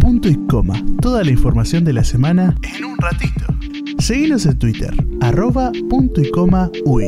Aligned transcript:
punto 0.00 0.28
y 0.28 0.36
coma. 0.46 0.74
Toda 1.00 1.22
la 1.22 1.30
información 1.30 1.84
de 1.84 1.92
la 1.92 2.04
semana 2.04 2.54
en 2.62 2.84
un 2.84 2.98
ratito. 2.98 3.46
Seguinos 3.98 4.46
en 4.46 4.58
Twitter, 4.58 4.92
arroba 5.20 5.70
punto 5.88 6.20
y 6.20 6.30
coma 6.30 6.70
uy. 6.84 7.06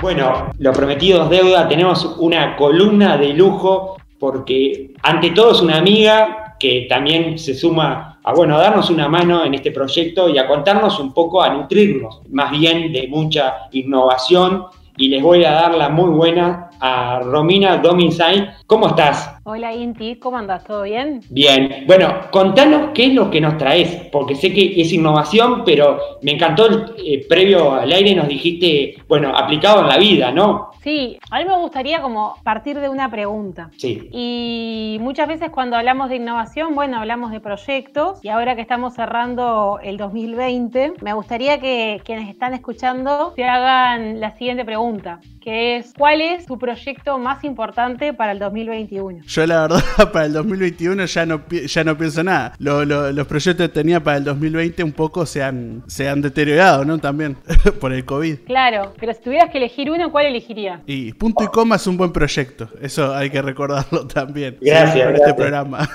Bueno, 0.00 0.50
lo 0.58 0.72
prometido 0.72 1.24
es 1.24 1.30
deuda, 1.30 1.68
tenemos 1.68 2.16
una 2.18 2.56
columna 2.56 3.18
de 3.18 3.34
lujo 3.34 3.96
porque 4.18 4.94
ante 5.02 5.30
todo 5.30 5.52
es 5.52 5.60
una 5.60 5.76
amiga 5.76 6.56
que 6.58 6.86
también 6.88 7.38
se 7.38 7.54
suma 7.54 8.18
a, 8.22 8.34
bueno, 8.34 8.56
a 8.56 8.60
darnos 8.60 8.90
una 8.90 9.08
mano 9.08 9.44
en 9.44 9.54
este 9.54 9.70
proyecto 9.72 10.28
y 10.28 10.38
a 10.38 10.46
contarnos 10.46 10.98
un 11.00 11.12
poco, 11.12 11.42
a 11.42 11.52
nutrirnos 11.52 12.22
más 12.30 12.50
bien 12.50 12.92
de 12.92 13.08
mucha 13.08 13.68
innovación 13.72 14.64
y 14.96 15.08
les 15.08 15.22
voy 15.22 15.44
a 15.44 15.52
dar 15.52 15.74
la 15.74 15.88
muy 15.90 16.10
buena 16.10 16.69
a 16.80 17.20
Romina 17.20 17.76
Dominsay. 17.76 18.50
¿Cómo 18.66 18.88
estás? 18.88 19.36
Hola 19.44 19.74
Inti, 19.74 20.16
¿cómo 20.16 20.38
andas? 20.38 20.64
¿Todo 20.64 20.82
bien? 20.82 21.20
Bien. 21.30 21.84
Bueno, 21.86 22.14
contanos 22.30 22.90
qué 22.94 23.06
es 23.06 23.14
lo 23.14 23.30
que 23.30 23.40
nos 23.40 23.58
traes, 23.58 24.08
porque 24.12 24.34
sé 24.34 24.52
que 24.52 24.80
es 24.80 24.92
innovación, 24.92 25.64
pero 25.64 25.98
me 26.22 26.32
encantó 26.32 26.66
el 26.66 26.94
eh, 27.04 27.26
previo 27.28 27.74
al 27.74 27.92
aire, 27.92 28.14
nos 28.14 28.28
dijiste, 28.28 28.96
bueno, 29.08 29.36
aplicado 29.36 29.80
en 29.80 29.88
la 29.88 29.98
vida, 29.98 30.30
¿no? 30.30 30.70
Sí, 30.82 31.18
a 31.30 31.38
mí 31.38 31.44
me 31.44 31.56
gustaría 31.56 32.00
como 32.00 32.36
partir 32.42 32.80
de 32.80 32.88
una 32.88 33.10
pregunta. 33.10 33.70
Sí. 33.76 34.08
Y 34.12 34.98
muchas 35.00 35.28
veces 35.28 35.50
cuando 35.50 35.76
hablamos 35.76 36.08
de 36.08 36.16
innovación, 36.16 36.74
bueno, 36.74 36.98
hablamos 36.98 37.32
de 37.32 37.40
proyectos 37.40 38.18
y 38.22 38.28
ahora 38.28 38.54
que 38.54 38.62
estamos 38.62 38.94
cerrando 38.94 39.78
el 39.82 39.98
2020, 39.98 40.94
me 41.02 41.12
gustaría 41.12 41.60
que 41.60 42.00
quienes 42.04 42.30
están 42.30 42.54
escuchando 42.54 43.34
se 43.36 43.44
hagan 43.44 44.20
la 44.20 44.30
siguiente 44.36 44.64
pregunta, 44.64 45.20
que 45.40 45.76
es 45.76 45.94
¿cuál 45.96 46.20
es 46.20 46.46
tu 46.46 46.58
proyecto 46.58 47.18
más 47.18 47.42
importante 47.44 48.12
para 48.12 48.32
el 48.32 48.38
2021? 48.38 49.24
Yo 49.26 49.46
la 49.46 49.62
verdad 49.62 49.80
para 50.12 50.26
el 50.26 50.32
2021 50.32 51.04
ya 51.06 51.26
no, 51.26 51.42
ya 51.48 51.84
no 51.84 51.96
pienso 51.96 52.22
nada. 52.22 52.54
los 52.58 53.26
proyectos 53.26 53.68
que 53.68 53.72
tenía 53.72 54.02
para 54.02 54.18
el 54.18 54.24
2020 54.24 54.84
un 54.84 54.92
poco 54.92 55.26
se 55.26 55.42
han, 55.42 55.82
se 55.86 56.08
han 56.08 56.20
deteriorado, 56.20 56.84
¿no? 56.84 56.98
También 56.98 57.36
por 57.80 57.92
el 57.92 58.04
COVID. 58.04 58.40
Claro, 58.46 58.92
pero 58.98 59.14
si 59.14 59.22
tuvieras 59.22 59.50
que 59.50 59.58
elegir 59.58 59.90
uno, 59.90 60.10
¿cuál 60.12 60.26
elegirías? 60.26 60.80
Y 60.86 61.12
punto 61.14 61.44
y 61.44 61.46
coma 61.48 61.76
es 61.76 61.86
un 61.86 61.96
buen 61.96 62.12
proyecto. 62.12 62.68
Eso 62.80 63.14
hay 63.14 63.30
que 63.30 63.42
recordarlo 63.42 64.06
también. 64.06 64.58
Gracias. 64.60 65.08
En 65.08 65.14
este 65.14 65.34
programa. 65.34 65.88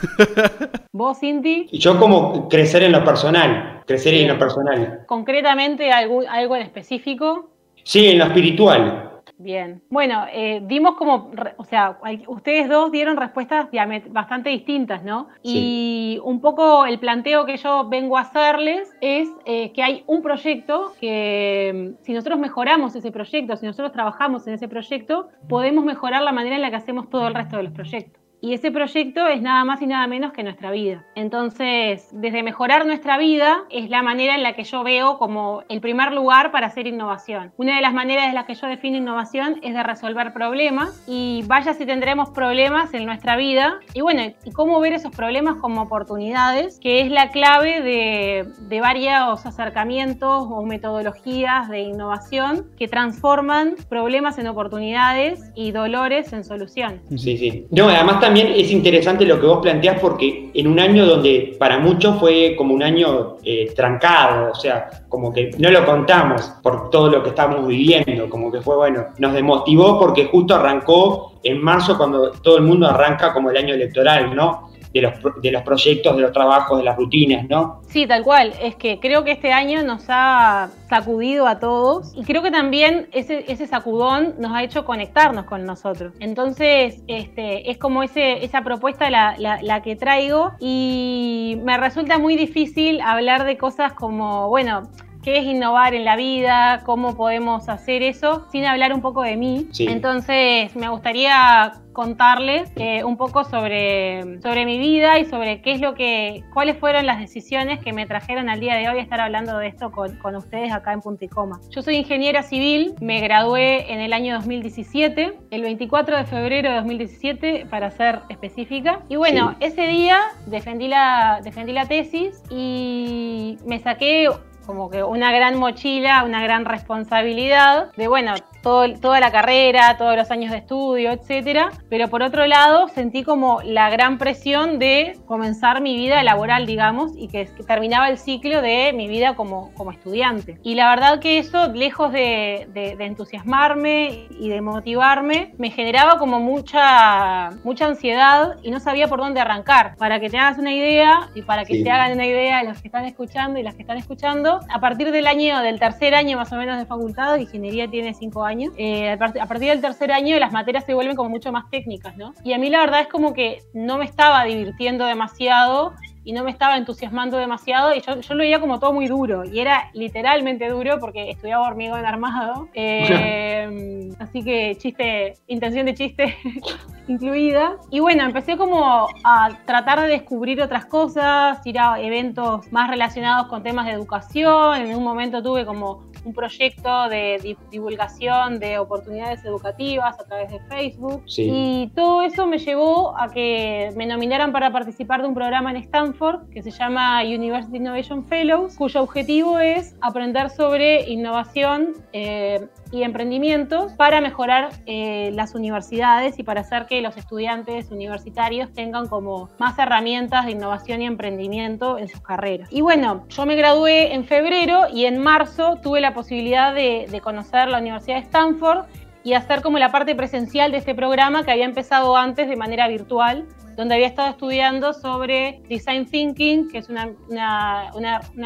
¿Vos, 0.91 1.19
Cinti? 1.19 1.67
Yo 1.71 1.99
como 1.99 2.47
crecer 2.49 2.83
en 2.83 2.91
lo 2.91 3.03
personal. 3.03 3.83
Crecer 3.85 4.13
en 4.13 4.27
lo 4.29 4.39
personal. 4.39 5.03
¿Concretamente 5.05 5.91
algo, 5.91 6.21
algo 6.27 6.55
en 6.55 6.63
específico? 6.63 7.49
Sí, 7.83 8.07
en 8.07 8.19
lo 8.19 8.25
espiritual. 8.25 9.14
Bien. 9.37 9.81
Bueno, 9.89 10.25
eh, 10.31 10.61
dimos 10.63 10.95
como, 10.95 11.31
o 11.57 11.65
sea, 11.65 11.99
ustedes 12.27 12.69
dos 12.69 12.91
dieron 12.91 13.17
respuestas 13.17 13.67
bastante 14.09 14.49
distintas, 14.49 15.03
¿no? 15.03 15.27
Y 15.43 16.19
un 16.23 16.39
poco 16.39 16.85
el 16.85 16.99
planteo 16.99 17.45
que 17.45 17.57
yo 17.57 17.89
vengo 17.89 18.17
a 18.17 18.21
hacerles 18.21 18.95
es 19.01 19.29
eh, 19.45 19.73
que 19.73 19.83
hay 19.83 20.03
un 20.07 20.21
proyecto 20.21 20.93
que 21.01 21.95
mm, 21.99 22.03
si 22.03 22.13
nosotros 22.13 22.39
mejoramos 22.39 22.95
ese 22.95 23.11
proyecto, 23.11 23.57
si 23.57 23.65
nosotros 23.65 23.91
trabajamos 23.91 24.47
en 24.47 24.53
ese 24.53 24.69
proyecto, 24.69 25.27
podemos 25.49 25.83
mejorar 25.83 26.21
la 26.21 26.31
manera 26.31 26.55
en 26.55 26.61
la 26.61 26.69
que 26.69 26.77
hacemos 26.77 27.09
todo 27.09 27.27
el 27.27 27.35
resto 27.35 27.57
de 27.57 27.63
los 27.63 27.73
proyectos. 27.73 28.24
Y 28.41 28.53
ese 28.53 28.71
proyecto 28.71 29.27
es 29.27 29.41
nada 29.41 29.63
más 29.65 29.81
y 29.81 29.87
nada 29.87 30.05
menos 30.07 30.33
que 30.33 30.43
nuestra 30.43 30.71
vida. 30.71 31.05
Entonces, 31.15 32.09
desde 32.11 32.43
mejorar 32.43 32.85
nuestra 32.85 33.17
vida 33.17 33.63
es 33.69 33.89
la 33.89 34.03
manera 34.03 34.35
en 34.35 34.43
la 34.43 34.53
que 34.53 34.63
yo 34.63 34.83
veo 34.83 35.17
como 35.17 35.63
el 35.69 35.81
primer 35.81 36.13
lugar 36.13 36.51
para 36.51 36.67
hacer 36.67 36.87
innovación. 36.87 37.51
Una 37.57 37.75
de 37.75 37.81
las 37.81 37.93
maneras 37.93 38.27
en 38.27 38.35
las 38.35 38.45
que 38.45 38.55
yo 38.55 38.67
defino 38.67 38.97
innovación 38.97 39.59
es 39.63 39.73
de 39.73 39.83
resolver 39.83 40.33
problemas 40.33 41.03
y 41.07 41.43
vaya 41.47 41.73
si 41.73 41.85
tendremos 41.85 42.29
problemas 42.29 42.93
en 42.93 43.05
nuestra 43.05 43.35
vida. 43.35 43.79
Y 43.93 44.01
bueno, 44.01 44.21
y 44.43 44.51
cómo 44.51 44.79
ver 44.79 44.93
esos 44.93 45.11
problemas 45.15 45.55
como 45.57 45.81
oportunidades, 45.81 46.79
que 46.79 47.01
es 47.01 47.11
la 47.11 47.29
clave 47.29 47.81
de, 47.81 48.47
de 48.59 48.81
varios 48.81 49.45
acercamientos 49.45 50.45
o 50.49 50.63
metodologías 50.63 51.69
de 51.69 51.81
innovación 51.81 52.67
que 52.77 52.87
transforman 52.87 53.75
problemas 53.89 54.37
en 54.37 54.47
oportunidades 54.47 55.51
y 55.55 55.71
dolores 55.71 56.33
en 56.33 56.43
soluciones. 56.43 57.01
Sí, 57.15 57.37
sí. 57.37 57.67
No, 57.71 57.89
además 57.89 58.19
también 58.25 58.53
es 58.55 58.71
interesante 58.71 59.23
lo 59.23 59.39
que 59.39 59.45
vos 59.45 59.59
planteás 59.61 59.99
porque 59.99 60.49
en 60.51 60.65
un 60.65 60.79
año 60.79 61.05
donde 61.05 61.55
para 61.59 61.77
muchos 61.77 62.19
fue 62.19 62.55
como 62.57 62.73
un 62.73 62.81
año 62.81 63.37
eh, 63.43 63.71
trancado, 63.75 64.51
o 64.51 64.55
sea, 64.55 64.89
como 65.07 65.31
que 65.31 65.51
no 65.59 65.69
lo 65.69 65.85
contamos 65.85 66.41
por 66.63 66.89
todo 66.89 67.11
lo 67.11 67.21
que 67.21 67.29
estamos 67.29 67.67
viviendo, 67.67 68.27
como 68.27 68.51
que 68.51 68.61
fue 68.61 68.77
bueno, 68.77 69.09
nos 69.19 69.31
demotivó 69.31 69.99
porque 69.99 70.25
justo 70.25 70.55
arrancó 70.55 71.33
en 71.43 71.61
marzo 71.61 71.95
cuando 71.97 72.31
todo 72.31 72.57
el 72.57 72.63
mundo 72.63 72.87
arranca 72.87 73.31
como 73.31 73.51
el 73.51 73.57
año 73.57 73.75
electoral, 73.75 74.35
¿no? 74.35 74.71
De 74.95 75.01
los, 75.01 75.13
de 75.41 75.51
los 75.51 75.61
proyectos, 75.63 76.15
de 76.15 76.21
los 76.21 76.31
trabajos, 76.31 76.77
de 76.77 76.85
las 76.85 76.95
rutinas, 76.95 77.45
¿no? 77.49 77.81
Sí, 77.89 78.07
tal 78.07 78.23
cual. 78.23 78.53
Es 78.61 78.75
que 78.75 78.97
creo 79.01 79.25
que 79.25 79.31
este 79.31 79.51
año 79.51 79.83
nos 79.83 80.05
ha 80.07 80.69
sacudido 80.89 81.47
a 81.47 81.59
todos 81.59 82.13
y 82.15 82.23
creo 82.23 82.41
que 82.41 82.49
también 82.49 83.09
ese, 83.11 83.43
ese 83.51 83.67
sacudón 83.67 84.35
nos 84.39 84.53
ha 84.53 84.63
hecho 84.63 84.85
conectarnos 84.85 85.45
con 85.45 85.65
nosotros. 85.65 86.13
Entonces, 86.21 87.03
este, 87.07 87.69
es 87.69 87.77
como 87.77 88.03
ese, 88.03 88.45
esa 88.45 88.61
propuesta 88.61 89.09
la, 89.09 89.35
la, 89.37 89.61
la 89.61 89.81
que 89.81 89.97
traigo 89.97 90.53
y 90.61 91.59
me 91.65 91.77
resulta 91.77 92.17
muy 92.17 92.37
difícil 92.37 93.01
hablar 93.01 93.43
de 93.43 93.57
cosas 93.57 93.91
como, 93.91 94.47
bueno, 94.47 94.89
qué 95.25 95.39
es 95.39 95.45
innovar 95.45 95.95
en 95.95 96.05
la 96.05 96.15
vida, 96.15 96.83
cómo 96.85 97.17
podemos 97.17 97.67
hacer 97.67 98.03
eso, 98.03 98.45
sin 98.51 98.63
hablar 98.63 98.93
un 98.93 99.01
poco 99.01 99.23
de 99.23 99.35
mí. 99.35 99.67
Entonces, 99.79 100.75
me 100.75 100.87
gustaría 100.87 101.73
contarles 101.93 102.71
eh, 102.75 103.03
un 103.03 103.17
poco 103.17 103.43
sobre, 103.43 104.39
sobre 104.41 104.65
mi 104.65 104.77
vida 104.77 105.17
y 105.17 105.25
sobre 105.25 105.61
qué 105.61 105.71
es 105.71 105.81
lo 105.81 105.95
que, 105.95 106.43
cuáles 106.53 106.77
fueron 106.77 107.07
las 107.07 107.19
decisiones 107.19 107.79
que 107.79 107.91
me 107.91 108.05
trajeron 108.05 108.49
al 108.49 108.59
día 108.59 108.75
de 108.75 108.87
hoy 108.87 108.99
a 108.99 109.01
estar 109.01 109.19
hablando 109.19 109.57
de 109.57 109.67
esto 109.67 109.91
con, 109.91 110.15
con 110.17 110.35
ustedes 110.35 110.71
acá 110.71 110.93
en 110.93 111.01
Punticoma. 111.01 111.59
Yo 111.71 111.81
soy 111.81 111.95
ingeniera 111.95 112.43
civil, 112.43 112.93
me 113.01 113.19
gradué 113.21 113.91
en 113.91 114.01
el 114.01 114.13
año 114.13 114.35
2017, 114.35 115.39
el 115.49 115.61
24 115.61 116.17
de 116.17 116.25
febrero 116.25 116.69
de 116.69 116.75
2017 116.75 117.65
para 117.67 117.89
ser 117.89 118.19
específica. 118.29 118.99
Y 119.09 119.15
bueno, 119.15 119.55
ese 119.59 119.87
día 119.87 120.19
defendí 120.45 120.87
la, 120.87 121.39
defendí 121.43 121.71
la 121.71 121.87
tesis 121.87 122.43
y 122.51 123.57
me 123.65 123.79
saqué 123.79 124.27
como 124.65 124.89
que 124.89 125.03
una 125.03 125.31
gran 125.31 125.57
mochila, 125.57 126.23
una 126.23 126.41
gran 126.41 126.65
responsabilidad 126.65 127.91
de, 127.95 128.07
bueno, 128.07 128.33
toda 128.61 129.19
la 129.19 129.31
carrera, 129.31 129.95
todos 129.97 130.15
los 130.15 130.31
años 130.31 130.51
de 130.51 130.57
estudio, 130.57 131.11
etcétera. 131.11 131.71
Pero 131.89 132.09
por 132.09 132.23
otro 132.23 132.47
lado, 132.47 132.87
sentí 132.87 133.23
como 133.23 133.61
la 133.61 133.89
gran 133.91 134.17
presión 134.17 134.79
de 134.79 135.19
comenzar 135.27 135.81
mi 135.81 135.95
vida 135.95 136.23
laboral, 136.23 136.65
digamos, 136.65 137.11
y 137.15 137.27
que, 137.27 137.45
terminaba 137.67 138.09
el 138.09 138.17
ciclo 138.17 138.61
de 138.61 138.91
mi 138.93 139.07
vida 139.07 139.35
como, 139.35 139.71
como 139.75 139.91
estudiante. 139.91 140.59
Y 140.63 140.75
la 140.75 140.89
verdad 140.89 141.19
que 141.19 141.37
eso, 141.37 141.67
lejos 141.73 142.11
de, 142.11 142.67
entusiasmarme 142.99 144.27
y 144.31 144.49
de 144.49 144.61
motivarme, 144.61 145.53
me 145.57 145.69
generaba 145.69 146.17
como 146.17 146.39
mucha, 146.39 147.51
mucha 147.63 147.85
ansiedad 147.85 148.57
y 148.63 148.71
no 148.71 148.79
sabía 148.79 149.07
por 149.07 149.19
dónde 149.19 149.39
arrancar. 149.39 149.95
Para 149.97 150.19
que 150.19 150.29
te 150.29 150.37
hagas 150.37 150.57
una 150.57 150.73
idea 150.73 151.29
y 151.35 151.43
para 151.43 151.65
que 151.65 151.83
te 151.83 151.91
hagan 151.91 152.13
una 152.13 152.25
idea 152.25 152.63
los 152.63 152.81
que 152.81 152.87
están 152.87 153.05
escuchando 153.05 153.59
y 153.59 153.63
las 153.63 153.75
que 153.75 153.81
están 153.83 153.97
escuchando, 153.97 154.54
a 154.69 154.79
partir 154.79 155.11
del 155.11 155.27
año, 155.27 155.61
del 155.61 155.79
tercer 155.79 156.15
año 156.15 156.37
más 156.37 156.51
o 156.51 156.55
menos 156.55 156.77
de 156.77 156.85
facultad, 156.85 157.37
ingeniería 157.37 157.89
tiene 157.89 158.13
cinco 158.13 158.43
años, 158.43 158.73
eh, 158.77 159.11
a 159.11 159.17
partir 159.17 159.69
del 159.69 159.81
tercer 159.81 160.11
año 160.11 160.37
las 160.39 160.51
materias 160.51 160.85
se 160.85 160.93
vuelven 160.93 161.15
como 161.15 161.29
mucho 161.29 161.51
más 161.51 161.69
técnicas, 161.69 162.17
¿no? 162.17 162.33
Y 162.43 162.53
a 162.53 162.57
mí 162.57 162.69
la 162.69 162.79
verdad 162.79 163.01
es 163.01 163.07
como 163.07 163.33
que 163.33 163.63
no 163.73 163.97
me 163.97 164.05
estaba 164.05 164.43
divirtiendo 164.45 165.05
demasiado 165.05 165.93
y 166.25 166.33
no 166.33 166.43
me 166.43 166.51
estaba 166.51 166.75
entusiasmando 166.75 167.37
demasiado 167.37 167.93
y 167.93 168.01
yo, 168.01 168.19
yo, 168.19 168.33
lo 168.33 168.39
veía 168.39 168.59
como 168.59 168.79
todo 168.79 168.91
muy 168.91 169.07
duro 169.07 169.45
y 169.45 169.59
era 169.59 169.89
literalmente 169.93 170.67
duro 170.67 170.99
porque 170.99 171.29
estudiaba 171.29 171.67
hormigón 171.67 172.05
armado. 172.05 172.67
Eh, 172.77 174.09
así 174.19 174.43
que 174.43 174.75
chiste, 174.77 175.33
intención 175.47 175.85
de 175.85 175.93
chiste 175.93 176.35
incluida. 177.07 177.77
Y 177.89 177.99
bueno, 177.99 178.23
empecé 178.23 178.57
como 178.57 179.07
a 179.23 179.49
tratar 179.65 180.01
de 180.01 180.07
descubrir 180.07 180.61
otras 180.61 180.85
cosas, 180.85 181.65
ir 181.65 181.79
a 181.79 181.99
eventos 181.99 182.71
más 182.71 182.89
relacionados 182.89 183.47
con 183.47 183.63
temas 183.63 183.85
de 183.85 183.93
educación. 183.93 184.81
En 184.81 184.95
un 184.95 185.03
momento 185.03 185.41
tuve 185.41 185.65
como 185.65 186.03
un 186.25 186.33
proyecto 186.33 187.07
de 187.09 187.55
divulgación 187.71 188.59
de 188.59 188.77
oportunidades 188.79 189.45
educativas 189.45 190.19
a 190.19 190.23
través 190.25 190.51
de 190.51 190.59
Facebook. 190.61 191.23
Y 191.37 191.91
todo 191.95 192.23
eso 192.23 192.47
me 192.47 192.57
llevó 192.57 193.17
a 193.17 193.29
que 193.29 193.91
me 193.95 194.05
nominaran 194.05 194.51
para 194.51 194.71
participar 194.71 195.21
de 195.21 195.27
un 195.27 195.35
programa 195.35 195.71
en 195.71 195.77
Stanford 195.77 196.49
que 196.49 196.63
se 196.63 196.71
llama 196.71 197.23
University 197.23 197.77
Innovation 197.77 198.25
Fellows, 198.25 198.75
cuyo 198.75 199.03
objetivo 199.03 199.59
es 199.59 199.95
aprender 200.01 200.49
sobre 200.49 201.09
innovación 201.09 201.93
eh, 202.13 202.67
y 202.91 203.03
emprendimientos 203.03 203.93
para 203.93 204.21
mejorar 204.21 204.69
eh, 204.85 205.31
las 205.33 205.53
universidades 205.53 206.39
y 206.39 206.43
para 206.43 206.61
hacer 206.61 206.85
que 206.85 207.01
los 207.01 207.17
estudiantes 207.17 207.91
universitarios 207.91 208.71
tengan 208.73 209.07
como 209.07 209.49
más 209.59 209.77
herramientas 209.77 210.45
de 210.45 210.51
innovación 210.51 211.01
y 211.01 211.05
emprendimiento 211.05 211.97
en 211.97 212.07
sus 212.07 212.21
carreras. 212.21 212.69
Y 212.71 212.81
bueno, 212.81 213.25
yo 213.29 213.45
me 213.45 213.55
gradué 213.55 214.13
en 214.13 214.25
febrero 214.25 214.85
y 214.91 215.05
en 215.05 215.21
marzo 215.21 215.77
tuve 215.81 216.01
la 216.01 216.13
posibilidad 216.15 216.73
de, 216.73 217.21
conocer 217.23 217.67
la 217.67 217.77
Universidad 217.77 218.15
de 218.15 218.23
Stanford 218.23 218.85
y 219.23 219.33
hacer 219.33 219.61
como 219.61 219.77
la 219.77 219.91
parte 219.91 220.15
presencial 220.15 220.71
de 220.71 220.79
este 220.79 220.95
programa 220.95 221.43
que 221.43 221.51
había 221.51 221.65
empezado 221.65 222.17
antes 222.17 222.49
de 222.49 222.55
manera 222.55 222.87
virtual 222.87 223.45
donde 223.75 223.95
había 223.95 224.07
estado 224.07 224.29
estudiando 224.29 224.93
sobre 224.93 225.61
design 225.67 226.05
thinking, 226.05 226.69
que 226.69 226.77
es 226.77 226.89
una, 226.89 227.11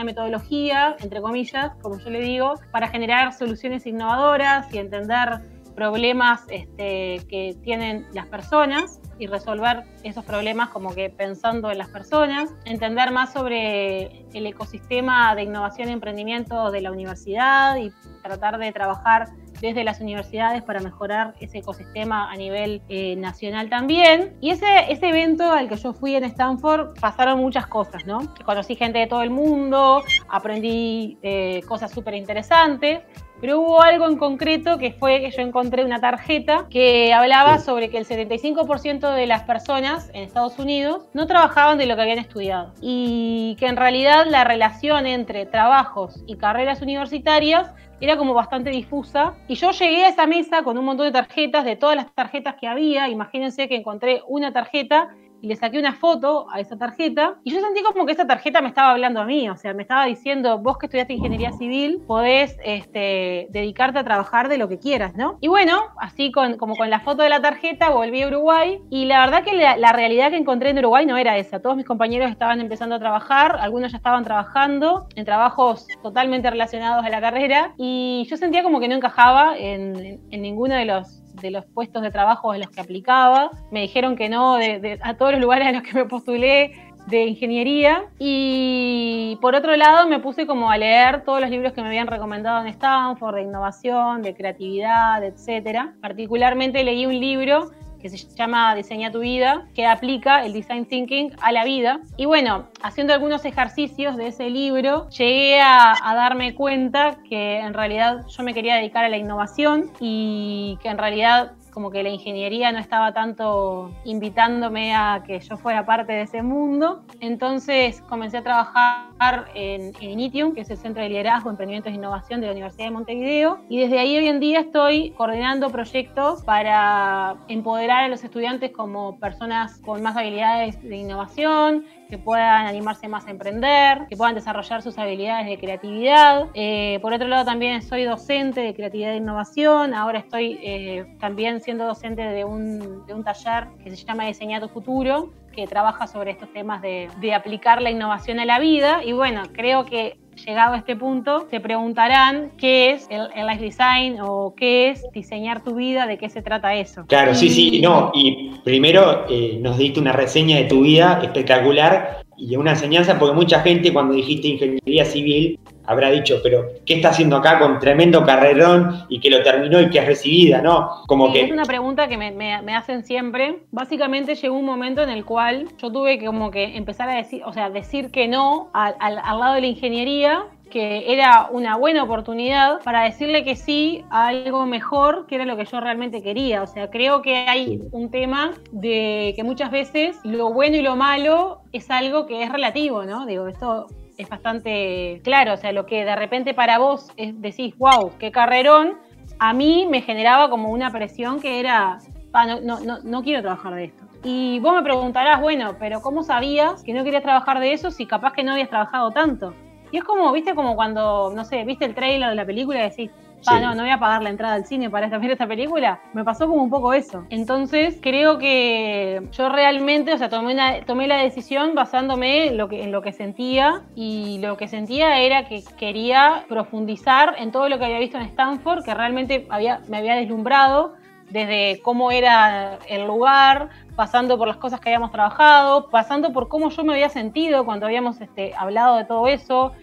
metodología, 0.04 0.95
entre 1.00 1.21
comillas, 1.21 1.71
como 1.81 2.00
yo 2.00 2.10
le 2.10 2.21
digo, 2.21 2.56
para 2.71 2.88
generar 2.88 3.33
soluciones 3.33 3.86
innovadoras 3.86 4.74
y 4.74 4.80
entender 4.80 5.39
problemas 5.80 6.42
este, 6.50 7.22
que 7.30 7.56
tienen 7.64 8.06
las 8.12 8.26
personas 8.28 9.00
y 9.18 9.28
resolver 9.28 9.84
esos 10.04 10.26
problemas 10.26 10.70
como 10.70 10.94
que 10.94 11.10
pensando 11.10 11.72
en 11.72 11.78
las 11.78 11.88
personas, 11.88 12.50
entender 12.66 13.12
más 13.12 13.31
sobre 13.31 14.26
el 14.34 14.46
ecosistema 14.46 15.34
de 15.36 15.44
innovación 15.44 15.88
y 15.88 15.94
emprendimiento 15.94 16.70
de 16.72 16.81
la 16.81 16.92
universidad 16.92 17.78
y 17.78 17.92
tratar 18.22 18.58
de 18.58 18.74
trabajar 18.74 19.30
desde 19.62 19.86
las 19.86 20.02
universidades 20.02 20.64
para 20.64 20.81
mejorar 20.81 21.34
ese 21.40 21.60
ecosistema 21.60 22.30
a 22.30 22.36
nivel 22.36 22.82
eh, 22.90 23.16
nacional 23.16 23.70
también. 23.70 24.38
Y 24.42 24.50
ese, 24.52 24.66
ese 24.90 25.08
evento 25.08 25.50
al 25.50 25.70
que 25.70 25.78
yo 25.78 25.94
fui 25.94 26.16
en 26.16 26.25
Stanford 26.25 27.00
pasaron 27.00 27.40
muchas 27.40 27.68
cosas, 27.68 28.06
¿no? 28.06 28.20
Conocí 28.46 28.75
gente 28.75 29.00
de 29.00 29.08
todo 29.08 29.22
el 29.22 29.30
mundo, 29.30 30.04
aprendí 30.28 31.18
eh, 31.22 31.62
cosas 31.68 31.92
súper 31.92 32.16
interesantes. 32.16 33.00
Pero 33.41 33.59
hubo 33.59 33.81
algo 33.81 34.07
en 34.07 34.18
concreto 34.18 34.77
que 34.77 34.91
fue 34.91 35.21
que 35.21 35.31
yo 35.31 35.41
encontré 35.41 35.86
una 35.86 36.01
tarjeta 36.01 36.68
que 36.69 37.13
hablaba 37.13 37.59
sobre 37.59 37.89
que 37.89 37.97
el 37.97 38.06
75% 38.06 39.13
de 39.13 39.25
las 39.27 39.44
personas 39.44 40.09
en 40.13 40.24
Estados 40.24 40.59
Unidos 40.59 41.07
no 41.13 41.25
trabajaban 41.25 41.77
de 41.77 41.86
lo 41.86 41.95
que 41.95 42.01
habían 42.01 42.19
estudiado 42.19 42.74
y 42.81 43.56
que 43.59 43.68
en 43.68 43.77
realidad 43.77 44.25
la 44.27 44.44
relación 44.44 45.07
entre 45.07 45.45
trabajos 45.45 46.21
y 46.27 46.36
carreras 46.36 46.81
universitarias 46.81 47.71
era 48.01 48.18
como 48.18 48.33
bastante 48.33 48.69
difusa. 48.69 49.36
Y 49.47 49.56
yo 49.56 49.71
llegué 49.71 50.06
a 50.06 50.09
esa 50.09 50.25
mesa 50.25 50.63
con 50.63 50.77
un 50.77 50.86
montón 50.86 51.06
de 51.06 51.12
tarjetas, 51.12 51.65
de 51.65 51.75
todas 51.75 51.95
las 51.95 52.13
tarjetas 52.13 52.56
que 52.56 52.68
había. 52.68 53.09
Imagínense 53.09 53.68
que 53.68 53.75
encontré 53.75 54.21
una 54.27 54.53
tarjeta 54.53 55.09
y 55.41 55.47
le 55.47 55.56
saqué 55.56 55.80
una 55.80 55.94
foto 55.94 56.47
a 56.51 56.59
esa 56.59 56.77
tarjeta 56.77 57.36
y 57.44 57.51
yo 57.51 57.59
sentí 57.59 57.81
como 57.83 58.06
que 58.06 58.13
esa 58.13 58.27
tarjeta 58.27 58.62
me 58.62 58.68
estaba 58.68 58.91
hablando 58.91 59.21
a 59.21 59.25
mí, 59.25 59.50
o 59.50 59.57
sea, 59.57 59.74
me 59.74 59.83
estaba 59.83 60.06
diciendo, 60.06 60.59
vos 60.59 60.77
que 60.77 60.88
estudiaste 60.88 61.13
ingeniería 61.13 61.51
civil, 61.53 62.01
podés 62.07 62.57
este, 62.63 63.47
dedicarte 63.50 64.00
a 64.00 64.03
trabajar 64.03 64.50
de 64.50 64.57
lo 64.57 64.68
que 64.68 64.80
quieras, 64.80 65.15
¿no? 65.15 65.38
Y 65.41 65.47
bueno, 65.47 65.80
así 66.00 66.31
con, 66.31 66.57
como 66.57 66.75
con 66.75 66.89
la 66.89 67.00
foto 67.00 67.24
de 67.24 67.30
la 67.30 67.41
tarjeta 67.41 67.89
volví 67.89 68.21
a 68.21 68.27
Uruguay 68.27 68.80
y 68.89 69.06
la 69.06 69.21
verdad 69.21 69.44
que 69.44 69.53
la, 69.53 69.91
realidad 69.91 70.30
que 70.30 70.38
encontré 70.38 70.69
en 70.69 70.80
Uruguay 70.80 71.06
no 71.06 71.18
era 71.18 71.38
esa, 71.38 71.62
todos 71.62 71.75
mis 71.75 71.86
compañeros 71.86 72.30
estaban 72.30 72.62
empezando 72.62 72.95
a 72.95 73.00
trabajar, 73.00 73.57
algunos 73.59 73.91
ya 73.91 73.97
estaban 73.97 74.24
trabajando 74.24 75.07
en 75.15 75.25
trabajos 75.25 75.88
totalmente 76.03 76.50
relacionados 76.50 77.06
a 77.06 77.09
la 77.09 77.21
carrera 77.21 77.74
y 77.77 78.27
yo 78.30 78.38
sentía 78.38 78.63
como 78.63 78.80
que 78.80 78.88
no 78.88 78.95
encajaba 78.95 79.57
en, 79.57 80.19
en 80.30 80.41
ninguno 80.41 80.75
de 80.75 80.86
los 80.86 81.19
de 81.41 81.51
los 81.51 81.65
puestos 81.65 82.01
de 82.01 82.12
trabajo 82.12 82.53
en 82.53 82.62
los 82.62 82.69
que 82.69 82.81
aplicaba. 82.81 83.51
Me 83.71 83.81
dijeron 83.81 84.15
que 84.15 84.30
no 84.30 84.57
a 85.01 85.13
todos 85.15 85.31
los 85.33 85.41
lugares 85.41 85.68
en 85.68 85.75
los 85.75 85.83
que 85.83 85.94
me 85.94 86.06
postulé 86.06 86.74
de 87.07 87.25
ingeniería 87.25 88.06
y 88.19 89.38
por 89.41 89.56
otro 89.56 89.75
lado 89.75 90.07
me 90.07 90.19
puse 90.19 90.45
como 90.45 90.69
a 90.69 90.77
leer 90.77 91.24
todos 91.24 91.41
los 91.41 91.50
libros 91.50 91.74
que 91.74 91.81
me 91.81 91.88
habían 91.88 92.07
recomendado 92.07 92.62
en 92.62 92.68
Stanford 92.68 93.36
de 93.36 93.41
innovación, 93.44 94.21
de 94.21 94.36
creatividad, 94.36 95.24
etcétera. 95.24 95.95
Particularmente 96.01 96.83
leí 96.83 97.06
un 97.06 97.19
libro 97.19 97.71
que 98.00 98.10
se 98.10 98.18
llama 98.36 98.74
Diseña 98.75 99.12
tu 99.12 99.19
vida, 99.19 99.68
que 99.75 99.86
aplica 99.86 100.46
el 100.46 100.54
design 100.54 100.86
thinking 100.86 101.31
a 101.42 101.51
la 101.51 101.63
vida. 101.63 102.00
Y 102.18 102.25
bueno, 102.25 102.69
haciendo 102.81 103.13
algunos 103.13 103.46
ejercicios 103.46 104.16
de 104.18 104.28
ese 104.28 104.50
libro, 104.50 105.10
llegué 105.10 105.62
a, 105.62 105.94
darme 106.19 106.54
cuenta 106.54 107.18
que 107.30 107.60
en 107.60 107.74
realidad 107.74 108.25
yo 108.28 108.44
me 108.44 108.54
quería 108.54 108.75
dedicar 108.75 109.06
a 109.06 109.10
la 109.10 109.18
innovación 109.18 109.92
y 110.00 110.78
que 110.81 110.90
en 110.90 110.98
realidad 110.98 111.54
como 111.80 111.92
que 111.92 112.04
la 112.04 112.10
ingeniería 112.10 112.74
no 112.74 112.80
estaba 112.80 113.14
tanto 113.14 113.90
invitándome 114.04 114.94
a 114.94 115.24
que 115.26 115.40
yo 115.40 115.56
fuera 115.56 115.86
parte 115.86 116.12
de 116.12 116.24
ese 116.24 116.42
mundo. 116.42 117.04
Entonces 117.22 118.02
comencé 118.02 118.40
a 118.40 118.44
trabajar 118.44 119.46
en, 119.56 119.94
en 120.02 120.10
Initium, 120.10 120.54
que 120.54 120.60
es 120.60 120.70
el 120.70 120.76
Centro 120.76 121.02
de 121.02 121.08
Liderazgo, 121.08 121.50
Emprendimientos 121.50 121.94
e 121.94 121.96
Innovación 121.96 122.42
de 122.42 122.48
la 122.48 122.52
Universidad 122.52 122.88
de 122.88 122.92
Montevideo. 122.92 123.60
Y 123.70 123.80
desde 123.80 123.98
ahí 123.98 124.18
hoy 124.18 124.28
en 124.28 124.42
día 124.42 124.60
estoy 124.60 125.12
coordinando 125.12 125.70
proyectos 125.70 126.44
para 126.44 127.38
empoderar 127.48 128.04
a 128.04 128.08
los 128.10 128.25
estudiantes 128.25 128.72
como 128.72 129.18
personas 129.18 129.78
con 129.78 130.02
más 130.02 130.18
habilidades 130.18 130.84
de 130.84 130.98
innovación, 130.98 131.86
que 132.10 132.18
puedan 132.18 132.66
animarse 132.66 133.08
más 133.08 133.28
a 133.28 133.32
emprender, 133.32 134.08
que 134.10 134.18
puedan 134.18 134.34
desarrollar 134.34 134.82
sus 134.82 134.98
habilidades 134.98 135.46
de 135.46 135.60
creatividad. 135.60 136.48
Eh, 136.56 136.98
por 137.02 137.14
otro 137.14 137.28
lado, 137.28 137.46
también 137.46 137.84
soy 137.84 138.04
docente 138.04 138.62
de 138.62 138.74
creatividad 138.74 139.14
e 139.14 139.18
innovación. 139.18 139.94
Ahora 139.94 140.20
estoy 140.20 140.60
eh, 140.64 141.16
también 141.20 141.62
siendo 141.62 141.86
docente 141.86 142.24
de 142.24 142.44
un, 142.44 143.06
de 143.06 143.14
un 143.14 143.24
taller 143.24 143.68
que 143.84 143.96
se 143.96 144.04
llama 144.04 144.26
Diseñar 144.26 144.62
tu 144.62 144.70
futuro, 144.70 145.32
que 145.50 145.68
trabaja 145.68 146.07
sobre 146.07 146.31
estos 146.31 146.51
temas 146.54 146.81
de, 146.81 147.10
de 147.19 147.34
aplicar 147.34 147.81
la 147.81 147.92
innovación 147.92 148.40
a 148.40 148.46
la 148.46 148.60
vida. 148.60 149.04
Y 149.04 149.13
bueno, 149.13 149.44
creo 149.54 149.86
que 149.86 150.18
llegado 150.46 150.74
a 150.74 150.78
este 150.78 150.96
punto, 150.96 151.48
se 151.50 151.60
preguntarán 151.60 152.51
qué 152.57 152.92
es 152.92 153.07
el, 153.10 153.28
life 153.48 153.63
design 153.63 154.18
o 154.22 154.54
qué 154.56 154.90
es 154.90 155.06
diseñar 155.13 155.63
tu 155.63 155.75
vida, 155.75 156.07
de 156.07 156.18
qué 156.18 156.30
se 156.30 156.42
trata 156.42 156.75
eso. 156.75 157.06
Claro, 157.07 157.36
sí, 157.36 157.50
sí, 157.50 157.81
no, 157.81 158.12
y 158.13 158.51
primero 158.63 159.25
eh, 159.30 159.57
nos 159.62 159.78
diste 159.78 160.00
una 160.00 160.13
reseña 160.13 160.57
de 160.57 160.66
tu 160.66 160.81
vida 160.81 161.19
espectacular 161.22 162.24
y 162.38 162.56
una 162.56 162.72
enseñanza, 162.72 163.19
porque 163.19 163.36
mucha 163.36 163.62
gente 163.62 163.92
cuando 163.92 164.13
dijiste 164.13 164.48
ingeniería 164.48 165.06
civil 165.06 165.60
habrá 165.89 166.12
dicho, 166.12 166.39
pero 166.44 166.68
¿qué 166.86 166.95
está 166.95 167.09
haciendo 167.09 167.38
acá 167.38 167.57
con 167.57 167.80
tremendo 167.80 168.24
carrerón 168.24 169.06
y 169.09 169.19
que 169.19 169.31
lo 169.31 169.41
terminó 169.41 169.81
y 169.81 169.89
que 169.89 169.97
es 169.97 170.06
recibida, 170.06 170.62
no? 170.62 170.88
Como 171.07 171.33
que... 171.33 171.41
Es 171.41 171.51
una 171.51 171.65
pregunta 171.65 172.07
que 172.07 172.15
me, 172.15 172.75
hacen 172.75 173.03
siempre. 173.03 173.63
Básicamente 173.71 174.36
llegó 174.36 174.56
un 174.56 174.65
momento 174.65 175.01
en 175.01 175.09
el 175.09 175.25
cual 175.25 175.68
yo 175.81 175.91
tuve 175.91 176.19
que 176.19 176.27
como 176.27 176.51
que 176.51 176.77
empezar 176.77 177.09
a 177.09 177.15
decir, 177.15 177.41
o 177.44 177.53
sea, 177.53 177.71
decir 177.71 178.12
que 178.12 178.27
no 178.27 178.69
al, 178.71 178.94
al 179.00 179.39
lado 179.39 179.56
de 179.56 179.62
la 179.62 179.68
ingeniería 179.68 180.45
que 180.69 181.12
era 181.12 181.50
una 181.51 181.75
buena 181.75 182.03
oportunidad 182.03 182.83
para 182.83 183.03
decirle 183.06 183.44
que 183.44 183.56
sí 183.56 184.03
a 184.12 184.27
algo 184.27 184.68
mejor 184.68 185.25
que 185.25 185.33
era 185.33 185.45
lo 185.45 185.57
que 185.57 185.65
yo 185.65 185.80
realmente 185.80 186.21
quería. 186.21 186.62
O 186.62 186.68
sea, 186.68 186.91
creo 186.91 187.24
que 187.24 187.36
hay 187.36 187.81
un 187.91 188.12
tema 188.12 188.53
de 188.71 189.33
que 189.36 189.44
muchas 189.44 189.71
veces 189.71 190.19
lo 190.24 190.53
bueno 190.53 190.77
y 190.77 190.83
lo 190.83 190.95
malo 190.95 191.62
es 191.74 191.89
algo 191.89 192.27
que 192.27 192.44
es 192.44 192.51
relativo, 192.51 193.05
¿no? 193.05 193.25
Digo, 193.25 193.48
esto 193.48 193.88
es 194.20 194.30
bastante 194.30 195.22
claro, 195.24 195.54
o 195.54 195.58
sea, 195.58 195.72
lo 195.72 195.86
que 195.86 196.04
de 196.04 196.16
repente 196.16 196.54
para 196.54 196.78
vos 196.78 197.10
es, 197.16 197.42
decís, 197.42 197.74
wow, 197.78 198.12
qué 198.20 198.32
carrerón, 198.32 198.98
a 199.40 199.54
mí 199.54 199.88
me 199.90 200.02
generaba 200.02 200.50
como 200.50 200.72
una 200.72 200.92
presión 200.92 201.40
que 201.40 201.62
era, 201.62 202.00
ah, 202.34 202.46
no, 202.46 202.82
no, 202.82 203.00
no, 203.02 203.24
quiero 203.24 203.42
trabajar 203.42 203.74
de 203.76 203.86
esto. 203.86 204.04
Y 204.26 204.60
vos 204.60 204.74
me 204.76 204.84
preguntarás, 204.84 205.40
bueno, 205.40 205.78
pero 205.80 206.02
¿cómo 206.02 206.24
sabías 206.24 206.84
que 206.84 206.94
no 206.94 207.06
querías 207.06 207.24
trabajar 207.24 207.62
de 207.62 207.72
eso 207.72 207.92
si 207.92 208.06
capaz 208.06 208.34
que 208.34 208.44
no 208.44 208.52
habías 208.52 208.68
trabajado 208.68 209.12
tanto? 209.12 209.54
Y 209.90 209.98
es 209.98 210.04
como, 210.04 210.30
viste, 210.34 210.54
como 210.54 210.76
cuando, 210.76 211.32
no 211.34 211.46
sé, 211.46 211.64
viste 211.64 211.86
el 211.86 211.96
trailer 211.96 212.30
de 212.30 212.36
la 212.36 212.46
película 212.46 212.80
y 212.80 212.90
decís, 212.90 213.12
ah, 213.48 213.60
no, 213.60 213.75
no 213.75 213.84
voy 213.84 213.91
a 213.91 214.00
pagar 214.00 214.22
la 214.22 214.29
entrada 214.29 214.55
al 214.55 214.65
cine 214.65 214.89
para 214.89 215.08
ver 215.19 215.31
esta 215.31 215.48
película. 215.48 216.01
Me 216.13 216.24
pasó 216.24 216.48
como 216.48 216.63
un 216.63 216.69
poco 216.69 216.93
eso. 216.93 217.25
Entonces, 217.29 217.98
creo 218.01 218.38
que 218.38 219.27
yo 219.31 219.50
realmente, 219.50 220.13
o 220.13 220.17
sea, 220.17 220.29
tomé, 220.29 220.53
una, 220.53 220.81
tomé 220.86 221.08
la 221.08 221.17
decisión 221.17 221.75
basándome 221.75 222.51
lo 222.51 222.69
que, 222.69 222.84
en 222.84 222.91
lo 222.91 223.01
que 223.01 223.13
sentía 223.13 223.81
y 223.96 224.39
lo 224.39 224.58
que 224.58 224.67
sentía 224.67 225.19
era 225.19 225.48
que 225.48 225.63
quería 225.77 226.46
profundizar 226.48 227.36
en 227.38 227.51
todo 227.51 227.69
lo 227.69 227.77
que 227.77 227.86
había 227.86 228.00
visto 228.00 228.17
en 228.17 228.24
Stanford, 228.24 228.84
que 228.84 228.93
realmente 228.93 229.48
había, 229.50 229.81
me 229.88 229.98
había 229.98 230.15
deslumbrado 230.15 230.93
desde 231.29 231.79
cómo 231.84 232.12
era 232.12 232.79
el 232.88 233.05
lugar, 233.05 233.69
pasando 233.96 234.38
por 234.38 234.48
las 234.48 234.58
cosas 234.58 234.79
que 234.79 234.89
habíamos 234.89 235.12
trabajado, 235.12 235.89
pasando 235.89 236.34
por 236.34 236.48
cómo 236.48 236.69
yo 236.69 236.84
me 236.84 236.93
había 236.93 237.10
sentido 237.10 237.65
cuando 237.65 237.86
habíamos 237.86 238.19
este, 238.22 238.53
hablado 238.58 238.98
de 238.98 239.05
todo 239.05 239.27
eso, 239.27 239.74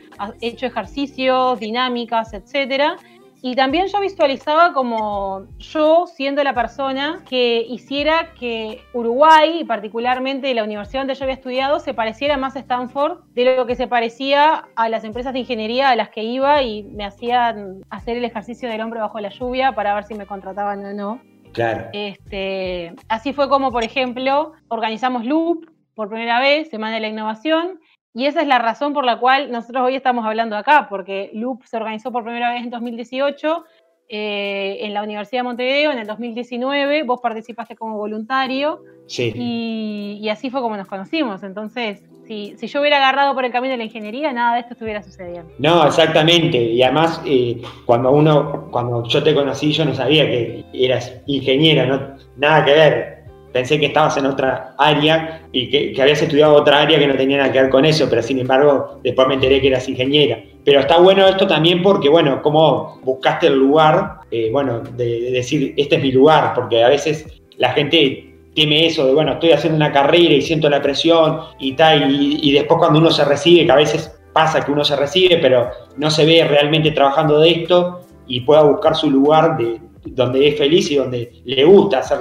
hecho 0.40 0.66
ejercicios, 0.66 1.60
dinámicas, 1.60 2.32
etcétera 2.32 2.96
y 3.42 3.54
también 3.54 3.86
yo 3.88 4.00
visualizaba 4.00 4.72
como 4.72 5.46
yo 5.58 6.06
siendo 6.06 6.42
la 6.42 6.54
persona 6.54 7.22
que 7.28 7.64
hiciera 7.68 8.32
que 8.38 8.82
Uruguay, 8.92 9.60
y 9.60 9.64
particularmente 9.64 10.52
la 10.54 10.64
universidad 10.64 11.00
donde 11.00 11.14
yo 11.14 11.24
había 11.24 11.34
estudiado, 11.34 11.80
se 11.80 11.94
pareciera 11.94 12.36
más 12.36 12.56
a 12.56 12.60
Stanford 12.60 13.20
de 13.34 13.56
lo 13.56 13.66
que 13.66 13.74
se 13.74 13.86
parecía 13.86 14.68
a 14.74 14.88
las 14.88 15.04
empresas 15.04 15.32
de 15.32 15.40
ingeniería 15.40 15.90
a 15.90 15.96
las 15.96 16.08
que 16.08 16.22
iba 16.22 16.62
y 16.62 16.82
me 16.84 17.04
hacían 17.04 17.84
hacer 17.90 18.16
el 18.16 18.24
ejercicio 18.24 18.68
del 18.68 18.80
hombre 18.80 19.00
bajo 19.00 19.20
la 19.20 19.28
lluvia 19.28 19.72
para 19.72 19.94
ver 19.94 20.04
si 20.04 20.14
me 20.14 20.26
contrataban 20.26 20.84
o 20.84 20.92
no. 20.92 21.20
Claro. 21.52 21.88
Este, 21.92 22.94
así 23.08 23.32
fue 23.32 23.48
como, 23.48 23.72
por 23.72 23.82
ejemplo, 23.82 24.52
organizamos 24.68 25.24
Loop 25.24 25.66
por 25.94 26.10
primera 26.10 26.40
vez, 26.40 26.68
Semana 26.68 26.94
de 26.94 27.00
la 27.00 27.08
Innovación, 27.08 27.80
y 28.16 28.24
esa 28.24 28.40
es 28.40 28.48
la 28.48 28.58
razón 28.58 28.94
por 28.94 29.04
la 29.04 29.18
cual 29.18 29.52
nosotros 29.52 29.84
hoy 29.84 29.94
estamos 29.94 30.24
hablando 30.24 30.56
acá, 30.56 30.86
porque 30.88 31.30
Loop 31.34 31.64
se 31.64 31.76
organizó 31.76 32.10
por 32.10 32.24
primera 32.24 32.50
vez 32.50 32.64
en 32.64 32.70
2018 32.70 33.64
eh, 34.08 34.78
en 34.80 34.94
la 34.94 35.02
Universidad 35.02 35.40
de 35.40 35.48
Montevideo, 35.48 35.92
en 35.92 35.98
el 35.98 36.06
2019, 36.06 37.02
vos 37.02 37.20
participaste 37.20 37.76
como 37.76 37.98
voluntario 37.98 38.80
sí. 39.06 39.32
y, 39.34 40.28
así 40.30 40.48
fue 40.48 40.62
como 40.62 40.78
nos 40.78 40.88
conocimos. 40.88 41.42
Entonces, 41.42 42.04
si, 42.26 42.54
si, 42.56 42.68
yo 42.68 42.80
hubiera 42.80 42.96
agarrado 42.96 43.34
por 43.34 43.44
el 43.44 43.52
camino 43.52 43.72
de 43.72 43.78
la 43.78 43.84
ingeniería, 43.84 44.32
nada 44.32 44.54
de 44.54 44.60
esto 44.60 44.72
estuviera 44.72 45.02
sucediendo. 45.02 45.52
No, 45.58 45.86
exactamente. 45.86 46.56
Y 46.56 46.82
además, 46.82 47.20
eh, 47.26 47.60
cuando 47.84 48.12
uno, 48.12 48.68
cuando 48.70 49.06
yo 49.06 49.22
te 49.22 49.34
conocí, 49.34 49.72
yo 49.72 49.84
no 49.84 49.94
sabía 49.94 50.24
que 50.24 50.64
eras 50.72 51.20
ingeniera, 51.26 51.84
no, 51.84 52.16
nada 52.36 52.64
que 52.64 52.72
ver. 52.72 53.15
Pensé 53.56 53.80
que 53.80 53.86
estabas 53.86 54.14
en 54.18 54.26
otra 54.26 54.74
área 54.76 55.40
y 55.50 55.70
que, 55.70 56.02
habías 56.02 56.20
estudiado 56.20 56.56
otra 56.56 56.82
área 56.82 56.98
que 56.98 57.06
no 57.06 57.16
tenía 57.16 57.38
nada 57.38 57.50
que 57.50 57.62
ver 57.62 57.70
con 57.70 57.86
eso, 57.86 58.06
pero 58.10 58.22
sin 58.22 58.38
embargo, 58.38 59.00
después 59.02 59.26
me 59.28 59.32
enteré 59.32 59.62
que 59.62 59.68
eras 59.68 59.88
ingeniera. 59.88 60.38
Pero 60.62 60.80
está 60.80 60.98
bueno 60.98 61.26
esto 61.26 61.46
también 61.46 61.82
porque, 61.82 62.10
bueno, 62.10 62.42
como 62.42 63.00
buscaste 63.02 63.46
el 63.46 63.54
lugar, 63.54 64.18
eh, 64.30 64.50
bueno, 64.52 64.80
de 64.80 65.30
decir, 65.30 65.72
este 65.78 65.96
es 65.96 66.02
mi 66.02 66.12
lugar, 66.12 66.52
porque 66.54 66.84
a 66.84 66.90
veces 66.90 67.24
la 67.56 67.70
gente 67.70 68.34
teme 68.54 68.88
eso 68.88 69.06
de, 69.06 69.14
bueno, 69.14 69.32
estoy 69.32 69.52
haciendo 69.52 69.76
una 69.76 69.90
carrera 69.90 70.34
y 70.34 70.42
siento 70.42 70.68
la 70.68 70.82
presión 70.82 71.40
y 71.58 71.72
tal, 71.72 72.10
y, 72.10 72.52
después 72.52 72.78
cuando 72.78 72.98
uno 72.98 73.10
se 73.10 73.24
recibe, 73.24 73.64
que 73.64 73.72
a 73.72 73.76
veces 73.76 74.20
pasa 74.34 74.62
que 74.62 74.70
uno 74.70 74.84
se 74.84 74.96
recibe, 74.96 75.38
pero 75.38 75.70
no 75.96 76.10
se 76.10 76.26
ve 76.26 76.44
realmente 76.44 76.90
trabajando 76.90 77.40
de 77.40 77.52
esto 77.52 78.02
y 78.26 78.40
pueda 78.40 78.64
buscar 78.64 78.94
su 78.94 79.10
lugar 79.10 79.56
de, 79.56 79.80
donde 80.04 80.46
es 80.46 80.58
feliz 80.58 80.90
y 80.90 80.96
donde 80.96 81.32
le 81.46 81.64
gusta 81.64 82.00
hacer 82.00 82.18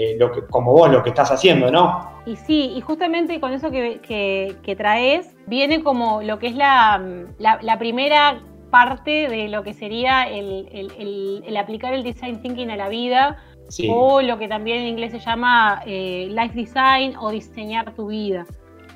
eh, 0.00 0.16
lo 0.18 0.32
que, 0.32 0.40
como 0.46 0.72
vos 0.72 0.90
lo 0.90 1.02
que 1.02 1.10
estás 1.10 1.30
haciendo, 1.30 1.70
¿no? 1.70 2.10
Y 2.24 2.36
sí, 2.36 2.72
y 2.74 2.80
justamente 2.80 3.38
con 3.38 3.52
eso 3.52 3.70
que, 3.70 4.00
que, 4.00 4.76
traes, 4.76 5.36
viene 5.46 5.82
como 5.82 6.22
lo 6.22 6.38
que 6.38 6.46
es 6.46 6.54
la, 6.54 7.02
la, 7.38 7.78
primera 7.78 8.40
parte 8.70 9.28
de 9.28 9.48
lo 9.48 9.62
que 9.62 9.74
sería 9.74 10.22
el, 10.22 10.66
el, 10.72 11.44
el 11.46 11.56
aplicar 11.58 11.92
el 11.92 12.02
design 12.02 12.40
thinking 12.40 12.70
a 12.70 12.76
la 12.76 12.88
vida 12.88 13.36
o 13.90 14.22
lo 14.22 14.38
que 14.38 14.48
también 14.48 14.78
en 14.78 14.86
inglés 14.86 15.12
se 15.12 15.18
llama 15.18 15.82
eh, 15.84 16.28
life 16.30 16.54
design 16.54 17.14
o 17.16 17.30
diseñar 17.30 17.94
tu 17.94 18.06
vida, 18.06 18.46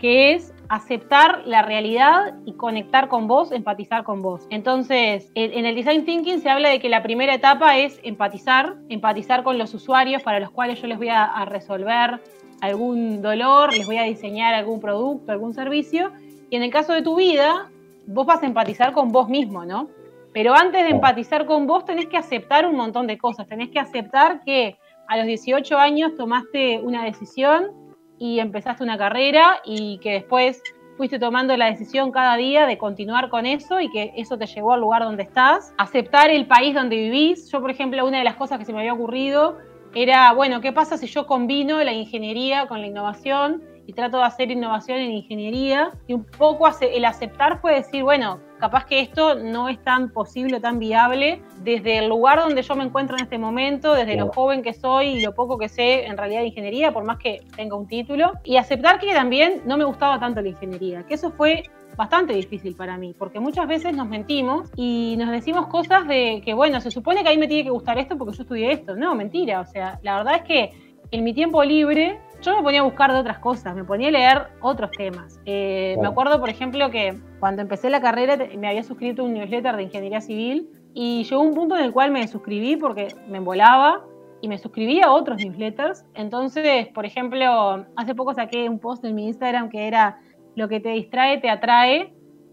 que 0.00 0.32
es 0.32 0.53
aceptar 0.68 1.42
la 1.46 1.62
realidad 1.62 2.34
y 2.44 2.54
conectar 2.54 3.08
con 3.08 3.26
vos, 3.26 3.52
empatizar 3.52 4.04
con 4.04 4.22
vos. 4.22 4.46
Entonces, 4.50 5.30
en 5.34 5.66
el 5.66 5.74
design 5.74 6.04
thinking 6.04 6.40
se 6.40 6.50
habla 6.50 6.70
de 6.70 6.80
que 6.80 6.88
la 6.88 7.02
primera 7.02 7.34
etapa 7.34 7.78
es 7.78 8.00
empatizar, 8.02 8.76
empatizar 8.88 9.42
con 9.42 9.58
los 9.58 9.74
usuarios 9.74 10.22
para 10.22 10.40
los 10.40 10.50
cuales 10.50 10.80
yo 10.80 10.86
les 10.86 10.98
voy 10.98 11.08
a 11.10 11.44
resolver 11.44 12.20
algún 12.60 13.20
dolor, 13.20 13.72
les 13.72 13.86
voy 13.86 13.98
a 13.98 14.04
diseñar 14.04 14.54
algún 14.54 14.80
producto, 14.80 15.32
algún 15.32 15.52
servicio. 15.54 16.12
Y 16.50 16.56
en 16.56 16.62
el 16.62 16.70
caso 16.70 16.92
de 16.92 17.02
tu 17.02 17.16
vida, 17.16 17.70
vos 18.06 18.26
vas 18.26 18.42
a 18.42 18.46
empatizar 18.46 18.92
con 18.92 19.12
vos 19.12 19.28
mismo, 19.28 19.64
¿no? 19.64 19.88
Pero 20.32 20.54
antes 20.54 20.82
de 20.82 20.90
empatizar 20.90 21.46
con 21.46 21.66
vos 21.66 21.84
tenés 21.84 22.06
que 22.06 22.16
aceptar 22.16 22.66
un 22.66 22.76
montón 22.76 23.06
de 23.06 23.18
cosas. 23.18 23.46
Tenés 23.46 23.70
que 23.70 23.78
aceptar 23.78 24.42
que 24.44 24.76
a 25.06 25.16
los 25.16 25.26
18 25.26 25.76
años 25.76 26.16
tomaste 26.16 26.80
una 26.80 27.04
decisión 27.04 27.70
y 28.18 28.38
empezaste 28.38 28.82
una 28.82 28.98
carrera 28.98 29.60
y 29.64 29.98
que 29.98 30.12
después 30.12 30.62
fuiste 30.96 31.18
tomando 31.18 31.56
la 31.56 31.66
decisión 31.66 32.12
cada 32.12 32.36
día 32.36 32.66
de 32.66 32.78
continuar 32.78 33.28
con 33.28 33.46
eso 33.46 33.80
y 33.80 33.90
que 33.90 34.12
eso 34.16 34.38
te 34.38 34.46
llevó 34.46 34.74
al 34.74 34.80
lugar 34.80 35.02
donde 35.02 35.24
estás. 35.24 35.74
Aceptar 35.78 36.30
el 36.30 36.46
país 36.46 36.74
donde 36.74 36.96
vivís. 36.96 37.50
Yo, 37.50 37.60
por 37.60 37.70
ejemplo, 37.70 38.06
una 38.06 38.18
de 38.18 38.24
las 38.24 38.36
cosas 38.36 38.58
que 38.58 38.64
se 38.64 38.72
me 38.72 38.80
había 38.80 38.92
ocurrido 38.92 39.58
era, 39.94 40.32
bueno, 40.32 40.60
¿qué 40.60 40.72
pasa 40.72 40.96
si 40.96 41.06
yo 41.06 41.26
combino 41.26 41.82
la 41.82 41.92
ingeniería 41.92 42.66
con 42.66 42.80
la 42.80 42.86
innovación 42.86 43.62
y 43.86 43.92
trato 43.92 44.18
de 44.18 44.24
hacer 44.24 44.50
innovación 44.50 44.98
en 44.98 45.12
ingeniería? 45.12 45.92
Y 46.06 46.14
un 46.14 46.24
poco 46.24 46.68
el 46.80 47.04
aceptar 47.04 47.60
fue 47.60 47.74
decir, 47.74 48.02
bueno, 48.02 48.40
capaz 48.64 48.86
que 48.86 49.00
esto 49.00 49.34
no 49.34 49.68
es 49.68 49.78
tan 49.84 50.08
posible 50.08 50.58
tan 50.58 50.78
viable 50.78 51.42
desde 51.62 51.98
el 51.98 52.08
lugar 52.08 52.38
donde 52.38 52.62
yo 52.62 52.74
me 52.74 52.84
encuentro 52.84 53.14
en 53.14 53.24
este 53.24 53.36
momento, 53.36 53.92
desde 53.92 54.16
lo 54.16 54.28
joven 54.32 54.62
que 54.62 54.72
soy 54.72 55.08
y 55.08 55.20
lo 55.20 55.34
poco 55.34 55.58
que 55.58 55.68
sé 55.68 56.06
en 56.06 56.16
realidad 56.16 56.40
de 56.40 56.46
ingeniería, 56.46 56.90
por 56.90 57.04
más 57.04 57.18
que 57.18 57.42
tenga 57.56 57.76
un 57.76 57.86
título, 57.86 58.32
y 58.42 58.56
aceptar 58.56 58.98
que 58.98 59.12
también 59.12 59.60
no 59.66 59.76
me 59.76 59.84
gustaba 59.84 60.18
tanto 60.18 60.40
la 60.40 60.48
ingeniería, 60.48 61.02
que 61.02 61.12
eso 61.12 61.30
fue 61.30 61.64
bastante 61.94 62.32
difícil 62.32 62.74
para 62.74 62.96
mí, 62.96 63.14
porque 63.18 63.38
muchas 63.38 63.68
veces 63.68 63.94
nos 63.94 64.08
mentimos 64.08 64.70
y 64.76 65.16
nos 65.18 65.30
decimos 65.30 65.66
cosas 65.66 66.08
de 66.08 66.40
que, 66.42 66.54
bueno, 66.54 66.80
se 66.80 66.90
supone 66.90 67.22
que 67.22 67.28
a 67.28 67.32
mí 67.32 67.36
me 67.36 67.48
tiene 67.48 67.64
que 67.64 67.70
gustar 67.70 67.98
esto 67.98 68.16
porque 68.16 68.34
yo 68.34 68.44
estudié 68.44 68.72
esto. 68.72 68.96
No, 68.96 69.14
mentira, 69.14 69.60
o 69.60 69.66
sea, 69.66 70.00
la 70.02 70.16
verdad 70.16 70.36
es 70.36 70.42
que 70.44 70.72
en 71.10 71.22
mi 71.22 71.34
tiempo 71.34 71.62
libre 71.62 72.18
yo 72.44 72.56
me 72.56 72.62
ponía 72.62 72.80
a 72.80 72.84
buscar 72.84 73.12
de 73.12 73.18
otras 73.18 73.38
cosas, 73.38 73.74
me 73.74 73.84
ponía 73.84 74.08
a 74.08 74.12
leer 74.12 74.42
otros 74.60 74.90
temas. 74.90 75.40
Eh, 75.46 75.96
me 76.00 76.06
acuerdo, 76.06 76.38
por 76.38 76.50
ejemplo, 76.50 76.90
que 76.90 77.18
cuando 77.40 77.62
empecé 77.62 77.90
la 77.90 78.00
carrera 78.00 78.36
me 78.58 78.68
había 78.68 78.82
suscrito 78.82 79.22
a 79.22 79.24
un 79.24 79.34
newsletter 79.34 79.76
de 79.76 79.84
ingeniería 79.84 80.20
civil 80.20 80.68
y 80.92 81.24
llegó 81.24 81.42
un 81.42 81.54
punto 81.54 81.76
en 81.76 81.84
el 81.84 81.92
cual 81.92 82.10
me 82.10 82.26
suscribí 82.28 82.76
porque 82.76 83.08
me 83.28 83.38
embolaba 83.38 84.04
y 84.40 84.48
me 84.48 84.58
suscribí 84.58 85.00
a 85.00 85.10
otros 85.10 85.38
newsletters. 85.42 86.04
Entonces, 86.14 86.88
por 86.88 87.06
ejemplo, 87.06 87.86
hace 87.96 88.14
poco 88.14 88.34
saqué 88.34 88.68
un 88.68 88.78
post 88.78 89.04
en 89.04 89.14
mi 89.14 89.26
Instagram 89.26 89.70
que 89.70 89.86
era 89.86 90.20
lo 90.54 90.68
que 90.68 90.80
te 90.80 90.90
distrae 90.90 91.38
te 91.38 91.50
atrae 91.50 92.12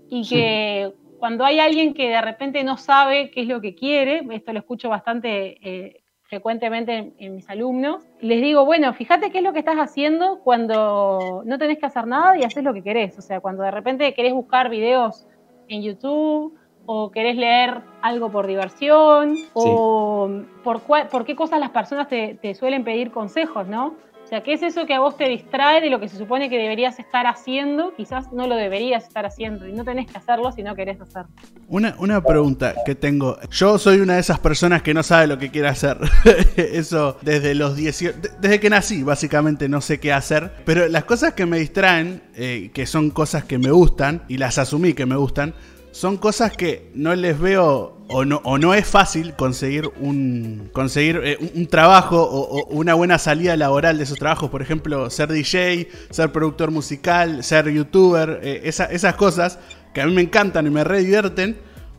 y 0.10 0.27
que 0.27 0.93
cuando 1.19 1.45
hay 1.45 1.60
alguien 1.60 1.93
que 1.93 2.10
de 2.10 2.21
repente 2.21 2.63
no 2.63 2.77
sabe 2.77 3.29
qué 3.29 3.41
es 3.41 3.48
lo 3.48 3.62
que 3.62 3.75
quiere, 3.75 4.24
esto 4.31 4.53
lo 4.53 4.60
escucho 4.60 4.89
bastante 4.89 5.57
eh, 5.62 6.00
frecuentemente 6.31 7.11
en, 7.17 7.35
mis 7.35 7.50
alumnos, 7.50 8.05
les 8.21 8.41
digo, 8.41 8.63
bueno, 8.63 8.93
fíjate 8.93 9.31
qué 9.31 9.39
es 9.39 9.43
lo 9.43 9.51
que 9.51 9.59
estás 9.59 9.75
haciendo 9.75 10.39
cuando 10.39 11.41
no 11.43 11.57
tenés 11.57 11.77
que 11.77 11.85
hacer 11.85 12.07
nada 12.07 12.38
y 12.38 12.43
haces 12.43 12.63
lo 12.63 12.73
que 12.73 12.81
querés. 12.81 13.19
O 13.19 13.21
sea, 13.21 13.41
cuando 13.41 13.63
de 13.63 13.71
repente 13.71 14.13
querés 14.13 14.31
buscar 14.31 14.69
videos 14.69 15.27
en 15.67 15.81
YouTube 15.81 16.57
o 16.85 17.11
querés 17.11 17.35
leer 17.35 17.81
algo 18.01 18.31
por 18.31 18.47
diversión 18.47 19.35
o 19.51 20.29
por, 20.63 20.79
por 21.09 21.25
qué 21.25 21.35
cosas 21.35 21.59
las 21.59 21.71
personas 21.71 22.07
te, 22.07 22.39
te 22.41 22.55
suelen 22.55 22.85
pedir 22.85 23.11
consejos, 23.11 23.67
¿no? 23.67 23.95
Sea, 24.31 24.43
¿qué 24.43 24.53
es 24.53 24.63
eso 24.63 24.85
que 24.85 24.93
a 24.93 25.01
vos 25.01 25.17
te 25.17 25.27
distrae 25.27 25.81
de 25.81 25.89
lo 25.89 26.00
que 26.00 26.07
se 26.07 26.15
supone 26.15 26.50
que 26.50 26.57
deberías 26.57 26.97
estar 27.00 27.27
haciendo? 27.27 27.93
Quizás 27.97 28.31
no 28.31 28.47
lo 28.47 28.55
deberías 28.55 29.03
estar 29.03 29.25
haciendo 29.25 29.67
y 29.67 29.73
no 29.73 29.83
tenés 29.83 30.09
que 30.09 30.17
hacerlo 30.17 30.53
si 30.53 30.63
no 30.63 30.73
querés 30.73 31.01
hacerlo. 31.01 31.27
Una, 31.67 31.95
una 32.00 32.23
pregunta 32.23 32.73
que 32.85 32.95
tengo. 32.95 33.38
Yo 33.50 33.77
soy 33.77 34.00
una 34.00 34.13
de 34.13 34.21
esas 34.21 34.39
personas 34.39 34.83
que 34.83 34.93
no 34.93 35.03
sabe 35.03 35.27
lo 35.27 35.38
que 35.38 35.51
quiere 35.51 35.67
hacer. 35.67 35.97
eso 36.55 37.17
desde 37.21 37.55
los 37.55 37.75
18... 37.75 38.19
Desde 38.39 38.61
que 38.61 38.69
nací, 38.69 39.03
básicamente, 39.03 39.67
no 39.67 39.81
sé 39.81 40.00
qué 40.00 40.13
hacer. 40.13 40.53
Pero 40.63 40.88
las 40.88 41.03
cosas 41.03 41.33
que 41.33 41.45
me 41.45 41.59
distraen, 41.59 42.23
eh, 42.33 42.71
que 42.73 42.85
son 42.85 43.09
cosas 43.09 43.43
que 43.43 43.57
me 43.57 43.71
gustan, 43.71 44.23
y 44.29 44.38
las 44.38 44.57
asumí 44.57 44.93
que 44.93 45.05
me 45.05 45.17
gustan, 45.17 45.53
son 45.91 46.17
cosas 46.17 46.55
que 46.55 46.89
no 46.93 47.13
les 47.15 47.39
veo 47.39 47.98
o 48.07 48.25
no, 48.25 48.41
o 48.43 48.57
no 48.57 48.74
es 48.74 48.88
fácil 48.88 49.36
conseguir 49.36 49.89
un 50.00 50.69
conseguir 50.74 51.21
eh, 51.24 51.38
un, 51.55 51.67
trabajo 51.67 52.21
o, 52.21 52.65
una 52.67 52.93
buena 52.93 53.17
salida 53.17 53.55
laboral 53.55 53.98
de 53.98 54.03
esos 54.03 54.17
trabajos. 54.17 54.50
Por 54.50 54.62
ejemplo, 54.62 55.10
ser 55.10 55.31
DJ, 55.31 55.89
ser 56.10 56.31
productor 56.31 56.71
musical, 56.71 57.43
ser 57.43 57.69
youtuber, 57.69 58.39
eh, 58.43 58.62
esas 58.63 59.15
cosas 59.15 59.60
que 59.93 60.01
a 60.01 60.05
mí 60.05 60.13
me 60.13 60.21
encantan 60.21 60.67
y 60.67 60.69
me 60.69 60.83
re 60.83 61.00
divierten, 61.00 61.57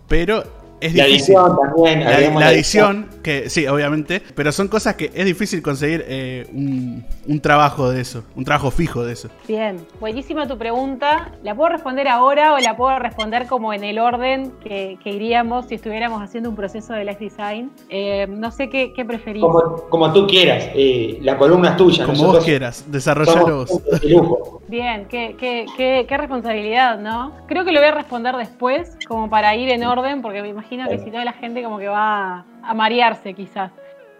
pero 0.08 0.61
es 0.82 0.94
la 0.94 1.06
edición 1.06 1.56
también. 1.56 2.04
La, 2.04 2.52
edición, 2.52 3.08
que 3.22 3.48
sí, 3.48 3.66
obviamente, 3.68 4.20
pero 4.34 4.50
son 4.50 4.66
cosas 4.66 4.96
que 4.96 5.12
es 5.14 5.24
difícil 5.24 5.62
conseguir 5.62 6.04
eh, 6.08 6.46
un, 6.52 7.40
trabajo 7.40 7.90
de 7.90 8.00
eso, 8.00 8.24
un 8.34 8.44
trabajo 8.44 8.70
fijo 8.70 9.04
de 9.04 9.12
eso. 9.12 9.28
Bien, 9.46 9.78
buenísima 10.00 10.46
tu 10.48 10.58
pregunta. 10.58 11.30
¿La 11.44 11.54
puedo 11.54 11.70
responder 11.70 12.08
ahora 12.08 12.54
o 12.54 12.58
la 12.58 12.76
puedo 12.76 12.98
responder 12.98 13.46
como 13.46 13.72
en 13.72 13.84
el 13.84 13.98
orden 13.98 14.52
que, 14.62 14.98
iríamos 15.04 15.66
si 15.66 15.76
estuviéramos 15.76 16.20
haciendo 16.20 16.50
un 16.50 16.56
proceso 16.56 16.94
de 16.94 17.04
life 17.04 17.24
design? 17.24 17.70
Eh, 17.88 18.26
no 18.28 18.50
sé 18.50 18.68
qué, 18.68 18.92
qué 18.92 19.04
preferís. 19.04 19.42
Como, 19.88 20.12
tú 20.12 20.26
quieras, 20.26 20.68
eh, 20.74 21.18
la 21.22 21.38
columna 21.38 21.70
es 21.70 21.76
tuya. 21.76 22.06
Como 22.06 22.26
vos 22.26 22.44
quieras, 22.44 22.84
desarrollalo 22.88 23.58
vos. 23.58 23.82
Bien, 24.68 25.06
qué, 25.08 25.36
qué, 25.38 25.66
qué, 25.76 26.06
qué 26.08 26.16
responsabilidad, 26.16 26.98
¿no? 26.98 27.32
Creo 27.46 27.64
que 27.64 27.72
lo 27.72 27.80
voy 27.80 27.88
a 27.90 27.94
responder 27.94 28.34
después, 28.36 28.96
como 29.12 29.28
para 29.28 29.54
ir 29.54 29.68
en 29.70 29.84
orden, 29.84 30.22
porque 30.22 30.40
me 30.42 30.48
imagino 30.48 30.88
que 30.88 30.98
si 30.98 31.10
no 31.10 31.22
la 31.22 31.32
gente 31.32 31.62
como 31.62 31.78
que 31.78 31.88
va 31.88 32.46
a 32.62 32.74
marearse 32.74 33.34
quizás. 33.34 33.70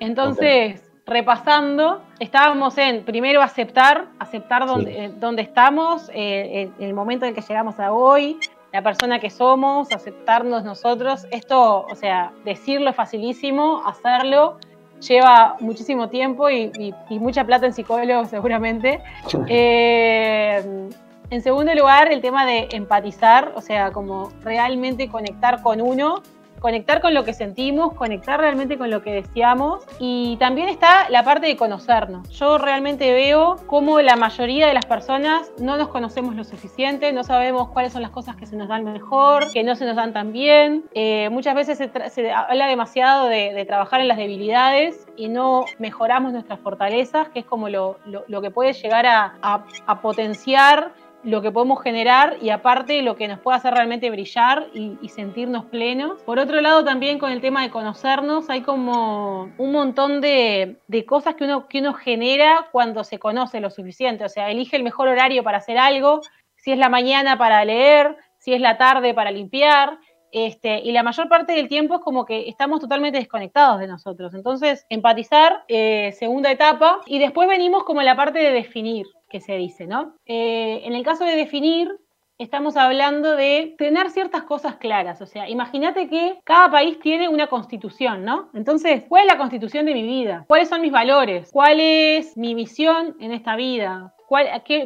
Entonces, 0.01 0.91
repasando, 1.07 2.03
estábamos 2.21 2.77
en 2.77 3.05
primero 3.05 3.41
aceptar, 3.41 4.07
aceptar 4.19 4.67
dónde, 4.67 5.07
eh, 5.07 5.35
estamos, 5.39 6.11
eh, 6.13 6.71
el 6.79 6.93
momento 6.93 7.25
en 7.25 7.35
que 7.35 7.41
llegamos 7.41 7.81
a 7.81 7.93
hoy, 7.93 8.39
la 8.73 8.83
persona 8.83 9.19
que 9.19 9.31
somos, 9.31 9.91
aceptarnos 9.93 10.63
nosotros. 10.63 11.27
Esto, 11.31 11.87
o 11.91 11.95
sea, 11.95 12.33
decirlo 12.45 12.91
es 12.91 12.97
facilísimo, 12.97 13.83
hacerlo 13.87 14.59
lleva 15.03 15.57
muchísimo 15.61 16.09
tiempo 16.09 16.49
y, 16.49 16.95
mucha 17.11 17.45
plata 17.45 17.67
en 17.67 17.73
psicólogos 17.73 18.29
seguramente. 18.29 19.01
Eh, 19.49 20.89
en 21.33 21.43
segundo 21.43 21.75
lugar, 21.75 22.13
el 22.13 22.21
tema 22.21 22.45
de 22.45 22.69
empatizar, 22.73 23.53
o 23.57 23.63
sea, 23.63 23.91
como 23.91 24.31
realmente 24.43 25.09
conectar 25.09 25.63
con 25.63 25.81
uno 25.81 26.23
conectar 26.61 27.01
con 27.01 27.13
lo 27.13 27.25
que 27.25 27.35
sentimos, 27.35 27.93
conectar 27.95 28.39
realmente 28.39 28.79
con 28.79 28.89
lo 28.89 29.03
que 29.03 29.13
deseamos 29.13 29.85
y 29.99 30.37
también 30.37 30.69
está 30.69 31.11
la 31.11 31.25
parte 31.25 31.49
de 31.49 31.57
conocernos. 31.57 32.29
Yo 32.31 32.57
realmente 32.57 33.13
veo 33.13 33.57
cómo 33.67 34.01
la 34.01 34.15
mayoría 34.15 34.69
de 34.69 34.75
las 34.75 34.87
personas 34.87 35.51
no 35.59 35.77
nos 35.77 35.89
conocemos 35.89 36.37
lo 36.37 36.45
suficiente, 36.45 37.13
no 37.13 37.25
sabemos 37.25 37.71
cuáles 37.71 37.93
son 37.93 38.01
las 38.01 38.13
cosas 38.13 38.37
que 38.37 38.47
se 38.47 38.55
nos 38.55 38.69
dan 38.69 38.85
mejor, 38.85 39.51
que 39.53 39.65
no 39.65 39.75
se 39.75 39.87
nos 39.87 39.97
dan 39.97 40.13
tan 40.13 40.33
bien. 40.33 40.85
Eh, 40.95 41.31
muchas 41.31 41.57
veces 41.57 41.79
se, 42.13 42.31
habla 42.31 42.69
demasiado 42.69 43.27
de, 43.27 43.65
trabajar 43.67 44.01
en 44.01 44.07
las 44.07 44.19
debilidades 44.19 45.09
y 45.17 45.29
no 45.29 45.65
mejoramos 45.81 46.33
nuestras 46.33 46.61
fortalezas, 46.61 47.29
que 47.31 47.41
es 47.41 47.45
como 47.45 47.69
lo, 47.71 47.99
que 48.41 48.51
puede 48.53 48.73
llegar 48.73 49.07
a 49.07 50.01
potenciar 50.01 50.93
lo 51.25 51.41
que 51.41 51.53
podemos 51.53 51.83
generar 51.83 52.37
y 52.41 52.51
aparte 52.51 53.03
lo 53.03 53.17
que 53.17 53.29
nos 53.29 53.39
puede 53.39 53.57
hacer 53.57 53.75
realmente 53.75 54.11
brillar 54.11 54.69
y, 54.75 55.09
sentirnos 55.09 55.67
plenos. 55.67 56.23
Por 56.23 56.39
otro 56.39 56.61
lado, 56.61 56.85
también 56.85 57.19
con 57.19 57.31
el 57.31 57.41
tema 57.41 57.63
de 57.63 57.71
conocernos, 57.71 58.49
hay 58.51 58.63
como 58.63 59.53
un 59.59 59.73
montón 59.73 60.21
de, 60.21 60.79
cosas 61.07 61.35
que 61.35 61.45
uno, 61.45 61.69
que 61.69 61.81
uno 61.81 61.93
genera 61.93 62.69
cuando 62.73 63.05
se 63.05 63.19
conoce 63.19 63.61
lo 63.61 63.71
suficiente. 63.71 64.25
O 64.25 64.29
sea, 64.29 64.51
elige 64.51 64.77
el 64.77 64.83
mejor 64.83 65.09
horario 65.09 65.45
para 65.45 65.59
hacer 65.59 65.79
algo, 65.79 66.23
si 66.57 66.73
es 66.73 66.79
la 66.79 66.89
mañana 66.89 67.37
para 67.37 67.65
leer, 67.65 68.17
si 68.39 68.55
es 68.55 68.61
la 68.61 68.79
tarde 68.79 69.15
para 69.15 69.31
limpiar. 69.31 69.99
Este, 70.33 70.81
y 70.81 70.93
la 70.93 71.03
mayor 71.03 71.29
parte 71.29 71.53
del 71.53 71.69
tiempo 71.69 71.97
es 71.97 72.01
como 72.01 72.25
que 72.25 72.49
estamos 72.49 72.81
totalmente 72.81 73.19
desconectados 73.19 73.79
de 73.79 73.87
nosotros. 73.87 74.33
Entonces, 74.33 74.87
empatizar, 74.89 75.63
eh, 75.69 76.13
segunda 76.19 76.51
etapa, 76.51 77.01
y 77.05 77.19
después 77.19 77.47
venimos 77.49 77.85
como 77.85 78.01
la 78.01 78.17
parte 78.17 78.39
de 78.39 78.51
definir, 78.51 79.07
que 79.33 79.41
se 79.41 79.57
dice, 79.57 79.87
¿no? 79.87 80.15
Eh, 80.27 80.83
en 80.85 80.93
el 80.93 81.03
caso 81.03 81.25
de 81.25 81.35
definir, 81.35 81.91
estamos 82.39 82.77
hablando 82.77 83.35
de 83.35 83.75
tener 83.79 84.11
ciertas 84.11 84.43
cosas 84.43 84.77
claras. 84.77 85.21
O 85.23 85.27
sea, 85.27 85.49
imagínate 85.49 86.09
que 86.09 86.39
cada 86.45 86.71
país 86.71 87.01
tiene 87.01 87.29
una 87.29 87.49
constitución, 87.49 88.25
¿no? 88.25 88.51
Entonces, 88.55 89.05
¿cuál 89.09 89.27
es 89.27 89.33
la 89.33 89.39
constitución 89.39 89.87
de 89.87 89.95
mi 89.95 90.03
vida? 90.03 90.45
¿Cuáles 90.47 90.69
son 90.69 90.83
mis 90.83 90.93
valores? 90.93 91.51
¿Cuál 91.53 91.81
es 91.81 92.37
mi 92.37 92.55
misión 92.55 93.17
en 93.19 93.33
esta 93.33 93.57
vida? 93.57 94.15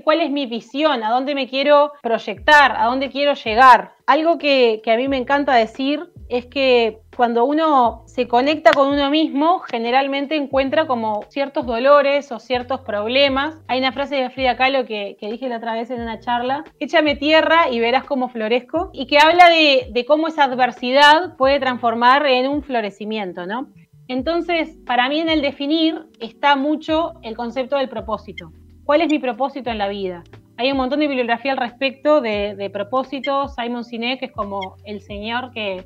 cuál, 0.05 0.21
es 0.21 0.31
mi 0.31 0.47
visión, 0.47 1.05
a 1.05 1.11
dónde 1.11 1.35
me 1.35 1.49
quiero 1.49 1.93
proyectar, 2.03 2.75
a 2.77 2.87
dónde 2.87 3.11
quiero 3.11 3.35
llegar. 3.35 3.93
Algo 4.07 4.39
que, 4.39 4.83
a 4.87 4.97
mí 4.97 5.09
me 5.09 5.19
encanta 5.19 5.55
decir 5.55 6.11
es 6.29 6.47
que 6.47 6.99
cuando 7.17 7.45
uno 7.45 8.03
se 8.07 8.29
conecta 8.29 8.73
con 8.73 8.89
uno 8.89 9.11
mismo, 9.11 9.61
generalmente 9.61 10.37
encuentra 10.37 10.87
como 10.87 11.23
ciertos 11.29 11.67
dolores 11.67 12.31
o 12.31 12.39
ciertos 12.39 12.81
problemas. 12.81 13.57
Hay 13.69 13.79
una 13.79 13.93
frase 13.93 14.17
de 14.17 14.31
Frida 14.31 14.57
Kahlo 14.57 14.85
que, 14.85 15.17
dije 15.21 15.49
la 15.49 15.57
otra 15.57 15.75
vez 15.75 15.91
en 15.91 16.01
una 16.01 16.21
charla, 16.21 16.65
échame 16.79 17.17
tierra 17.17 17.71
y 17.71 17.81
verás 17.81 18.05
cómo 18.05 18.29
florezco, 18.29 18.91
y 18.93 19.07
que 19.07 19.19
habla 19.19 19.49
de, 19.49 19.89
de 19.93 20.05
cómo 20.05 20.29
esa 20.29 20.45
adversidad 20.45 21.37
puede 21.37 21.59
transformar 21.59 22.27
en 22.27 22.49
un 22.49 22.63
florecimiento, 22.63 23.47
¿no? 23.47 23.69
Entonces, 24.09 24.79
para 24.87 25.09
mí 25.09 25.19
en 25.21 25.29
el 25.29 25.43
definir 25.43 26.07
está 26.21 26.55
mucho 26.55 27.15
el 27.23 27.37
concepto 27.37 27.77
del 27.77 27.89
propósito 27.89 28.53
cuál 28.87 29.03
es 29.03 29.11
mi 29.11 29.19
propósito 29.19 29.69
en 29.69 29.79
la 29.79 29.89
vida. 29.89 30.23
Hay 30.57 30.71
un 30.71 30.79
montón 30.79 31.01
de 31.01 31.09
bibliografía 31.09 31.53
al 31.53 31.59
respecto 31.59 32.23
de, 32.23 32.71
propósitos. 32.73 33.55
Simon 33.55 33.85
Sinek 33.85 34.23
es 34.23 34.33
como 34.33 34.77
el 34.85 35.03
señor 35.03 35.51
que 35.51 35.85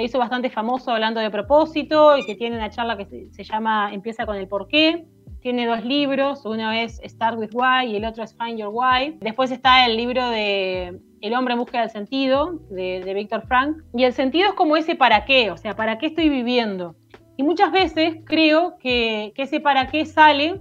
se 0.00 0.04
hizo 0.06 0.18
bastante 0.18 0.48
famoso 0.48 0.92
hablando 0.92 1.20
de 1.20 1.30
propósito 1.30 2.16
y 2.16 2.24
que 2.24 2.34
tiene 2.34 2.56
una 2.56 2.70
charla 2.70 2.96
que 2.96 3.28
se, 3.30 3.44
llama 3.44 3.90
Empieza 3.92 4.24
con 4.24 4.36
el 4.36 4.48
porqué. 4.48 5.04
Tiene 5.42 5.66
dos 5.66 5.84
libros, 5.84 6.44
uno 6.46 6.72
es 6.72 7.00
Start 7.04 7.38
with 7.38 7.50
Why 7.52 7.92
y 7.92 7.96
el 7.96 8.04
otro 8.06 8.24
es 8.24 8.34
Find 8.34 8.58
Your 8.58 8.70
Why. 8.72 9.18
Después 9.20 9.50
está 9.50 9.84
el 9.84 9.98
libro 9.98 10.28
de 10.30 10.98
El 11.20 11.34
hombre 11.34 11.52
en 11.52 11.60
búsqueda 11.60 11.82
del 11.82 11.90
sentido 11.90 12.60
de, 12.70 13.02
de 13.04 13.14
Víctor 13.14 13.46
Frank. 13.46 13.76
Y 13.94 14.04
el 14.04 14.14
sentido 14.14 14.48
es 14.48 14.54
como 14.54 14.76
ese 14.76 14.94
para 14.96 15.26
qué, 15.26 15.50
o 15.50 15.58
sea, 15.58 15.76
para 15.76 15.98
qué 15.98 16.06
estoy 16.06 16.30
viviendo. 16.30 16.96
Y 17.36 17.42
muchas 17.42 17.70
veces 17.70 18.16
creo 18.24 18.78
que, 18.78 19.32
que 19.34 19.42
ese 19.42 19.60
para 19.60 19.88
qué 19.88 20.06
sale 20.06 20.60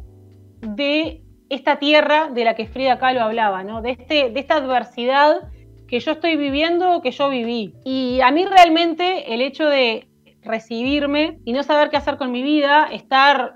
de 0.62 1.24
esta 1.50 1.79
tierra 1.79 2.29
de 2.29 2.43
la 2.43 2.55
que 2.55 2.67
Frida 2.67 3.00
Kahlo 3.00 3.22
hablaba, 3.22 3.63
¿no? 3.63 3.81
De, 3.81 3.91
este, 3.91 4.29
de 4.31 4.39
esta 4.39 4.55
adversidad 4.55 5.50
que 5.89 6.00
yo 6.00 6.12
estoy 6.12 6.36
viviendo 6.38 6.96
o 6.96 7.01
que 7.01 7.12
yo 7.12 7.29
viví. 7.29 7.74
Y 7.84 8.22
a 8.22 8.31
mí 8.31 8.46
realmente 8.46 9.34
el 9.34 9.41
hecho 9.41 9.65
de 9.65 10.08
recibirme 10.43 11.39
y 11.46 11.53
no 11.53 11.63
saber 11.63 11.89
qué 11.89 11.98
hacer 11.98 12.17
con 12.17 12.31
mi 12.31 12.43
vida, 12.43 12.86
estar 12.91 13.53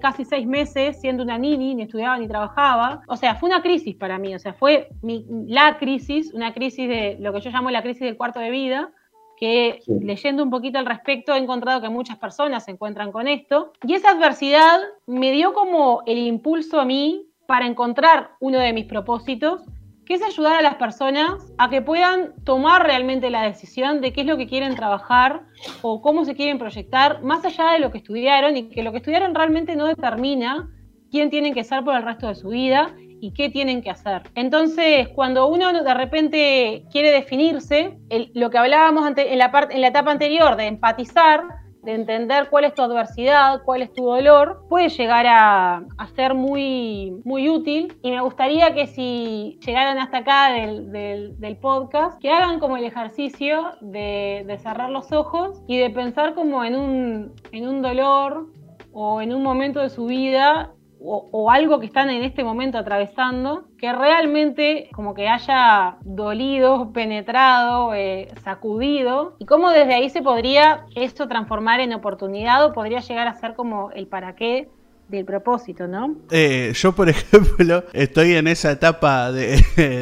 casi 0.00 0.26
seis 0.26 0.46
meses 0.46 1.00
siendo 1.00 1.22
una 1.22 1.38
nini, 1.38 1.74
ni 1.74 1.84
estudiaba 1.84 2.18
ni 2.18 2.28
trabajaba. 2.28 3.00
O 3.08 3.16
sea, 3.16 3.36
fue 3.36 3.48
una 3.48 3.62
crisis 3.62 3.96
para 3.96 4.18
mí, 4.18 4.34
o 4.34 4.38
sea, 4.38 4.52
fue 4.52 4.90
la 5.02 5.78
crisis, 5.78 6.34
una 6.34 6.52
crisis 6.52 6.86
de 6.86 7.16
lo 7.18 7.32
que 7.32 7.40
yo 7.40 7.50
llamo 7.50 7.70
la 7.70 7.82
crisis 7.82 8.02
del 8.02 8.18
cuarto 8.18 8.40
de 8.40 8.50
vida, 8.50 8.90
que 9.38 9.80
leyendo 9.86 10.42
un 10.42 10.50
poquito 10.50 10.78
al 10.78 10.84
respecto 10.84 11.34
he 11.34 11.38
encontrado 11.38 11.80
que 11.80 11.88
muchas 11.88 12.18
personas 12.18 12.64
se 12.64 12.72
encuentran 12.72 13.10
con 13.10 13.26
esto. 13.26 13.72
Y 13.82 13.94
esa 13.94 14.10
adversidad 14.10 14.80
me 15.06 15.32
dio 15.32 15.54
como 15.54 16.02
el 16.04 16.18
impulso 16.18 16.78
a 16.78 16.84
mí 16.84 17.24
para 17.46 17.66
encontrar 17.66 18.32
uno 18.38 18.58
de 18.58 18.74
mis 18.74 18.84
propósitos, 18.84 19.62
que 20.10 20.16
es 20.16 20.22
ayudar 20.22 20.56
a 20.56 20.62
las 20.62 20.74
personas 20.74 21.52
a 21.56 21.70
que 21.70 21.82
puedan 21.82 22.34
tomar 22.42 22.84
realmente 22.84 23.30
la 23.30 23.44
decisión 23.44 24.00
de 24.00 24.12
qué 24.12 24.22
es 24.22 24.26
lo 24.26 24.36
que 24.36 24.48
quieren 24.48 24.74
trabajar 24.74 25.42
o 25.82 26.02
cómo 26.02 26.24
se 26.24 26.34
quieren 26.34 26.58
proyectar, 26.58 27.22
más 27.22 27.44
allá 27.44 27.70
de 27.70 27.78
lo 27.78 27.92
que 27.92 27.98
estudiaron 27.98 28.56
y 28.56 28.70
que 28.70 28.82
lo 28.82 28.90
que 28.90 28.98
estudiaron 28.98 29.36
realmente 29.36 29.76
no 29.76 29.86
determina 29.86 30.68
quién 31.12 31.30
tienen 31.30 31.54
que 31.54 31.62
ser 31.62 31.84
por 31.84 31.94
el 31.94 32.02
resto 32.02 32.26
de 32.26 32.34
su 32.34 32.48
vida 32.48 32.92
y 33.20 33.32
qué 33.34 33.50
tienen 33.50 33.82
que 33.82 33.90
hacer. 33.90 34.22
Entonces, 34.34 35.06
cuando 35.10 35.46
uno 35.46 35.72
de 35.72 35.94
repente 35.94 36.86
quiere 36.90 37.12
definirse, 37.12 37.96
lo 38.34 38.50
que 38.50 38.58
hablábamos 38.58 39.08
en, 39.16 39.38
la 39.38 39.68
en 39.70 39.80
la 39.80 39.86
etapa 39.86 40.10
anterior 40.10 40.56
de 40.56 40.66
empatizar, 40.66 41.44
de 41.82 41.94
entender 41.94 42.48
cuál 42.50 42.64
es 42.64 42.74
tu 42.74 42.82
adversidad, 42.82 43.62
cuál 43.64 43.82
es 43.82 43.92
tu 43.92 44.04
dolor, 44.04 44.64
puede 44.68 44.88
llegar 44.88 45.26
a, 45.28 45.84
ser 46.14 46.34
muy, 46.34 47.20
muy 47.24 47.48
útil. 47.48 47.96
Y 48.02 48.10
me 48.10 48.20
gustaría 48.20 48.74
que 48.74 48.86
si 48.86 49.58
llegaran 49.64 49.98
hasta 49.98 50.18
acá 50.18 50.52
del, 50.52 51.58
podcast, 51.60 52.18
que 52.20 52.30
hagan 52.30 52.58
como 52.58 52.76
el 52.76 52.84
ejercicio 52.84 53.72
de, 53.80 54.44
de, 54.46 54.58
cerrar 54.58 54.90
los 54.90 55.12
ojos 55.12 55.62
y 55.66 55.78
de 55.78 55.90
pensar 55.90 56.34
como 56.34 56.64
en 56.64 56.76
un, 56.76 57.32
en 57.52 57.68
un 57.68 57.82
dolor 57.82 58.46
o 58.92 59.20
en 59.20 59.34
un 59.34 59.42
momento 59.42 59.80
de 59.80 59.90
su 59.90 60.06
vida 60.06 60.72
o, 61.02 61.50
algo 61.50 61.80
que 61.80 61.86
están 61.86 62.10
en 62.10 62.22
este 62.22 62.44
momento 62.44 62.78
atravesando, 62.78 63.64
que 63.78 63.92
realmente 63.92 64.88
como 64.92 65.14
que 65.14 65.28
haya 65.28 65.96
dolido, 66.02 66.92
penetrado, 66.92 67.94
eh, 67.94 68.28
sacudido, 68.42 69.36
y 69.38 69.46
cómo 69.46 69.70
desde 69.70 69.94
ahí 69.94 70.10
se 70.10 70.22
podría 70.22 70.84
esto 70.94 71.26
transformar 71.26 71.80
en 71.80 71.94
oportunidad 71.94 72.64
o 72.64 72.72
podría 72.72 73.00
llegar 73.00 73.28
a 73.28 73.34
ser 73.34 73.54
como 73.54 73.90
el 73.92 74.06
para 74.06 74.34
qué 74.34 74.68
del 75.08 75.24
propósito, 75.24 75.88
¿no? 75.88 76.16
Eh, 76.30 76.72
yo, 76.74 76.92
por 76.92 77.08
ejemplo, 77.08 77.84
estoy 77.92 78.34
en 78.34 78.46
esa 78.46 78.70
etapa 78.70 79.32
de, 79.32 79.56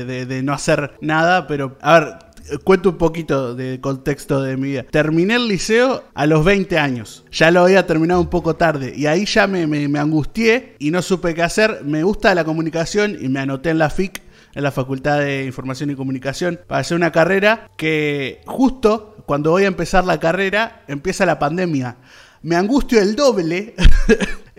de, 0.05 0.43
no 0.43 0.53
hacer 0.53 0.93
nada, 1.01 1.47
pero, 1.47 1.77
a 1.81 1.99
ver, 1.99 2.09
cuento 2.65 2.91
un 2.91 2.99
poquito 2.99 3.55
de 3.55 3.81
contexto 3.81 4.43
de 4.43 4.57
mi 4.57 4.69
vida. 4.69 4.85
Terminé 4.85 5.37
el 5.37 5.49
liceo 5.49 6.05
a 6.15 6.27
los 6.27 6.45
20 6.45 6.79
años. 6.79 7.25
Ya 7.31 7.51
lo 7.51 7.63
había 7.63 7.87
terminado 7.87 8.21
un 8.21 8.29
poco 8.29 8.57
tarde. 8.57 8.93
Y 8.97 9.07
ahí 9.07 9.25
ya 9.25 9.47
me, 9.47 9.67
me, 9.67 9.99
angustié 9.99 10.77
y 10.79 10.91
no 10.91 11.03
supe 11.03 11.35
qué 11.35 11.43
hacer. 11.43 11.83
Me 11.85 12.03
gusta 12.03 12.35
la 12.35 12.45
comunicación 12.45 13.17
y 13.21 13.29
me 13.29 13.41
anoté 13.41 13.71
en 13.71 13.79
la 13.79 13.91
FIC 13.91 14.23
en 14.55 14.63
la 14.63 14.73
Facultad 14.73 15.21
de 15.21 15.45
Información 15.45 15.91
y 15.91 15.95
Comunicación 15.95 16.59
para 16.67 16.81
hacer 16.81 16.97
una 16.97 17.13
carrera 17.13 17.71
que 17.77 18.41
justo 18.47 19.17
cuando 19.27 19.51
voy 19.51 19.65
a 19.65 19.69
empezar 19.69 20.05
la 20.05 20.19
carrera 20.19 20.83
empieza 20.89 21.27
la 21.27 21.39
pandemia. 21.39 21.97
Me 22.43 22.57
angustio 22.57 23.01
el 23.01 23.15
doble. 23.15 23.75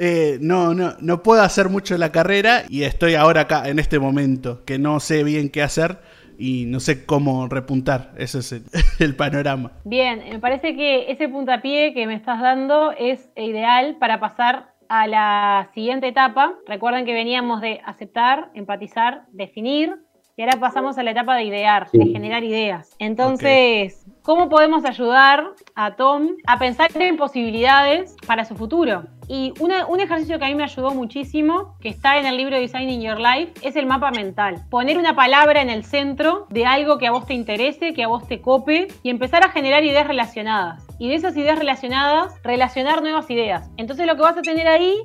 Eh, 0.02 0.38
no, 0.40 0.74
no, 0.74 0.96
no 1.02 1.22
puedo 1.24 1.42
hacer 1.42 1.68
mucho 1.68 1.98
la 1.98 2.10
carrera 2.10 2.64
y 2.70 2.84
estoy 2.84 3.16
ahora 3.16 3.42
acá 3.42 3.68
en 3.68 3.80
este 3.80 4.00
momento 4.00 4.64
que 4.64 4.80
no 4.80 5.02
sé 5.02 5.26
bien 5.26 5.50
qué 5.50 5.62
hacer 5.62 6.00
y 6.40 6.66
no 6.66 6.80
sé 6.80 7.06
cómo 7.06 7.48
repuntar. 7.48 8.14
Ese 8.18 8.40
es 8.40 8.52
el, 9.00 9.16
panorama. 9.16 9.74
Bien, 9.84 10.24
me 10.30 10.40
parece 10.40 10.76
que 10.76 11.12
ese 11.12 11.28
puntapié 11.28 11.94
que 11.94 12.08
me 12.08 12.16
estás 12.16 12.42
dando 12.42 12.92
es 12.92 13.30
ideal 13.36 13.98
para 14.00 14.20
pasar 14.20 14.74
a 14.88 15.06
la 15.08 15.70
siguiente 15.74 16.08
etapa. 16.08 16.56
Recuerden 16.66 17.06
que 17.06 17.14
veníamos 17.14 17.62
de 17.62 17.82
aceptar, 17.86 18.50
empatizar, 18.56 19.26
definir. 19.32 19.96
Y 20.38 20.42
ahora 20.42 20.58
pasamos 20.58 20.98
a 20.98 21.04
la 21.04 21.12
etapa 21.12 21.36
de 21.36 21.44
idear, 21.44 21.92
de 21.92 22.06
generar 22.06 22.46
ideas. 22.46 22.96
Entonces, 22.98 24.06
¿cómo 24.22 24.48
podemos 24.48 24.86
ayudar 24.86 25.50
a 25.76 25.98
Tom 25.98 26.30
a 26.48 26.58
pensar 26.58 26.90
en 26.96 27.18
posibilidades 27.18 28.16
para 28.26 28.46
su 28.46 28.56
futuro? 28.56 29.04
Y 29.32 29.54
un 29.60 30.00
ejercicio 30.00 30.40
que 30.40 30.46
a 30.46 30.48
mí 30.48 30.56
me 30.56 30.64
ayudó 30.64 30.90
muchísimo, 30.90 31.76
que 31.82 31.90
está 31.90 32.18
en 32.18 32.26
el 32.26 32.36
libro 32.36 32.58
Designing 32.58 33.00
Your 33.00 33.20
Life, 33.20 33.54
es 33.62 33.76
el 33.76 33.86
mapa 33.86 34.10
mental. 34.10 34.66
Poner 34.72 34.98
una 34.98 35.16
palabra 35.16 35.62
en 35.62 35.70
el 35.70 35.84
centro 35.84 36.48
de 36.50 36.66
algo 36.66 36.98
que 36.98 37.06
a 37.06 37.12
vos 37.12 37.28
te 37.28 37.36
interese, 37.36 37.94
que 37.94 38.04
a 38.04 38.08
vos 38.08 38.28
te 38.28 38.42
cope, 38.42 38.88
y 39.04 39.12
empezar 39.12 39.46
a 39.46 39.50
generar 39.50 39.84
ideas 39.84 40.08
relacionadas. 40.08 40.84
Y 40.98 41.10
de 41.10 41.14
esas 41.14 41.38
ideas 41.38 41.60
relacionadas, 41.60 42.42
relacionar 42.42 43.04
nuevas 43.04 43.30
ideas. 43.30 43.70
Entonces 43.78 44.08
lo 44.08 44.16
que 44.16 44.24
vas 44.24 44.36
a 44.36 44.42
tener 44.42 44.68
ahí 44.68 44.96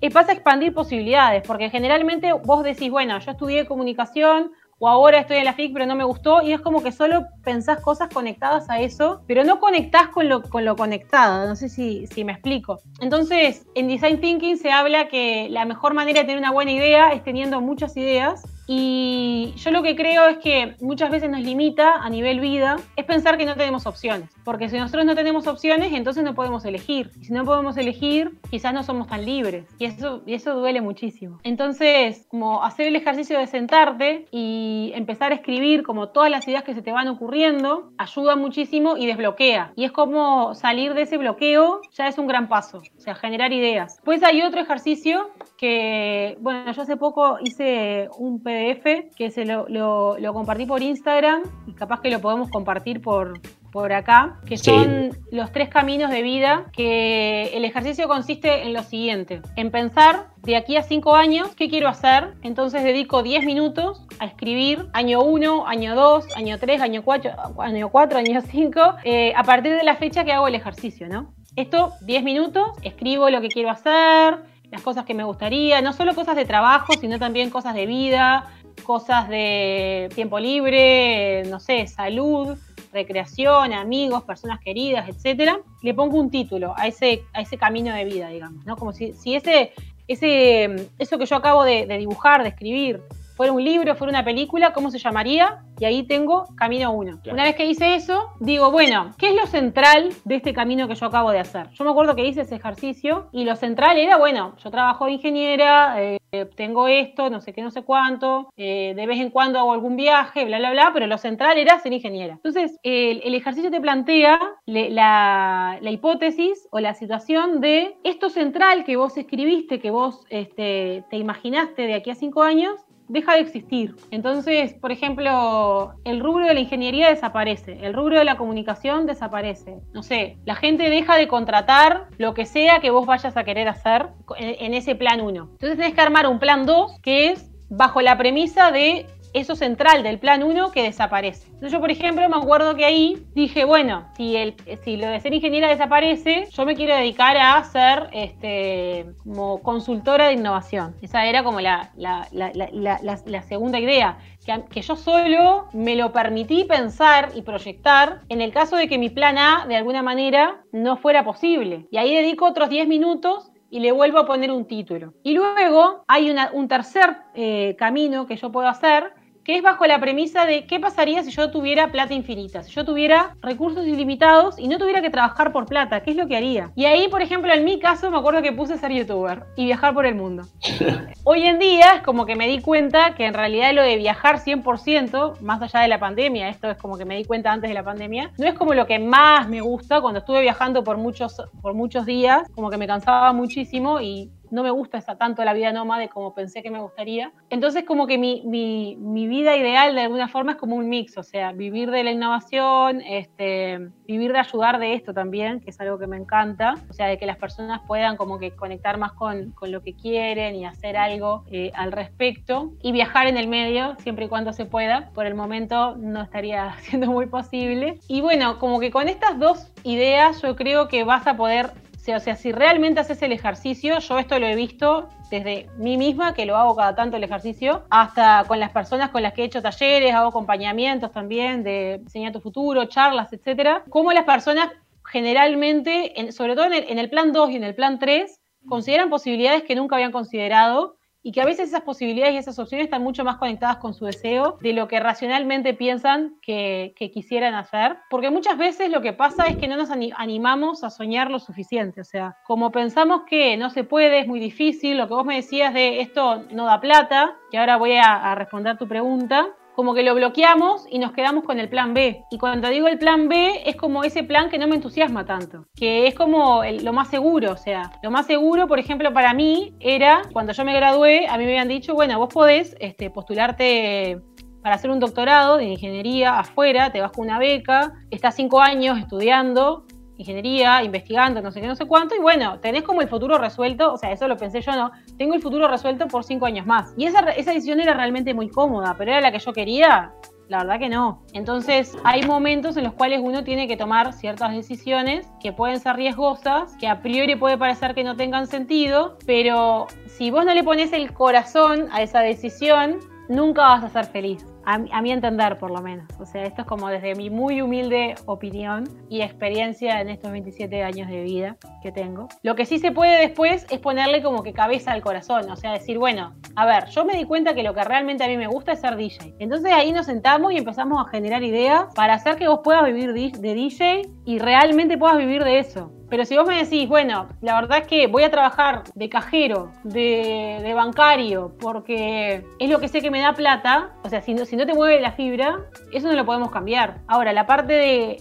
es 0.00 0.14
vas 0.14 0.30
a 0.30 0.32
expandir 0.32 0.72
posibilidades, 0.72 1.42
porque 1.46 1.68
generalmente 1.68 2.32
vos 2.32 2.64
decís, 2.64 2.90
bueno, 2.90 3.18
yo 3.18 3.32
estudié 3.32 3.66
comunicación 3.66 4.52
o 4.78 4.88
ahora 4.88 5.20
estoy 5.20 5.38
en 5.38 5.44
la 5.44 5.54
FIC 5.54 5.72
pero 5.72 5.86
no 5.86 5.94
me 5.94 6.04
gustó 6.04 6.42
y 6.42 6.52
es 6.52 6.60
como 6.60 6.82
que 6.82 6.92
solo 6.92 7.26
pensás 7.42 7.80
cosas 7.80 8.08
conectadas 8.12 8.68
a 8.70 8.80
eso, 8.80 9.22
pero 9.26 9.44
no 9.44 9.60
conectás 9.60 10.08
con 10.08 10.28
lo, 10.28 10.42
con 10.42 10.64
lo 10.64 10.76
conectado, 10.76 11.46
no 11.46 11.56
sé 11.56 11.68
si, 11.68 12.06
si 12.06 12.24
me 12.24 12.32
explico. 12.32 12.80
Entonces, 13.00 13.66
en 13.74 13.88
Design 13.88 14.20
Thinking 14.20 14.56
se 14.56 14.70
habla 14.70 15.08
que 15.08 15.48
la 15.50 15.64
mejor 15.64 15.94
manera 15.94 16.20
de 16.20 16.26
tener 16.26 16.38
una 16.38 16.52
buena 16.52 16.72
idea 16.72 17.12
es 17.12 17.22
teniendo 17.22 17.60
muchas 17.60 17.96
ideas 17.96 18.42
y 18.66 19.52
yo 19.56 19.70
lo 19.70 19.82
que 19.82 19.94
creo 19.96 20.26
es 20.28 20.38
que 20.38 20.74
muchas 20.80 21.10
veces 21.10 21.30
nos 21.30 21.40
limita 21.40 21.96
a 21.96 22.08
nivel 22.08 22.40
vida 22.40 22.76
es 22.96 23.04
pensar 23.04 23.36
que 23.36 23.44
no 23.44 23.54
tenemos 23.54 23.86
opciones. 23.86 24.30
Porque 24.44 24.68
si 24.68 24.78
nosotros 24.78 25.04
no 25.04 25.14
tenemos 25.14 25.46
opciones, 25.46 25.92
entonces 25.92 26.24
no 26.24 26.34
podemos 26.34 26.64
elegir. 26.64 27.10
Y 27.20 27.24
si 27.24 27.32
no 27.32 27.44
podemos 27.44 27.76
elegir, 27.76 28.38
quizás 28.50 28.72
no 28.72 28.82
somos 28.82 29.06
tan 29.06 29.24
libres. 29.24 29.66
Y 29.78 29.86
eso, 29.86 30.22
y 30.26 30.34
eso 30.34 30.54
duele 30.54 30.80
muchísimo. 30.80 31.40
Entonces, 31.42 32.26
como 32.28 32.64
hacer 32.64 32.88
el 32.88 32.96
ejercicio 32.96 33.38
de 33.38 33.46
sentarte 33.46 34.26
y 34.30 34.92
empezar 34.94 35.32
a 35.32 35.36
escribir 35.36 35.82
como 35.82 36.08
todas 36.08 36.30
las 36.30 36.46
ideas 36.48 36.64
que 36.64 36.74
se 36.74 36.82
te 36.82 36.92
van 36.92 37.08
ocurriendo, 37.08 37.90
ayuda 37.98 38.36
muchísimo 38.36 38.96
y 38.96 39.06
desbloquea. 39.06 39.72
Y 39.76 39.84
es 39.84 39.92
como 39.92 40.54
salir 40.54 40.94
de 40.94 41.02
ese 41.02 41.18
bloqueo, 41.18 41.80
ya 41.92 42.08
es 42.08 42.18
un 42.18 42.26
gran 42.26 42.48
paso. 42.48 42.82
O 42.96 43.00
sea, 43.00 43.14
generar 43.14 43.52
ideas. 43.52 44.00
Pues 44.04 44.22
hay 44.22 44.42
otro 44.42 44.60
ejercicio 44.60 45.30
que, 45.56 46.36
bueno, 46.40 46.70
yo 46.72 46.82
hace 46.82 46.96
poco 46.96 47.38
hice 47.42 48.08
un 48.18 48.42
PDF 48.42 49.14
que 49.16 49.30
se 49.30 49.44
lo, 49.44 49.66
lo 49.68 50.32
compartí 50.32 50.66
por 50.66 50.82
Instagram 50.82 51.42
y 51.66 51.72
capaz 51.72 52.00
que 52.00 52.10
lo 52.10 52.20
podemos 52.20 52.50
compartir 52.50 53.00
por, 53.00 53.40
por 53.74 53.92
acá, 53.92 54.36
que 54.46 54.56
son 54.56 55.10
los 55.32 55.50
tres 55.50 55.68
caminos 55.68 56.08
de 56.12 56.22
vida, 56.22 56.66
que 56.72 57.50
el 57.54 57.64
ejercicio 57.64 58.06
consiste 58.06 58.62
en 58.62 58.72
lo 58.72 58.84
siguiente, 58.84 59.42
en 59.56 59.72
pensar 59.72 60.28
de 60.44 60.56
aquí 60.56 60.76
a 60.76 60.84
cinco 60.84 61.16
años 61.16 61.56
qué 61.56 61.68
quiero 61.68 61.88
hacer, 61.88 62.34
entonces 62.44 62.84
dedico 62.84 63.24
10 63.24 63.44
minutos 63.44 64.06
a 64.20 64.26
escribir 64.26 64.86
año 64.92 65.24
1, 65.24 65.66
año 65.66 65.96
2, 65.96 66.36
año 66.36 66.56
3, 66.60 66.82
año 66.82 67.02
4, 67.02 67.32
año 67.58 67.88
4, 67.88 68.18
año 68.18 68.40
5, 68.42 68.80
eh, 69.02 69.32
a 69.34 69.42
partir 69.42 69.74
de 69.74 69.82
la 69.82 69.96
fecha 69.96 70.24
que 70.24 70.32
hago 70.32 70.46
el 70.46 70.54
ejercicio, 70.54 71.08
¿no? 71.08 71.34
Esto, 71.56 71.94
10 72.02 72.22
minutos, 72.22 72.68
escribo 72.82 73.28
lo 73.28 73.40
que 73.40 73.48
quiero 73.48 73.70
hacer, 73.70 74.38
las 74.74 74.82
cosas 74.82 75.04
que 75.04 75.14
me 75.14 75.22
gustaría, 75.22 75.80
no 75.82 75.92
solo 75.92 76.16
cosas 76.16 76.34
de 76.34 76.44
trabajo, 76.44 76.94
sino 77.00 77.16
también 77.16 77.48
cosas 77.48 77.74
de 77.74 77.86
vida, 77.86 78.50
cosas 78.82 79.28
de 79.28 80.10
tiempo 80.16 80.40
libre, 80.40 81.44
no 81.44 81.60
sé, 81.60 81.86
salud, 81.86 82.58
recreación, 82.92 83.72
amigos, 83.72 84.24
personas 84.24 84.58
queridas, 84.58 85.08
etcétera, 85.08 85.60
le 85.80 85.94
pongo 85.94 86.18
un 86.18 86.28
título 86.28 86.74
a 86.76 86.88
ese, 86.88 87.22
a 87.32 87.40
ese 87.40 87.56
camino 87.56 87.94
de 87.94 88.04
vida, 88.04 88.28
digamos, 88.30 88.66
¿no? 88.66 88.76
Como 88.76 88.92
si, 88.92 89.12
si 89.12 89.36
ese, 89.36 89.72
ese, 90.08 90.88
eso 90.98 91.18
que 91.18 91.26
yo 91.26 91.36
acabo 91.36 91.62
de, 91.62 91.86
de 91.86 91.96
dibujar, 91.98 92.42
de 92.42 92.48
escribir, 92.48 93.00
fuera 93.34 93.52
un 93.52 93.62
libro, 93.62 93.94
fuera 93.96 94.10
una 94.10 94.24
película, 94.24 94.72
¿cómo 94.72 94.90
se 94.90 94.98
llamaría? 94.98 95.62
Y 95.78 95.84
ahí 95.84 96.04
tengo 96.04 96.46
camino 96.56 96.92
uno. 96.92 97.18
Una 97.30 97.42
vez 97.42 97.56
que 97.56 97.66
hice 97.66 97.96
eso, 97.96 98.30
digo, 98.40 98.70
bueno, 98.70 99.12
¿qué 99.18 99.30
es 99.30 99.34
lo 99.34 99.46
central 99.46 100.10
de 100.24 100.36
este 100.36 100.52
camino 100.52 100.86
que 100.86 100.94
yo 100.94 101.06
acabo 101.06 101.32
de 101.32 101.40
hacer? 101.40 101.68
Yo 101.70 101.84
me 101.84 101.90
acuerdo 101.90 102.14
que 102.14 102.24
hice 102.24 102.42
ese 102.42 102.54
ejercicio 102.54 103.28
y 103.32 103.44
lo 103.44 103.56
central 103.56 103.98
era, 103.98 104.16
bueno, 104.16 104.54
yo 104.62 104.70
trabajo 104.70 105.06
de 105.06 105.12
ingeniera, 105.12 106.00
eh, 106.00 106.18
tengo 106.56 106.86
esto, 106.86 107.28
no 107.28 107.40
sé 107.40 107.52
qué, 107.52 107.62
no 107.62 107.70
sé 107.70 107.82
cuánto, 107.82 108.50
eh, 108.56 108.94
de 108.94 109.06
vez 109.06 109.20
en 109.20 109.30
cuando 109.30 109.58
hago 109.58 109.72
algún 109.72 109.96
viaje, 109.96 110.44
bla, 110.44 110.58
bla, 110.58 110.70
bla, 110.70 110.90
pero 110.92 111.06
lo 111.06 111.18
central 111.18 111.58
era 111.58 111.78
ser 111.80 111.92
ingeniera. 111.92 112.34
Entonces, 112.34 112.78
el, 112.82 113.34
ejercicio 113.34 113.70
te 113.70 113.80
plantea 113.80 114.38
la, 114.66 115.78
hipótesis 115.82 116.68
o 116.70 116.80
la 116.80 116.94
situación 116.94 117.60
de 117.60 117.96
esto 118.04 118.30
central 118.30 118.84
que 118.84 118.96
vos 118.96 119.16
escribiste, 119.16 119.80
que 119.80 119.90
vos 119.90 120.24
este, 120.30 121.04
te 121.10 121.16
imaginaste 121.16 121.82
de 121.82 121.94
aquí 121.94 122.10
a 122.10 122.14
cinco 122.14 122.42
años, 122.42 122.84
deja 123.08 123.34
de 123.34 123.40
existir. 123.40 123.94
Entonces, 124.10 124.74
por 124.74 124.92
ejemplo, 124.92 125.94
el 126.04 126.20
rubro 126.20 126.46
de 126.46 126.54
la 126.54 126.60
ingeniería 126.60 127.08
desaparece, 127.08 127.78
el 127.82 127.94
rubro 127.94 128.18
de 128.18 128.24
la 128.24 128.36
comunicación 128.36 129.06
desaparece. 129.06 129.80
No 129.92 130.02
sé, 130.02 130.38
la 130.44 130.54
gente 130.54 130.88
deja 130.88 131.16
de 131.16 131.28
contratar 131.28 132.08
lo 132.18 132.34
que 132.34 132.46
sea 132.46 132.80
que 132.80 132.90
vos 132.90 133.06
vayas 133.06 133.36
a 133.36 133.44
querer 133.44 133.68
hacer 133.68 134.08
en, 134.38 134.74
ese 134.74 134.94
plan 134.94 135.20
1. 135.20 135.48
Entonces 135.52 135.78
tenés 135.78 135.94
que 135.94 136.00
armar 136.00 136.26
un 136.26 136.38
plan 136.38 136.66
2 136.66 137.00
que 137.00 137.30
es 137.30 137.50
bajo 137.68 138.00
la 138.00 138.16
premisa 138.16 138.70
de 138.70 139.06
eso 139.34 139.56
central 139.56 140.02
del 140.02 140.18
plan 140.18 140.42
1 140.42 140.70
que 140.70 140.82
desaparece. 140.82 141.48
Yo, 141.60 141.80
por 141.80 141.90
ejemplo, 141.90 142.28
me 142.28 142.36
acuerdo 142.36 142.76
que 142.76 142.84
ahí 142.84 143.26
dije, 143.34 143.64
bueno, 143.64 144.06
si, 144.16 144.36
el, 144.36 144.54
si 144.84 144.96
lo 144.96 145.08
de 145.08 145.20
ser 145.20 145.34
ingeniera 145.34 145.68
desaparece, 145.68 146.46
yo 146.50 146.64
me 146.64 146.76
quiero 146.76 146.94
dedicar 146.94 147.36
a 147.36 147.62
ser 147.64 148.08
este, 148.12 149.06
como 149.24 149.60
consultora 149.60 150.28
de 150.28 150.34
innovación. 150.34 150.94
Esa 151.02 151.26
era 151.26 151.42
como 151.42 151.60
la, 151.60 151.90
la, 151.96 152.28
la, 152.32 153.42
segunda 153.42 153.78
idea, 153.80 154.18
que, 154.46 154.62
que, 154.70 154.82
yo 154.82 154.94
solo 154.94 155.66
me 155.72 155.96
lo 155.96 156.12
permití 156.12 156.64
pensar 156.64 157.30
y 157.34 157.42
proyectar 157.42 158.20
en 158.28 158.40
el 158.40 158.52
caso 158.52 158.76
de 158.76 158.88
que 158.88 158.98
mi 158.98 159.10
plan 159.10 159.36
A, 159.36 159.66
de 159.66 159.76
alguna 159.76 160.02
manera, 160.02 160.62
no 160.72 160.96
fuera 160.96 161.24
posible. 161.24 161.86
Y 161.90 161.96
ahí 161.96 162.14
dedico 162.14 162.46
otros 162.46 162.68
10 162.68 162.86
minutos 162.86 163.50
y 163.74 163.80
le 163.80 163.90
vuelvo 163.90 164.20
a 164.20 164.24
poner 164.24 164.52
un 164.52 164.66
título. 164.66 165.14
Y 165.24 165.34
luego 165.34 166.04
hay 166.06 166.32
un 166.52 166.68
tercer 166.68 167.16
eh, 167.34 167.74
camino 167.76 168.24
que 168.24 168.36
yo 168.36 168.52
puedo 168.52 168.68
hacer, 168.68 169.12
que 169.44 169.56
es 169.56 169.62
bajo 169.62 169.86
la 169.86 170.00
premisa 170.00 170.46
de 170.46 170.66
qué 170.66 170.80
pasaría 170.80 171.22
si 171.22 171.30
yo 171.30 171.50
tuviera 171.50 171.92
plata 171.92 172.14
infinita, 172.14 172.62
si 172.62 172.72
yo 172.72 172.84
tuviera 172.84 173.36
recursos 173.42 173.86
ilimitados 173.86 174.58
y 174.58 174.68
no 174.68 174.78
tuviera 174.78 175.02
que 175.02 175.10
trabajar 175.10 175.52
por 175.52 175.66
plata, 175.66 176.02
¿qué 176.02 176.12
es 176.12 176.16
lo 176.16 176.26
que 176.26 176.36
haría? 176.36 176.72
Y 176.74 176.86
ahí, 176.86 177.08
por 177.08 177.20
ejemplo, 177.20 177.52
en 177.52 177.64
mi 177.64 177.78
caso 177.78 178.10
me 178.10 178.16
acuerdo 178.16 178.40
que 178.40 178.52
puse 178.52 178.78
ser 178.78 178.92
youtuber 178.92 179.44
y 179.56 179.66
viajar 179.66 179.92
por 179.92 180.06
el 180.06 180.14
mundo. 180.14 180.44
Hoy 181.24 181.44
en 181.44 181.58
día 181.58 181.96
es 181.96 182.02
como 182.02 182.24
que 182.24 182.36
me 182.36 182.48
di 182.48 182.60
cuenta 182.60 183.14
que 183.14 183.26
en 183.26 183.34
realidad 183.34 183.72
lo 183.74 183.82
de 183.82 183.96
viajar 183.96 184.38
100%, 184.38 185.40
más 185.40 185.60
allá 185.60 185.80
de 185.80 185.88
la 185.88 186.00
pandemia, 186.00 186.48
esto 186.48 186.70
es 186.70 186.78
como 186.78 186.96
que 186.96 187.04
me 187.04 187.16
di 187.16 187.24
cuenta 187.24 187.52
antes 187.52 187.68
de 187.68 187.74
la 187.74 187.84
pandemia, 187.84 188.32
no 188.38 188.46
es 188.46 188.54
como 188.54 188.72
lo 188.72 188.86
que 188.86 188.98
más 188.98 189.48
me 189.48 189.60
gusta 189.60 190.00
cuando 190.00 190.20
estuve 190.20 190.40
viajando 190.40 190.82
por 190.82 190.96
muchos, 190.96 191.36
por 191.60 191.74
muchos 191.74 192.06
días, 192.06 192.48
como 192.54 192.70
que 192.70 192.78
me 192.78 192.86
cansaba 192.86 193.32
muchísimo 193.32 194.00
y 194.00 194.30
no 194.50 194.62
me 194.62 194.70
gusta 194.70 194.98
esa, 194.98 195.16
tanto 195.16 195.44
la 195.44 195.52
vida 195.52 195.72
nómade 195.72 196.08
como 196.08 196.34
pensé 196.34 196.62
que 196.62 196.70
me 196.70 196.80
gustaría. 196.80 197.32
Entonces 197.50 197.84
como 197.84 198.06
que 198.06 198.18
mi, 198.18 198.42
mi, 198.44 199.26
vida 199.26 199.56
ideal 199.56 199.94
de 199.94 200.02
alguna 200.02 200.28
forma 200.28 200.52
es 200.52 200.58
como 200.58 200.76
un 200.76 200.88
mix, 200.88 201.16
o 201.16 201.22
sea, 201.22 201.52
vivir 201.52 201.90
de 201.90 202.04
la 202.04 202.10
innovación, 202.10 203.00
este, 203.00 203.90
vivir 204.06 204.32
de 204.32 204.38
ayudar 204.38 204.78
de 204.78 204.94
esto 204.94 205.14
también, 205.14 205.60
que 205.60 205.70
es 205.70 205.80
algo 205.80 205.98
que 205.98 206.06
me 206.06 206.16
encanta, 206.16 206.74
o 206.88 206.92
sea, 206.92 207.06
de 207.06 207.18
que 207.18 207.26
las 207.26 207.36
personas 207.36 207.80
puedan 207.86 208.16
como 208.16 208.38
que 208.38 208.50
conectar 208.50 208.98
más 208.98 209.12
con, 209.12 209.52
con 209.52 209.72
lo 209.72 209.82
que 209.82 209.94
quieren 209.94 210.54
y 210.54 210.66
hacer 210.66 210.96
algo 210.96 211.44
eh, 211.50 211.70
al 211.74 211.92
respecto 211.92 212.72
y 212.82 212.92
viajar 212.92 213.26
en 213.26 213.36
el 213.36 213.48
medio 213.48 213.96
siempre 213.98 214.26
y 214.26 214.28
cuando 214.28 214.52
se 214.52 214.66
pueda. 214.66 215.10
Por 215.14 215.26
el 215.26 215.34
momento 215.34 215.96
no 215.96 216.22
estaría 216.22 216.74
siendo 216.80 217.08
muy 217.08 217.26
posible. 217.26 217.98
Y 218.08 218.20
bueno, 218.20 218.58
como 218.58 218.80
que 218.80 218.90
con 218.90 219.08
estas 219.08 219.38
dos 219.38 219.72
ideas 219.84 220.42
yo 220.42 220.56
creo 220.56 220.88
que 220.88 221.04
vas 221.04 221.26
a 221.26 221.36
poder 221.36 221.72
o 222.12 222.20
sea, 222.20 222.36
si 222.36 222.52
realmente 222.52 223.00
haces 223.00 223.22
el 223.22 223.32
ejercicio, 223.32 223.98
yo 223.98 224.18
esto 224.18 224.38
lo 224.38 224.46
he 224.46 224.54
visto 224.54 225.08
desde 225.30 225.68
mí 225.78 225.96
misma, 225.96 226.34
que 226.34 226.44
lo 226.44 226.56
hago 226.56 226.76
cada 226.76 226.94
tanto 226.94 227.16
el 227.16 227.24
ejercicio, 227.24 227.84
hasta 227.88 228.44
con 228.46 228.60
las 228.60 228.70
personas 228.70 229.10
con 229.10 229.22
las 229.22 229.32
que 229.32 229.42
he 229.42 229.44
hecho 229.46 229.62
talleres, 229.62 230.12
hago 230.14 230.28
acompañamientos 230.28 231.12
también 231.12 231.62
de 231.62 231.94
enseñar 231.94 232.32
tu 232.32 232.40
futuro, 232.40 232.84
charlas, 232.86 233.32
etcétera, 233.32 233.84
cómo 233.88 234.12
las 234.12 234.24
personas 234.24 234.70
generalmente, 235.04 236.30
sobre 236.32 236.54
todo 236.54 236.66
en 236.66 236.74
el, 236.74 236.84
en 236.88 236.98
el 236.98 237.08
plan 237.08 237.32
2 237.32 237.50
y 237.50 237.56
en 237.56 237.64
el 237.64 237.74
plan 237.74 237.98
3, 237.98 238.40
consideran 238.68 239.10
posibilidades 239.10 239.62
que 239.62 239.74
nunca 239.74 239.96
habían 239.96 240.12
considerado 240.12 240.96
y 241.24 241.32
que 241.32 241.40
a 241.40 241.46
veces 241.46 241.70
esas 241.70 241.80
posibilidades 241.80 242.34
y 242.34 242.36
esas 242.36 242.58
opciones 242.58 242.84
están 242.84 243.02
mucho 243.02 243.24
más 243.24 243.38
conectadas 243.38 243.78
con 243.78 243.94
su 243.94 244.04
deseo 244.04 244.58
de 244.60 244.74
lo 244.74 244.86
que 244.86 245.00
racionalmente 245.00 245.72
piensan 245.72 246.36
que, 246.42 246.94
quisieran 247.14 247.54
hacer, 247.54 247.96
porque 248.10 248.30
muchas 248.30 248.58
veces 248.58 248.90
lo 248.90 249.00
que 249.00 249.12
pasa 249.12 249.46
es 249.46 249.56
que 249.56 249.68
no 249.68 249.76
nos 249.76 249.90
animamos 249.90 250.84
a 250.84 250.90
soñar 250.90 251.30
lo 251.30 251.38
suficiente, 251.38 252.00
o 252.00 252.04
sea, 252.04 252.36
como 252.44 252.70
pensamos 252.70 253.22
que 253.26 253.56
no 253.56 253.70
se 253.70 253.84
puede, 253.84 254.20
es 254.20 254.26
muy 254.26 254.40
difícil, 254.40 254.98
lo 254.98 255.08
que 255.08 255.14
vos 255.14 255.24
me 255.24 255.36
decías 255.36 255.72
de 255.72 256.00
esto 256.00 256.44
no 256.50 256.66
da 256.66 256.80
plata, 256.80 257.36
que 257.50 257.58
ahora 257.58 257.76
voy 257.76 257.94
a, 257.94 258.32
a 258.32 258.34
responder 258.34 258.76
tu 258.76 258.86
pregunta, 258.86 259.48
como 259.74 259.94
que 259.94 260.02
lo 260.02 260.14
bloqueamos 260.14 260.86
y 260.90 260.98
nos 260.98 261.12
quedamos 261.12 261.44
con 261.44 261.58
el 261.58 261.68
plan 261.68 261.94
B. 261.94 262.24
Y 262.30 262.38
cuando 262.38 262.68
digo 262.68 262.88
el 262.88 262.98
plan 262.98 263.28
B, 263.28 263.62
es 263.66 263.76
como 263.76 264.04
ese 264.04 264.22
plan 264.22 264.50
que 264.50 264.58
no 264.58 264.66
me 264.66 264.76
entusiasma 264.76 265.24
tanto, 265.24 265.66
que 265.74 266.06
es 266.06 266.14
como 266.14 266.62
lo 266.64 266.92
más 266.92 267.08
seguro, 267.08 267.52
o 267.52 267.56
sea, 267.56 267.92
lo 268.02 268.10
más 268.10 268.26
seguro, 268.26 268.66
por 268.66 268.78
ejemplo, 268.78 269.12
para 269.12 269.34
mí 269.34 269.74
era, 269.80 270.22
cuando 270.32 270.52
yo 270.52 270.64
me 270.64 270.74
gradué, 270.74 271.26
a 271.28 271.36
mí 271.38 271.44
me 271.44 271.50
habían 271.50 271.68
dicho, 271.68 271.94
bueno, 271.94 272.18
vos 272.18 272.32
podés 272.32 272.76
este, 272.80 273.10
postularte 273.10 274.20
para 274.62 274.76
hacer 274.76 274.90
un 274.90 274.98
doctorado 274.98 275.58
de 275.58 275.64
ingeniería 275.64 276.38
afuera, 276.38 276.90
te 276.90 277.00
vas 277.00 277.12
con 277.12 277.26
una 277.26 277.38
beca, 277.38 277.92
estás 278.10 278.34
cinco 278.34 278.60
años 278.60 278.98
estudiando 278.98 279.84
ingeniería, 280.16 280.82
investigando, 280.82 281.42
no 281.42 281.50
sé 281.50 281.60
qué, 281.60 281.66
no 281.66 281.76
sé 281.76 281.86
cuánto, 281.86 282.14
y 282.14 282.18
bueno, 282.18 282.60
tenés 282.60 282.82
como 282.82 283.00
el 283.00 283.08
futuro 283.08 283.38
resuelto, 283.38 283.92
o 283.92 283.98
sea, 283.98 284.12
eso 284.12 284.28
lo 284.28 284.36
pensé 284.36 284.60
yo, 284.60 284.72
no, 284.72 284.90
tengo 285.18 285.34
el 285.34 285.42
futuro 285.42 285.68
resuelto 285.68 286.06
por 286.06 286.24
cinco 286.24 286.46
años 286.46 286.66
más. 286.66 286.94
Y 286.96 287.06
esa, 287.06 287.20
esa 287.30 287.52
decisión 287.52 287.80
era 287.80 287.94
realmente 287.94 288.34
muy 288.34 288.48
cómoda, 288.48 288.94
pero 288.96 289.10
era 289.12 289.20
la 289.20 289.32
que 289.32 289.38
yo 289.38 289.52
quería, 289.52 290.12
la 290.48 290.58
verdad 290.58 290.78
que 290.78 290.88
no. 290.88 291.22
Entonces 291.32 291.96
hay 292.04 292.22
momentos 292.22 292.76
en 292.76 292.84
los 292.84 292.92
cuales 292.92 293.20
uno 293.22 293.44
tiene 293.44 293.66
que 293.66 293.76
tomar 293.76 294.12
ciertas 294.12 294.52
decisiones 294.52 295.26
que 295.40 295.52
pueden 295.52 295.80
ser 295.80 295.96
riesgosas, 295.96 296.76
que 296.76 296.86
a 296.86 297.00
priori 297.00 297.36
puede 297.36 297.56
parecer 297.56 297.94
que 297.94 298.04
no 298.04 298.16
tengan 298.16 298.46
sentido, 298.46 299.16
pero 299.26 299.86
si 300.06 300.30
vos 300.30 300.44
no 300.44 300.54
le 300.54 300.62
pones 300.62 300.92
el 300.92 301.12
corazón 301.12 301.88
a 301.92 302.02
esa 302.02 302.20
decisión, 302.20 303.00
nunca 303.28 303.62
vas 303.62 303.84
a 303.84 303.88
ser 303.88 304.06
feliz. 304.06 304.46
A, 304.66 304.78
mi 304.78 305.12
entender, 305.12 305.58
por 305.58 305.70
lo 305.70 305.82
menos. 305.82 306.06
O 306.18 306.24
sea, 306.24 306.44
esto 306.44 306.62
es 306.62 306.66
como 306.66 306.88
desde 306.88 307.14
mi 307.14 307.28
muy 307.28 307.60
humilde 307.60 308.14
opinión 308.24 308.84
y 309.10 309.20
experiencia 309.20 310.00
en 310.00 310.08
estos 310.08 310.32
27 310.32 310.82
años 310.82 311.08
de 311.08 311.22
vida 311.22 311.56
que 311.82 311.92
tengo. 311.92 312.28
Lo 312.42 312.54
que 312.54 312.64
sí 312.64 312.78
se 312.78 312.90
puede 312.90 313.20
después 313.20 313.66
es 313.70 313.78
ponerle 313.78 314.22
como 314.22 314.42
que 314.42 314.54
cabeza 314.54 314.92
al 314.92 315.02
corazón. 315.02 315.50
O 315.50 315.56
sea, 315.56 315.72
decir, 315.72 315.98
bueno, 315.98 316.34
a 316.56 316.64
ver, 316.64 316.86
yo 316.86 317.04
me 317.04 317.14
di 317.14 317.24
cuenta 317.24 317.54
que 317.54 317.62
lo 317.62 317.74
que 317.74 317.84
realmente 317.84 318.24
a 318.24 318.28
mí 318.28 318.38
me 318.38 318.46
gusta 318.46 318.72
es 318.72 318.80
ser 318.80 318.96
DJ. 318.96 319.34
Entonces 319.38 319.70
ahí 319.70 319.92
nos 319.92 320.06
sentamos 320.06 320.52
y 320.52 320.56
empezamos 320.56 321.04
a 321.04 321.10
generar 321.10 321.42
ideas 321.42 321.84
para 321.94 322.14
hacer 322.14 322.36
que 322.36 322.48
vos 322.48 322.60
puedas 322.64 322.86
vivir 322.86 323.12
de 323.12 323.54
DJ 323.54 324.08
y 324.24 324.38
realmente 324.38 324.96
puedas 324.96 325.18
vivir 325.18 325.44
de 325.44 325.58
eso. 325.58 325.92
Pero 326.14 326.26
si 326.26 326.36
vos 326.36 326.46
me 326.46 326.62
decís, 326.62 326.88
bueno, 326.88 327.26
la 327.40 327.60
verdad 327.60 327.78
es 327.78 327.88
que 327.88 328.06
voy 328.06 328.22
a 328.22 328.30
trabajar 328.30 328.84
de 328.94 329.08
cajero, 329.08 329.72
de, 329.82 330.72
bancario, 330.72 331.50
porque 331.58 332.44
es 332.60 332.70
lo 332.70 332.78
que 332.78 332.86
sé 332.86 333.00
que 333.00 333.10
me 333.10 333.18
da 333.18 333.32
plata, 333.32 333.96
o 334.04 334.08
sea, 334.08 334.22
si 334.22 334.32
no, 334.32 334.44
te 334.44 334.74
mueve 334.74 335.00
la 335.00 335.10
fibra, 335.10 335.64
eso 335.92 336.06
no 336.06 336.12
lo 336.12 336.24
podemos 336.24 336.52
cambiar. 336.52 336.98
Ahora, 337.08 337.32
la 337.32 337.46
parte 337.46 337.72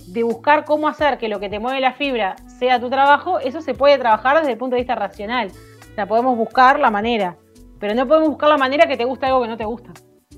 de, 0.08 0.24
buscar 0.24 0.66
cómo 0.66 0.88
hacer 0.88 1.20
que 1.20 1.28
lo 1.28 1.40
que 1.40 1.50
te 1.50 1.60
mueve 1.60 1.82
la 1.82 1.94
fibra 1.94 2.36
sea 2.48 2.80
tu 2.80 2.90
trabajo, 2.90 3.38
eso 3.38 3.62
se 3.62 3.76
puede 3.76 4.00
trabajar 4.00 4.40
desde 4.40 4.54
el 4.54 4.58
punto 4.58 4.76
de 4.76 4.82
vista 4.82 4.96
racional. 4.96 5.50
O 5.92 5.94
sea, 5.94 6.08
podemos 6.08 6.36
buscar 6.36 6.80
la 6.80 6.90
manera, 6.90 7.38
pero 7.80 7.94
no 7.94 8.08
podemos 8.08 8.30
buscar 8.30 8.50
la 8.50 8.58
manera 8.58 8.88
que 8.88 8.98
te 8.98 9.06
gusta 9.06 9.28
algo 9.28 9.44
que 9.44 9.50
no 9.50 9.58
te 9.58 9.66
gusta. 9.66 9.92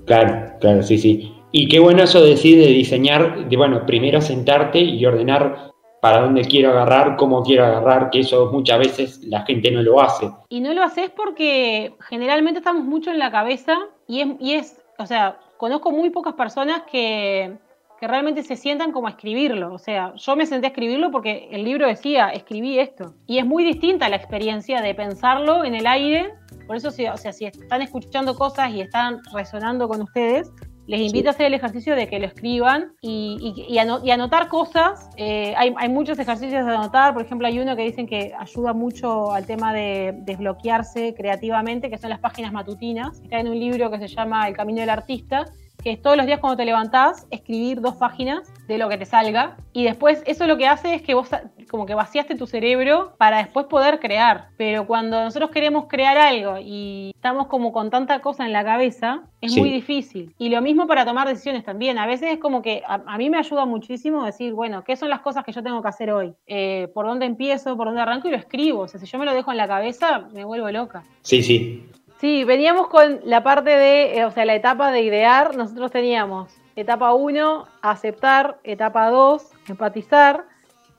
Claro, 0.04 0.52
claro, 0.60 0.82
sí, 0.82 0.98
sí. 0.98 1.32
Y 1.52 1.68
qué 1.68 1.78
bueno 1.78 2.02
eso 2.02 2.20
de 2.20 2.28
decir 2.28 2.58
de 2.58 2.66
diseñar, 2.66 3.48
de 3.48 3.56
bueno, 3.56 3.86
primero 3.86 4.20
sentarte 4.20 4.78
y 4.78 5.06
ordenar 5.06 5.74
para 6.00 6.20
dónde 6.20 6.42
quiero 6.42 6.70
agarrar, 6.70 7.16
cómo 7.16 7.42
quiero 7.42 7.64
agarrar, 7.64 8.10
que 8.10 8.20
eso 8.20 8.50
muchas 8.52 8.78
veces 8.78 9.24
la 9.24 9.42
gente 9.42 9.70
no 9.70 9.82
lo 9.82 10.00
hace. 10.00 10.30
Y 10.48 10.60
no 10.60 10.72
lo 10.74 10.82
haces 10.82 11.10
porque 11.10 11.94
generalmente 12.08 12.58
estamos 12.58 12.84
mucho 12.84 13.10
en 13.10 13.18
la 13.18 13.30
cabeza 13.30 13.76
y 14.06 14.20
es, 14.20 14.28
y 14.40 14.52
es 14.54 14.80
o 14.98 15.06
sea, 15.06 15.38
conozco 15.56 15.90
muy 15.90 16.10
pocas 16.10 16.34
personas 16.34 16.82
que, 16.90 17.56
que 18.00 18.08
realmente 18.08 18.42
se 18.42 18.56
sientan 18.56 18.92
como 18.92 19.06
a 19.06 19.10
escribirlo. 19.10 19.72
O 19.74 19.78
sea, 19.78 20.14
yo 20.16 20.36
me 20.36 20.46
senté 20.46 20.66
a 20.66 20.70
escribirlo 20.70 21.10
porque 21.10 21.48
el 21.50 21.64
libro 21.64 21.86
decía, 21.86 22.30
escribí 22.30 22.78
esto. 22.78 23.14
Y 23.26 23.38
es 23.38 23.46
muy 23.46 23.64
distinta 23.64 24.08
la 24.08 24.16
experiencia 24.16 24.80
de 24.80 24.94
pensarlo 24.94 25.64
en 25.64 25.74
el 25.74 25.86
aire. 25.86 26.34
Por 26.66 26.76
eso, 26.76 26.88
o 26.88 27.16
sea, 27.16 27.32
si 27.32 27.44
están 27.44 27.82
escuchando 27.82 28.34
cosas 28.34 28.72
y 28.72 28.80
están 28.80 29.20
resonando 29.32 29.88
con 29.88 30.02
ustedes, 30.02 30.50
les 30.86 31.00
invito 31.00 31.28
a 31.28 31.32
hacer 31.32 31.46
el 31.46 31.54
ejercicio 31.54 31.96
de 31.96 32.08
que 32.08 32.18
lo 32.18 32.26
escriban 32.26 32.92
y, 33.00 33.78
anotar 33.78 34.48
cosas. 34.48 35.10
Eh, 35.16 35.54
hay, 35.56 35.88
muchos 35.88 36.18
ejercicios 36.18 36.64
de 36.64 36.72
anotar, 36.72 37.12
por 37.12 37.22
ejemplo, 37.22 37.46
hay 37.46 37.58
uno 37.58 37.74
que 37.76 37.82
dicen 37.82 38.06
que 38.06 38.32
ayuda 38.38 38.72
mucho 38.72 39.32
al 39.32 39.46
tema 39.46 39.72
de 39.72 40.14
desbloquearse 40.18 41.14
creativamente, 41.14 41.90
que 41.90 41.98
son 41.98 42.10
las 42.10 42.20
páginas 42.20 42.52
matutinas. 42.52 43.20
Está 43.22 43.40
en 43.40 43.48
un 43.48 43.58
libro 43.58 43.90
que 43.90 43.98
se 43.98 44.08
llama 44.08 44.46
El 44.48 44.56
Camino 44.56 44.80
del 44.80 44.90
Artista 44.90 45.46
que 45.86 45.92
es 45.92 46.02
todos 46.02 46.16
los 46.16 46.26
días 46.26 46.40
cuando 46.40 46.56
te 46.56 46.64
levantás, 46.64 47.28
escribir 47.30 47.80
dos 47.80 47.94
páginas 47.94 48.50
de 48.66 48.78
lo 48.78 48.88
que 48.88 48.98
te 48.98 49.06
salga. 49.06 49.56
Y 49.72 49.84
después 49.84 50.22
eso 50.26 50.46
lo 50.46 50.56
que 50.56 50.66
hace 50.66 50.94
es 50.94 51.02
que 51.02 51.14
vos 51.14 51.28
como 51.70 51.86
que 51.86 51.94
vaciaste 51.94 52.36
tu 52.36 52.46
cerebro 52.46 53.14
para 53.18 53.38
después 53.38 53.66
poder 53.66 53.98
crear. 54.00 54.48
Pero 54.56 54.86
cuando 54.86 55.22
nosotros 55.22 55.50
queremos 55.50 55.86
crear 55.88 56.16
algo 56.16 56.58
y 56.58 57.12
estamos 57.14 57.46
como 57.46 57.72
con 57.72 57.90
tanta 57.90 58.20
cosa 58.20 58.46
en 58.46 58.52
la 58.52 58.64
cabeza, 58.64 59.22
es 59.40 59.56
muy 59.56 59.70
difícil. 59.70 60.34
Y 60.38 60.48
lo 60.48 60.60
mismo 60.62 60.86
para 60.86 61.04
tomar 61.04 61.28
decisiones 61.28 61.64
también. 61.64 61.98
A 61.98 62.06
veces 62.06 62.32
es 62.32 62.38
como 62.38 62.62
que 62.62 62.82
a, 62.86 63.18
mí 63.18 63.30
me 63.30 63.38
ayuda 63.38 63.64
muchísimo 63.64 64.24
decir, 64.24 64.52
bueno, 64.52 64.84
¿qué 64.84 64.96
son 64.96 65.10
las 65.10 65.20
cosas 65.20 65.44
que 65.44 65.52
yo 65.52 65.62
tengo 65.62 65.82
que 65.82 65.88
hacer 65.88 66.10
hoy? 66.10 66.34
Eh, 66.46 66.88
¿Por 66.94 67.06
dónde 67.06 67.26
empiezo? 67.26 67.76
¿Por 67.76 67.86
dónde 67.86 68.02
arranco? 68.02 68.28
Y 68.28 68.30
lo 68.30 68.36
escribo. 68.36 68.82
O 68.82 68.88
sea, 68.88 69.00
si 69.00 69.06
yo 69.06 69.18
me 69.18 69.24
lo 69.24 69.34
dejo 69.34 69.50
en 69.50 69.56
la 69.56 69.68
cabeza, 69.68 70.28
me 70.32 70.44
vuelvo 70.44 70.70
loca. 70.70 71.02
Sí, 71.22 71.42
sí. 71.42 71.84
Sí, 72.18 72.44
veníamos 72.44 72.88
con 72.88 73.20
la 73.24 73.42
parte 73.42 73.70
de, 73.70 74.18
eh, 74.18 74.24
o 74.24 74.30
sea, 74.30 74.46
la 74.46 74.54
etapa 74.54 74.90
de 74.90 75.02
idear. 75.02 75.56
Nosotros 75.56 75.90
teníamos 75.90 76.50
etapa 76.76 77.14
1, 77.14 77.66
aceptar, 77.82 78.58
etapa 78.62 79.10
2, 79.10 79.42
empatizar, 79.68 80.44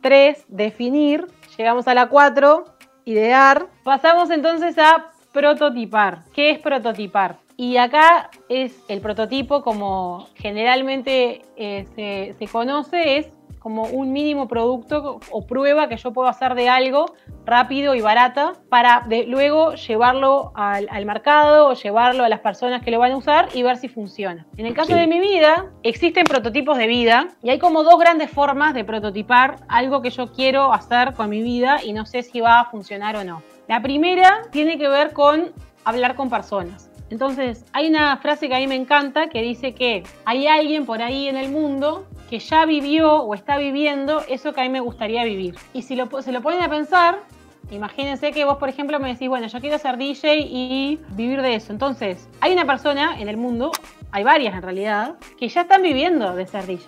3, 0.02 0.46
definir, 0.48 1.28
llegamos 1.58 1.88
a 1.88 1.94
la 1.94 2.10
4, 2.10 2.66
idear. 3.06 3.68
Pasamos 3.84 4.30
entonces 4.32 4.78
a 4.78 5.12
prototipar. 5.32 6.24
¿Qué 6.34 6.52
es 6.52 6.60
prototipar? 6.60 7.38
Y 7.56 7.78
acá 7.78 8.30
es 8.50 8.84
el 8.88 9.02
prototipo, 9.02 9.64
como 9.64 10.28
generalmente 10.36 11.42
eh, 11.56 11.88
se, 11.96 12.36
se 12.38 12.52
conoce, 12.52 13.18
es 13.18 13.28
como 13.68 13.84
un 13.84 14.14
mínimo 14.14 14.48
producto 14.48 15.20
o 15.30 15.46
prueba 15.46 15.90
que 15.90 15.98
yo 15.98 16.14
puedo 16.14 16.30
hacer 16.30 16.56
de 16.56 16.70
algo 16.70 17.16
rápido 17.46 17.96
y 17.96 18.00
barata 18.00 18.54
para 18.70 19.06
luego 19.28 19.74
llevarlo 19.74 20.54
al, 20.56 21.06
mercado 21.06 21.68
o 21.68 21.74
llevarlo 21.74 22.24
a 22.24 22.30
las 22.30 22.40
personas 22.40 22.82
que 22.82 22.92
lo 22.92 23.00
van 23.00 23.12
a 23.12 23.18
usar 23.18 23.50
y 23.54 23.64
ver 23.64 23.76
si 23.76 23.90
funciona. 23.90 24.48
En 24.56 24.68
el 24.68 24.74
caso 24.74 24.96
de 24.96 25.06
mi 25.06 25.20
vida, 25.20 25.66
existen 25.84 26.24
prototipos 26.24 26.78
de 26.78 26.88
vida 26.88 27.28
y 27.44 27.50
hay 27.50 27.60
como 27.60 27.84
dos 27.84 28.00
grandes 28.00 28.32
formas 28.32 28.74
de 28.74 28.86
prototipar 28.86 29.58
algo 29.68 30.02
que 30.02 30.12
yo 30.12 30.32
quiero 30.32 30.72
hacer 30.72 31.14
con 31.14 31.30
mi 31.30 31.42
vida 31.42 31.84
y 31.84 31.92
no 31.92 32.06
sé 32.06 32.24
si 32.24 32.40
va 32.40 32.62
a 32.62 32.66
funcionar 32.72 33.18
o 33.18 33.26
no. 33.26 33.44
La 33.68 33.82
primera 33.82 34.44
tiene 34.50 34.78
que 34.78 34.88
ver 34.88 35.12
con 35.12 35.52
hablar 35.84 36.16
con 36.16 36.30
personas. 36.30 36.90
Entonces, 37.10 37.66
hay 37.74 37.90
una 37.90 38.16
frase 38.16 38.48
que 38.48 38.56
a 38.56 38.60
mí 38.60 38.68
me 38.68 38.76
encanta 38.76 39.28
que 39.28 39.42
dice 39.42 39.74
que 39.74 40.04
hay 40.24 40.48
alguien 40.48 40.86
por 40.86 41.02
ahí 41.02 41.28
en 41.28 41.36
el 41.36 41.50
mundo 41.52 42.06
que 42.30 42.40
ya 42.40 42.66
vivió 42.66 43.22
o 43.24 43.34
está 43.34 43.58
viviendo 43.58 44.22
eso 44.28 44.54
que 44.54 44.62
a 44.62 44.64
mí 44.64 44.70
me 44.70 44.80
gustaría 44.80 45.24
vivir. 45.24 45.56
Y 45.74 45.82
si 45.82 45.96
lo, 45.96 46.22
se 46.22 46.32
lo 46.32 46.42
ponen 46.42 46.62
a 46.62 46.70
pensar, 46.70 47.20
imagínense 47.72 48.32
que 48.32 48.46
vos, 48.46 48.58
por 48.58 48.70
ejemplo, 48.70 49.00
me 49.00 49.10
decís, 49.10 49.30
bueno, 49.30 49.48
yo 49.48 49.60
quiero 49.60 49.78
ser 49.78 49.98
DJ 49.98 50.40
y 50.40 51.00
vivir 51.10 51.42
de 51.42 51.56
eso. 51.56 51.72
Entonces, 51.72 52.28
hay 52.42 52.54
una 52.54 52.66
persona 52.66 53.20
en 53.20 53.30
el 53.30 53.38
mundo, 53.38 53.72
hay 54.12 54.24
varias 54.24 54.56
en 54.56 54.62
realidad, 54.62 55.16
que 55.38 55.48
ya 55.48 55.62
están 55.62 55.82
viviendo 55.82 56.36
de 56.36 56.46
ser 56.48 56.66
DJ. 56.66 56.86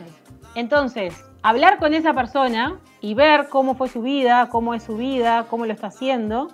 Entonces, 0.55 1.23
hablar 1.41 1.77
con 1.77 1.93
esa 1.93 2.13
persona 2.13 2.79
y 3.01 3.13
ver 3.13 3.47
cómo 3.49 3.75
fue 3.75 3.87
su 3.87 4.01
vida, 4.01 4.49
cómo 4.49 4.73
es 4.73 4.83
su 4.83 4.97
vida, 4.97 5.45
cómo 5.49 5.65
lo 5.65 5.73
está 5.73 5.87
haciendo, 5.87 6.49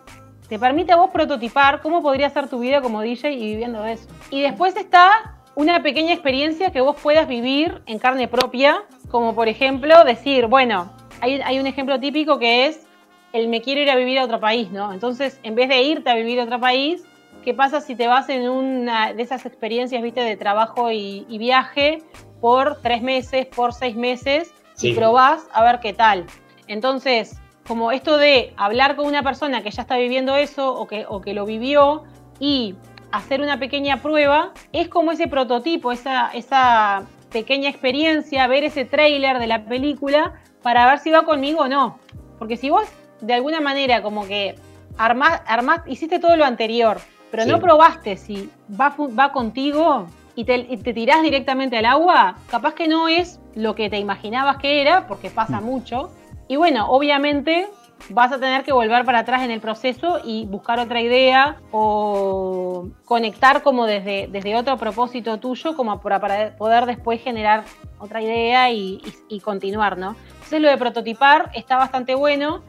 te 0.47 0.59
permite 0.59 0.91
a 0.91 0.95
vos 0.95 1.09
prototipar 1.09 1.81
cómo 1.81 2.03
podría 2.03 2.29
ser 2.29 2.49
tu 2.49 2.59
vida 2.59 2.81
como 2.81 3.01
DJ 3.01 3.33
y 3.33 3.47
viviendo 3.47 3.81
de 3.81 3.93
eso. 3.93 4.07
Y 4.29 4.41
después 4.41 4.75
está 4.75 5.34
una 5.55 5.81
pequeña 5.81 6.13
experiencia 6.13 6.71
que 6.71 6.81
vos 6.81 6.97
puedas 7.01 7.27
vivir 7.27 7.81
en 7.85 7.97
carne 7.97 8.27
propia, 8.27 8.83
como 9.09 9.33
por 9.33 9.47
ejemplo 9.47 10.03
decir, 10.03 10.47
bueno, 10.47 10.91
hay, 11.21 11.59
un 11.59 11.65
ejemplo 11.65 11.99
típico 11.99 12.37
que 12.37 12.67
es 12.67 12.85
el 13.31 13.47
me 13.47 13.61
quiero 13.61 13.81
ir 13.81 13.89
a 13.89 13.95
vivir 13.95 14.19
a 14.19 14.25
otro 14.25 14.39
país, 14.39 14.69
¿no? 14.71 14.93
Entonces, 14.93 15.39
en 15.43 15.55
vez 15.55 15.69
de 15.69 15.81
irte 15.81 16.09
a 16.09 16.15
vivir 16.15 16.39
a 16.39 16.43
otro 16.43 16.59
país, 16.59 17.03
¿qué 17.43 17.53
pasa 17.53 17.81
si 17.81 17.95
te 17.95 18.07
vas 18.07 18.29
en 18.29 18.49
una 18.49 19.13
de 19.13 19.23
esas 19.23 19.45
experiencias, 19.45 20.01
viste, 20.01 20.21
de 20.21 20.37
trabajo 20.37 20.91
y, 20.91 21.25
viaje 21.37 22.03
por 22.41 22.81
tres 22.81 23.01
meses, 23.01 23.45
por 23.47 23.73
seis 23.73 23.95
meses, 23.95 24.53
y 24.81 24.93
probás 24.93 25.47
a 25.53 25.63
ver 25.63 25.79
qué 25.79 25.93
tal? 25.93 26.25
Entonces, 26.67 27.39
como 27.67 27.91
esto 27.91 28.17
de 28.17 28.53
hablar 28.57 28.95
con 28.95 29.05
una 29.05 29.23
persona 29.23 29.63
que 29.63 29.71
ya 29.71 29.81
está 29.81 29.97
viviendo 29.97 30.35
eso 30.35 30.73
o 30.73 30.85
que, 30.85 31.05
o 31.07 31.21
que 31.21 31.33
lo 31.33 31.45
vivió 31.45 32.03
y 32.39 32.75
hacer 33.17 33.41
una 33.41 33.60
pequeña 33.60 34.01
prueba, 34.01 34.51
es 34.71 34.88
como 34.88 35.12
ese 35.12 35.28
prototipo, 35.28 35.91
esa, 35.91 36.30
esa 36.30 37.04
pequeña 37.32 37.69
experiencia, 37.69 38.47
ver 38.47 38.63
ese 38.63 38.86
trailer 38.86 39.39
de 39.39 39.47
la 39.47 39.65
película 39.65 40.34
para 40.62 40.86
ver 40.88 40.99
si 40.99 41.12
va 41.12 41.25
conmigo 41.25 41.62
o 41.62 41.67
no. 41.67 41.99
Porque 42.39 42.58
si 42.58 42.69
vos 42.69 42.88
de 43.21 43.34
alguna 43.34 43.62
manera 43.62 44.01
como 44.01 44.28
que 44.28 44.56
armás, 44.97 45.41
hiciste 45.88 46.19
todo 46.19 46.36
lo 46.36 46.45
anterior, 46.45 46.99
pero 47.32 47.45
no 47.45 47.60
probaste 47.60 48.17
si 48.17 48.49
va, 48.80 48.95
va 48.97 49.32
contigo 49.32 50.08
y 50.36 50.45
te, 50.45 50.63
te, 50.63 50.93
tirás 50.93 51.21
directamente 51.23 51.78
al 51.78 51.86
agua, 51.86 52.36
capaz 52.49 52.73
que 52.73 52.88
no 52.88 53.08
es 53.08 53.39
lo 53.56 53.75
que 53.75 53.89
te 53.89 53.99
imaginabas 53.99 54.58
que 54.58 54.82
era, 54.82 55.08
porque 55.08 55.30
pasa 55.30 55.62
mm. 55.62 55.65
mucho. 55.65 56.12
Y 56.47 56.58
bueno, 56.58 56.88
obviamente 56.89 57.67
vas 58.09 58.31
a 58.31 58.39
tener 58.39 58.63
que 58.63 58.71
volver 58.71 59.05
para 59.05 59.19
atrás 59.19 59.43
en 59.43 59.51
el 59.51 59.59
proceso 59.59 60.19
y 60.23 60.45
buscar 60.45 60.79
otra 60.79 61.01
idea 61.01 61.57
o 61.71 62.87
conectar 63.05 63.63
como 63.63 63.85
desde, 63.85 64.27
desde 64.27 64.55
otro 64.55 64.77
propósito 64.77 65.39
tuyo 65.39 65.75
como 65.75 65.99
para, 66.01 66.55
poder 66.55 66.85
después 66.85 67.21
generar 67.21 67.63
otra 67.99 68.21
idea 68.21 68.71
y, 68.71 69.01
continuar, 69.43 69.97
¿no? 69.97 70.15
Entonces 70.35 70.61
lo 70.61 70.69
de 70.69 70.77
prototipar 70.77 71.51
está 71.53 71.77
bastante 71.77 72.15
bueno. 72.15 72.63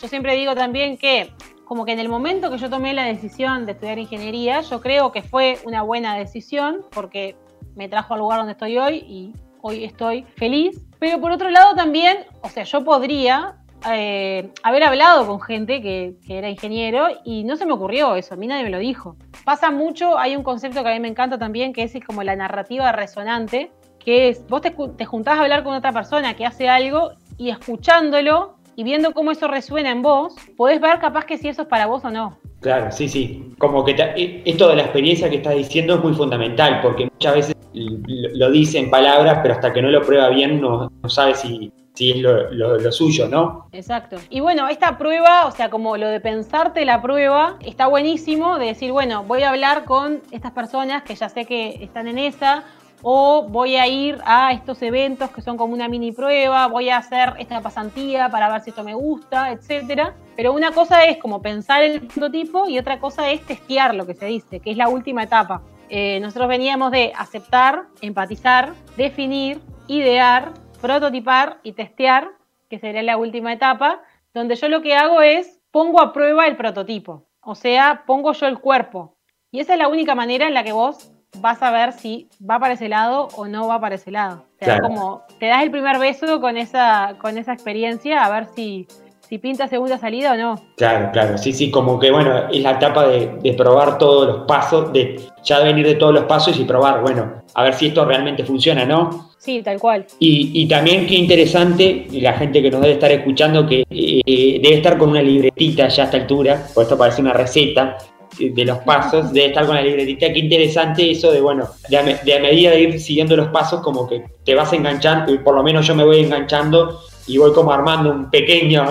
Yo 0.00 0.08
siempre 0.08 0.34
digo 0.36 0.54
también 0.54 0.96
que 0.96 1.32
como 1.64 1.84
que 1.84 1.92
en 1.92 2.00
el 2.00 2.08
momento 2.08 2.50
que 2.50 2.58
yo 2.58 2.68
tomé 2.68 2.94
la 2.94 3.04
decisión 3.04 3.64
de 3.64 3.72
estudiar 3.72 3.98
ingeniería, 3.98 4.60
yo 4.60 4.80
creo 4.80 5.12
que 5.12 5.22
fue 5.22 5.58
una 5.64 5.82
buena 5.82 6.16
decisión 6.16 6.84
porque 6.90 7.36
me 7.76 7.88
trajo 7.88 8.14
al 8.14 8.20
lugar 8.20 8.38
donde 8.38 8.52
estoy 8.52 8.76
hoy 8.78 8.96
y 9.06 9.32
hoy 9.62 9.84
estoy 9.84 10.24
feliz. 10.36 10.84
Pero 10.98 11.20
por 11.20 11.30
otro 11.30 11.48
lado 11.48 11.74
también, 11.74 12.26
o 12.42 12.48
sea, 12.48 12.64
yo 12.64 12.84
podría 12.84 13.59
eh, 13.92 14.50
haber 14.62 14.84
hablado 14.84 15.26
con 15.26 15.40
gente 15.40 15.80
que, 15.80 16.14
era 16.28 16.48
ingeniero 16.48 17.08
y 17.24 17.44
no 17.44 17.56
se 17.56 17.66
me 17.66 17.72
ocurrió 17.72 18.14
eso, 18.16 18.34
a 18.34 18.36
mí 18.36 18.46
nadie 18.46 18.64
me 18.64 18.70
lo 18.70 18.78
dijo. 18.78 19.16
Pasa 19.44 19.70
mucho, 19.70 20.18
hay 20.18 20.36
un 20.36 20.42
concepto 20.42 20.82
que 20.82 20.90
a 20.90 20.92
mí 20.92 21.00
me 21.00 21.08
encanta 21.08 21.38
también, 21.38 21.72
que 21.72 21.82
es 21.82 21.92
como 22.06 22.22
la 22.22 22.36
narrativa 22.36 22.92
resonante, 22.92 23.70
que 23.98 24.28
es, 24.28 24.46
vos 24.48 24.60
te, 24.62 24.70
te 24.70 25.04
juntás 25.04 25.38
a 25.38 25.42
hablar 25.42 25.64
con 25.64 25.74
otra 25.74 25.92
persona 25.92 26.34
que 26.34 26.46
hace 26.46 26.68
algo 26.68 27.12
y 27.36 27.50
escuchándolo 27.50 28.56
y 28.76 28.84
viendo 28.84 29.12
cómo 29.12 29.30
eso 29.30 29.48
resuena 29.48 29.90
en 29.90 30.02
vos, 30.02 30.34
podés 30.56 30.80
ver 30.80 30.98
capaz 31.00 31.24
que 31.24 31.36
si 31.36 31.48
eso 31.48 31.62
es 31.62 31.68
para 31.68 31.86
vos 31.86 32.04
o 32.04 32.10
no. 32.10 32.38
Claro, 32.60 32.92
sí, 32.92 33.08
sí. 33.08 33.54
Como 33.58 33.84
que 33.84 33.92
eh, 33.92 34.42
esto 34.44 34.68
de 34.68 34.76
la 34.76 34.82
experiencia 34.82 35.30
que 35.30 35.36
estás 35.36 35.54
diciendo 35.54 35.94
es 35.94 36.02
muy 36.02 36.14
fundamental, 36.14 36.80
porque 36.82 37.08
muchas 37.10 37.34
veces 37.34 37.56
lo 37.72 38.50
dice 38.50 38.78
en 38.78 38.90
palabras, 38.90 39.38
pero 39.42 39.54
hasta 39.54 39.72
que 39.72 39.80
no 39.80 39.90
lo 39.90 40.02
prueba 40.02 40.28
bien 40.28 40.60
no, 40.60 40.90
no 41.02 41.08
sabe 41.08 41.34
si, 41.34 41.72
si 41.94 42.12
es 42.12 42.16
lo, 42.18 42.92
suyo, 42.92 43.28
¿no? 43.28 43.68
Exacto. 43.72 44.16
Y 44.30 44.40
bueno, 44.40 44.68
esta 44.68 44.96
prueba, 44.98 45.46
o 45.46 45.50
sea, 45.50 45.70
como 45.70 45.96
lo 45.96 46.08
de 46.08 46.20
pensarte 46.20 46.84
la 46.84 47.02
prueba, 47.02 47.56
está 47.60 47.86
buenísimo 47.86 48.58
de 48.58 48.66
decir, 48.66 48.92
bueno, 48.92 49.24
voy 49.24 49.42
a 49.42 49.50
hablar 49.50 49.84
con 49.84 50.20
estas 50.30 50.52
personas 50.52 51.02
que 51.02 51.14
ya 51.14 51.28
sé 51.28 51.44
que 51.44 51.82
están 51.82 52.08
en 52.08 52.18
esa, 52.18 52.64
o 53.02 53.46
voy 53.48 53.76
a 53.76 53.86
ir 53.86 54.18
a 54.24 54.52
estos 54.52 54.82
eventos 54.82 55.30
que 55.30 55.40
son 55.40 55.56
como 55.56 55.72
una 55.72 55.88
mini 55.88 56.12
prueba, 56.12 56.66
voy 56.66 56.90
a 56.90 56.98
hacer 56.98 57.34
esta 57.38 57.60
pasantía 57.60 58.28
para 58.28 58.50
ver 58.50 58.60
si 58.62 58.70
esto 58.70 58.84
me 58.84 58.94
gusta, 58.94 59.52
etcétera. 59.52 60.14
Pero 60.36 60.52
una 60.52 60.72
cosa 60.72 61.04
es 61.04 61.18
como 61.18 61.40
pensar 61.42 61.82
el 61.82 62.02
prototipo 62.02 62.68
y 62.68 62.78
otra 62.78 62.98
cosa 62.98 63.30
es 63.30 63.44
testear 63.44 63.94
lo 63.94 64.06
que 64.06 64.14
se 64.14 64.26
dice, 64.26 64.60
que 64.60 64.70
es 64.70 64.76
la 64.76 64.88
última 64.88 65.22
etapa. 65.22 65.62
Eh, 65.88 66.20
nosotros 66.20 66.48
veníamos 66.48 66.92
de 66.92 67.12
aceptar, 67.16 67.86
empatizar, 68.00 68.74
definir, 68.96 69.60
idear, 69.88 70.52
prototipar 70.80 71.58
y 71.62 71.72
testear, 71.72 72.30
que 72.68 72.78
sería 72.78 73.02
la 73.02 73.16
última 73.16 73.52
etapa, 73.52 74.02
donde 74.34 74.56
yo 74.56 74.68
lo 74.68 74.82
que 74.82 74.94
hago 74.94 75.20
es 75.22 75.60
pongo 75.70 76.00
a 76.00 76.12
prueba 76.12 76.46
el 76.46 76.56
prototipo, 76.56 77.26
o 77.40 77.54
sea, 77.54 78.04
pongo 78.06 78.32
yo 78.32 78.46
el 78.46 78.58
cuerpo. 78.58 79.16
Y 79.50 79.60
esa 79.60 79.72
es 79.72 79.78
la 79.78 79.88
única 79.88 80.14
manera 80.14 80.46
en 80.46 80.54
la 80.54 80.62
que 80.62 80.72
vos 80.72 81.12
vas 81.38 81.62
a 81.62 81.70
ver 81.70 81.92
si 81.92 82.28
va 82.48 82.58
para 82.58 82.74
ese 82.74 82.88
lado 82.88 83.28
o 83.36 83.46
no 83.46 83.68
va 83.68 83.80
para 83.80 83.96
ese 83.96 84.10
lado. 84.10 84.46
Te, 84.58 84.80
como, 84.80 85.22
te 85.38 85.46
das 85.46 85.62
el 85.62 85.70
primer 85.70 85.98
beso 85.98 86.40
con 86.40 86.56
esa, 86.56 87.16
con 87.18 87.38
esa 87.38 87.52
experiencia 87.52 88.24
a 88.24 88.30
ver 88.30 88.46
si, 88.46 88.86
si 89.30 89.38
pinta 89.38 89.68
segunda 89.68 89.96
salida 89.96 90.32
o 90.32 90.36
no. 90.36 90.60
Claro, 90.76 91.10
claro, 91.12 91.38
sí, 91.38 91.52
sí, 91.52 91.70
como 91.70 92.00
que 92.00 92.10
bueno, 92.10 92.48
es 92.50 92.60
la 92.62 92.72
etapa 92.72 93.06
de, 93.06 93.54
probar 93.56 93.96
todos 93.96 94.26
los 94.26 94.46
pasos, 94.46 94.92
de 94.92 95.20
ya 95.44 95.60
venir 95.60 95.86
de 95.86 95.94
todos 95.94 96.12
los 96.12 96.24
pasos 96.24 96.58
y 96.58 96.64
probar, 96.64 97.00
bueno, 97.00 97.34
a 97.54 97.62
ver 97.62 97.74
si 97.74 97.86
esto 97.86 98.04
realmente 98.04 98.44
funciona, 98.44 98.84
¿no? 98.84 99.30
Sí, 99.38 99.62
tal 99.62 99.78
cual. 99.78 100.04
Y, 100.18 100.50
y 100.60 100.66
también 100.66 101.06
qué 101.06 101.14
interesante, 101.14 102.08
la 102.10 102.32
gente 102.32 102.60
que 102.60 102.72
nos 102.72 102.80
debe 102.80 102.94
estar 102.94 103.12
escuchando, 103.12 103.66
que 103.68 103.84
eh, 103.88 104.60
debe 104.60 104.74
estar 104.74 104.98
con 104.98 105.10
una 105.10 105.22
libretita 105.22 105.86
ya 105.86 106.02
a 106.02 106.06
esta 106.06 106.16
altura, 106.16 106.66
por 106.74 106.82
esto 106.82 106.98
parece 106.98 107.22
una 107.22 107.32
receta, 107.32 107.98
de 108.38 108.64
los 108.64 108.78
pasos, 108.78 109.32
de 109.32 109.46
estar 109.46 109.66
con 109.66 109.74
la 109.74 109.82
libretita. 109.82 110.32
Qué 110.32 110.38
interesante 110.38 111.10
eso 111.10 111.32
de, 111.32 111.40
bueno, 111.40 111.68
de 111.88 111.98
a, 111.98 112.02
medida 112.40 112.70
de 112.70 112.80
ir 112.80 113.00
siguiendo 113.00 113.36
los 113.36 113.48
pasos, 113.48 113.80
como 113.80 114.08
que 114.08 114.24
te 114.44 114.54
vas 114.54 114.72
enganchando, 114.72 115.34
y 115.34 115.38
por 115.38 115.54
lo 115.54 115.62
menos 115.62 115.86
yo 115.86 115.94
me 115.94 116.04
voy 116.04 116.20
enganchando 116.20 117.00
y 117.26 117.38
voy 117.38 117.52
como 117.52 117.72
armando 117.72 118.10
un 118.10 118.30
pequeño 118.30 118.84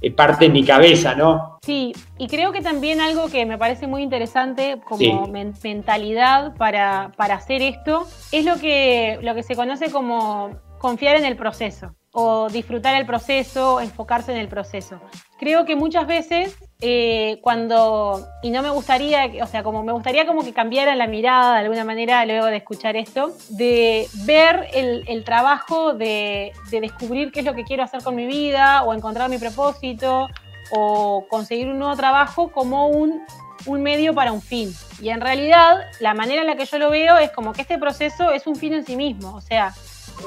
eh, 0.00 0.10
parte 0.10 0.46
en 0.46 0.52
mi 0.52 0.64
cabeza, 0.64 1.14
¿no? 1.14 1.58
Sí, 1.62 1.92
y 2.18 2.28
creo 2.28 2.52
que 2.52 2.60
también 2.60 3.00
algo 3.00 3.28
que 3.28 3.46
me 3.46 3.56
parece 3.56 3.86
muy 3.86 4.02
interesante 4.02 4.80
como 4.86 5.26
mentalidad 5.62 6.54
para, 6.56 7.12
para 7.16 7.36
hacer 7.36 7.62
esto 7.62 8.06
es 8.30 8.44
lo 8.44 8.56
que, 8.56 9.18
lo 9.22 9.34
que 9.34 9.42
se 9.42 9.56
conoce 9.56 9.90
como 9.90 10.50
confiar 10.78 11.16
en 11.16 11.24
el 11.24 11.36
proceso 11.36 11.94
o 12.12 12.48
disfrutar 12.48 12.94
el 12.94 13.06
proceso, 13.06 13.80
enfocarse 13.80 14.32
en 14.32 14.38
el 14.38 14.48
proceso. 14.48 15.00
Creo 15.38 15.64
que 15.64 15.74
muchas 15.74 16.06
veces 16.06 16.56
eh, 16.80 17.38
cuando, 17.40 18.26
y 18.42 18.50
no 18.50 18.62
me 18.62 18.70
gustaría, 18.70 19.30
o 19.42 19.46
sea, 19.46 19.62
como 19.62 19.82
me 19.82 19.92
gustaría 19.92 20.26
como 20.26 20.44
que 20.44 20.52
cambiara 20.52 20.94
la 20.96 21.06
mirada 21.06 21.54
de 21.54 21.60
alguna 21.60 21.84
manera 21.84 22.24
luego 22.26 22.46
de 22.46 22.56
escuchar 22.56 22.96
esto, 22.96 23.32
de 23.50 24.08
ver 24.24 24.68
el, 24.74 25.24
trabajo 25.24 25.94
de, 25.94 26.52
de, 26.70 26.80
descubrir 26.80 27.32
qué 27.32 27.40
es 27.40 27.46
lo 27.46 27.54
que 27.54 27.64
quiero 27.64 27.82
hacer 27.84 28.02
con 28.02 28.14
mi 28.14 28.26
vida 28.26 28.82
o 28.82 28.92
encontrar 28.92 29.30
mi 29.30 29.38
propósito 29.38 30.28
o 30.72 31.26
conseguir 31.28 31.68
un 31.68 31.78
nuevo 31.78 31.96
trabajo 31.96 32.50
como 32.50 32.88
un, 32.88 33.22
un 33.66 33.82
medio 33.82 34.14
para 34.14 34.32
un 34.32 34.42
fin. 34.42 34.74
Y 35.00 35.10
en 35.10 35.20
realidad 35.20 35.78
la 36.00 36.14
manera 36.14 36.42
en 36.42 36.48
la 36.48 36.56
que 36.56 36.66
yo 36.66 36.78
lo 36.78 36.90
veo 36.90 37.16
es 37.18 37.30
como 37.30 37.52
que 37.52 37.62
este 37.62 37.78
proceso 37.78 38.30
es 38.30 38.46
un 38.46 38.56
fin 38.56 38.74
en 38.74 38.84
sí 38.84 38.96
mismo, 38.96 39.34
o 39.34 39.40
sea, 39.40 39.74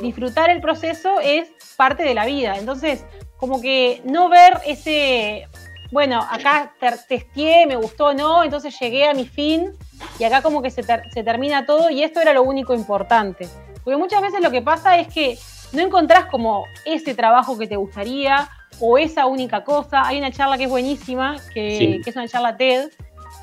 disfrutar 0.02 0.50
el 0.50 0.62
proceso 0.62 1.20
es 1.22 1.50
parte 1.76 2.04
de 2.04 2.14
la 2.14 2.26
vida. 2.26 2.56
Entonces, 2.58 3.06
como 3.38 3.62
que 3.62 4.02
no 4.04 4.30
ver 4.30 4.60
ese, 4.66 5.48
bueno, 5.92 6.26
acá 6.30 6.74
testé, 7.08 7.66
me 7.66 7.76
gustó 7.76 8.08
o 8.08 8.14
no, 8.14 8.44
entonces 8.44 8.78
llegué 8.80 9.08
a 9.08 9.14
mi 9.14 9.26
fin 9.26 9.72
y 10.20 10.24
acá 10.24 10.42
como 10.42 10.62
que 10.62 10.70
se, 10.70 10.84
se, 10.84 11.24
termina 11.24 11.66
todo 11.66 11.90
y 11.90 12.04
esto 12.04 12.20
era 12.20 12.34
lo 12.34 12.44
único 12.44 12.74
importante. 12.74 13.48
Porque 13.84 13.98
muchas 13.98 14.22
veces 14.22 14.42
lo 14.42 14.52
que 14.52 14.62
pasa 14.62 14.98
es 14.98 15.08
que 15.08 15.38
no 15.72 15.82
encontrás 15.82 16.26
como 16.26 16.66
ese 16.86 17.14
trabajo 17.14 17.58
que 17.58 17.68
te 17.68 17.76
gustaría 17.76 18.50
o 18.80 18.98
esa 18.98 19.26
única 19.26 19.64
cosa. 19.64 20.06
Hay 20.06 20.18
una 20.18 20.32
charla 20.32 20.58
que 20.58 20.66
es 20.66 20.70
buenísima, 20.70 21.38
que, 21.54 22.02
que 22.04 22.10
es 22.10 22.16
una 22.16 22.28
charla 22.28 22.58
TED, 22.58 22.90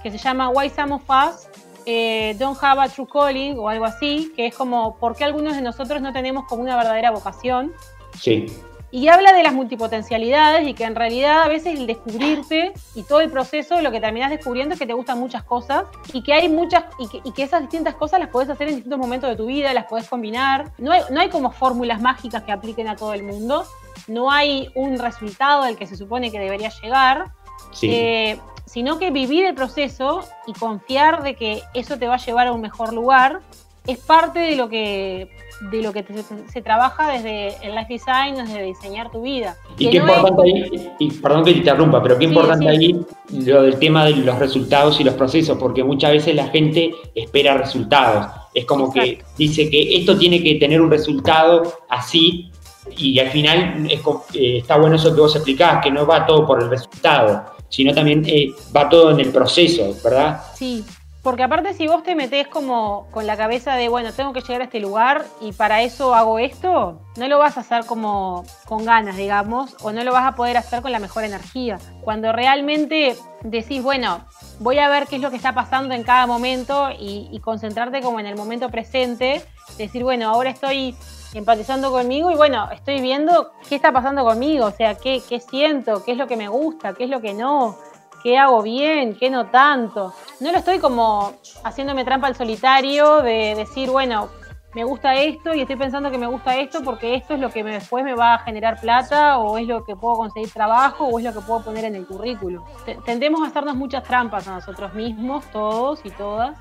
que 0.03 0.11
se 0.11 0.19
llama 0.19 0.51
Why 0.51 0.71
Some 0.71 0.95
of 0.95 1.03
Us 1.09 1.49
eh, 1.87 2.35
Don't 2.39 2.59
Have 2.61 2.81
a 2.81 2.89
True 2.89 3.07
Calling 3.07 3.59
o 3.59 3.69
algo 3.69 3.85
así, 3.85 4.33
que 4.35 4.47
es 4.47 4.55
como 4.55 4.97
por 4.99 5.17
qué 5.17 5.25
algunos 5.25 5.55
de 5.55 5.63
nosotros 5.63 6.01
no 6.01 6.13
tenemos 6.13 6.45
como 6.47 6.63
una 6.63 6.77
verdadera 6.77 7.11
vocación. 7.11 7.73
Sí. 8.19 8.47
Y 8.95 9.09
habla 9.09 9.33
de 9.33 9.43
las 9.43 9.53
multipotencialidades 9.53 10.69
y 10.69 10.73
que 10.73 10.85
en 10.85 10.95
realidad 10.95 11.43
a 11.43 11.49
veces 11.49 11.77
el 11.81 11.89
descubrirte 11.89 12.73
y 12.95 13.03
todo 13.03 13.23
el 13.23 13.29
proceso 13.29 13.81
lo 13.81 13.91
que 13.91 14.01
terminas 14.01 14.31
descubriendo 14.31 14.75
es 14.75 14.79
que 14.79 14.87
te 14.87 14.93
gustan 14.93 15.19
muchas 15.19 15.43
cosas 15.43 15.87
y 16.13 16.23
que 16.23 16.33
hay 16.33 16.49
muchas 16.49 16.85
y 17.01 17.09
que, 17.09 17.21
y 17.25 17.33
que 17.33 17.43
esas 17.43 17.63
distintas 17.63 17.97
cosas 17.97 18.21
las 18.21 18.29
puedes 18.29 18.49
hacer 18.51 18.69
en 18.69 18.77
distintos 18.77 19.01
momentos 19.01 19.29
de 19.29 19.35
tu 19.35 19.47
vida, 19.47 19.75
las 19.75 19.87
puedes 19.87 20.09
combinar. 20.09 20.71
No 20.79 20.93
hay, 20.93 21.03
no 21.11 21.21
hay 21.21 21.29
como 21.29 21.51
fórmulas 21.51 22.01
mágicas 22.01 22.45
que 22.45 22.53
apliquen 22.53 22.87
a 22.87 22.95
todo 22.95 23.15
el 23.15 23.25
mundo, 23.25 23.65
no 24.07 24.31
hay 24.31 24.71
un 24.77 24.97
resultado 24.97 25.63
al 25.63 25.77
que 25.77 25.89
se 25.89 25.97
supone 25.97 26.31
que 26.31 26.39
debería 26.39 26.71
llegar. 26.81 27.33
Sí. 27.73 27.89
Eh, 27.91 28.39
sino 28.65 29.01
que 29.01 29.11
vivir 29.11 29.45
el 29.45 29.57
proceso 29.57 30.25
y 30.47 30.53
confiar 30.53 31.25
de 31.25 31.35
que 31.35 31.63
eso 31.75 31.99
te 31.99 32.07
va 32.07 32.15
a 32.15 32.19
llevar 32.19 32.47
a 32.47 32.53
un 32.53 32.61
mejor 32.61 32.93
lugar 32.93 33.41
es 33.87 33.99
parte 33.99 34.39
de 34.39 34.57
lo 34.57 34.69
que 34.69 35.31
de 35.61 35.83
lo 35.83 35.93
que 35.93 36.05
se 36.53 36.63
trabaja 36.63 37.13
desde 37.13 37.57
el 37.67 37.75
life 37.75 37.93
design, 37.93 38.37
desde 38.37 38.63
diseñar 38.63 39.11
tu 39.11 39.23
vida. 39.23 39.57
Y 39.79 39.91
qué 39.91 39.99
importante 39.99 40.43
ahí, 40.43 40.91
y 40.99 41.11
perdón 41.13 41.45
que 41.45 41.53
te 41.53 41.59
interrumpa, 41.59 42.03
pero 42.03 42.19
qué 42.19 42.25
importante 42.25 42.69
ahí 42.69 43.01
lo 43.31 43.63
del 43.63 43.79
tema 43.79 44.05
de 44.05 44.17
los 44.17 44.39
resultados 44.39 45.01
y 45.01 45.05
los 45.05 45.15
procesos, 45.15 45.57
porque 45.59 45.83
muchas 45.83 46.13
veces 46.13 46.35
la 46.35 46.49
gente 46.49 46.93
espera 47.15 47.57
resultados. 47.57 48.27
Es 48.53 48.65
como 48.65 48.93
que 48.93 49.23
dice 49.37 49.69
que 49.71 49.97
esto 49.97 50.17
tiene 50.17 50.43
que 50.43 50.55
tener 50.57 50.81
un 50.81 50.91
resultado 50.91 51.73
así, 51.89 52.51
y 52.97 53.19
al 53.19 53.29
final 53.29 53.87
eh, 53.89 54.59
está 54.59 54.77
bueno 54.77 54.97
eso 54.97 55.15
que 55.15 55.21
vos 55.21 55.35
explicás, 55.35 55.83
que 55.83 55.91
no 55.91 56.07
va 56.07 56.27
todo 56.27 56.47
por 56.47 56.63
el 56.63 56.71
resultado 56.71 57.55
sino 57.75 57.93
también 57.93 58.23
eh, 58.27 58.55
va 58.75 58.89
todo 58.89 59.11
en 59.11 59.19
el 59.19 59.31
proceso, 59.31 59.97
¿verdad? 60.05 60.41
Sí, 60.55 60.85
porque 61.25 61.43
aparte 61.43 61.73
si 61.73 61.87
vos 61.87 62.03
te 62.03 62.15
metés 62.15 62.47
como 62.49 63.09
con 63.11 63.27
la 63.27 63.35
cabeza 63.39 63.77
de, 63.77 63.89
bueno, 63.89 64.13
tengo 64.13 64.35
que 64.35 64.43
llegar 64.43 64.61
a 64.61 64.65
este 64.65 64.79
lugar 64.79 65.25
y 65.41 65.53
para 65.53 65.81
eso 65.81 66.15
hago 66.15 66.39
esto, 66.39 67.01
no 67.17 67.29
lo 67.29 67.39
vas 67.39 67.57
a 67.57 67.61
hacer 67.61 67.87
como 67.87 68.45
con 68.67 68.85
ganas, 68.85 69.17
digamos, 69.17 69.75
o 69.83 69.91
no 69.91 70.05
lo 70.05 70.13
vas 70.13 70.27
a 70.27 70.37
poder 70.37 70.59
hacer 70.59 70.83
con 70.83 70.93
la 70.93 70.99
mejor 70.99 71.25
energía. 71.25 71.79
Cuando 72.03 72.31
realmente 72.31 73.17
decís, 73.43 73.83
bueno, 73.83 74.27
voy 74.59 74.79
a 74.79 74.91
ver 74.91 75.07
qué 75.07 75.17
es 75.17 75.23
lo 75.23 75.31
que 75.31 75.37
está 75.37 75.55
pasando 75.55 75.95
en 75.95 76.03
cada 76.03 76.27
momento 76.27 76.91
y, 76.91 77.31
y 77.33 77.41
concentrarte 77.41 78.03
como 78.03 78.21
en 78.21 78.27
el 78.27 78.37
momento 78.37 78.69
presente, 78.69 79.43
decir, 79.79 80.03
bueno, 80.05 80.29
ahora 80.29 80.51
estoy 80.51 80.95
empatizando 81.33 81.91
conmigo 81.91 82.31
y 82.31 82.37
bueno, 82.37 82.69
estoy 82.71 83.01
viendo 83.01 83.51
qué 83.67 83.77
está 83.77 83.93
pasando 83.93 84.25
conmigo, 84.25 84.67
o 84.67 84.71
sea, 84.73 84.97
qué, 84.97 85.23
qué 85.27 85.41
siento, 85.41 86.05
qué 86.05 86.13
es 86.13 86.19
lo 86.19 86.27
que 86.27 86.37
me 86.37 86.49
gusta, 86.49 86.93
qué 86.93 87.05
es 87.05 87.11
lo 87.11 87.23
que 87.23 87.33
no, 87.33 87.79
qué 88.25 88.39
hago 88.39 88.63
bien, 88.63 89.15
qué 89.15 89.31
no 89.31 89.47
tanto. 89.47 90.15
No 90.41 90.51
lo 90.51 90.59
estoy 90.59 90.79
como 90.79 91.35
haciéndome 91.63 92.05
trampa 92.05 92.27
al 92.27 92.35
solitario 92.35 93.21
de 93.21 93.55
decir, 93.55 93.91
bueno, 93.91 94.31
me 94.75 94.83
gusta 94.83 95.15
esto 95.15 95.55
y 95.55 95.61
estoy 95.61 95.77
pensando 95.77 96.11
que 96.11 96.17
me 96.19 96.27
gusta 96.27 96.57
esto 96.57 96.83
porque 96.83 97.15
esto 97.15 97.35
es 97.35 97.41
lo 97.41 97.51
que 97.51 97.63
después 97.63 98.03
me 98.03 98.15
va 98.15 98.35
a 98.35 98.39
generar 98.39 98.81
plata 98.81 99.39
o 99.39 99.59
es 99.59 99.69
lo 99.69 99.85
que 99.85 99.95
puedo 99.95 100.17
conseguir 100.17 100.51
trabajo 100.51 101.05
o 101.05 101.19
es 101.19 101.25
lo 101.25 101.35
que 101.35 101.41
puedo 101.41 101.63
poner 101.63 101.85
en 101.85 101.97
el 101.97 102.07
currículum. 102.07 102.65
Tendemos 103.05 103.43
a 103.43 103.49
hacernos 103.49 103.77
muchas 103.77 104.03
trampas 104.03 104.49
a 104.49 104.55
nosotros 104.55 104.95
mismos, 104.95 105.45
todos 105.53 106.01
y 106.05 106.11
todas, 106.11 106.59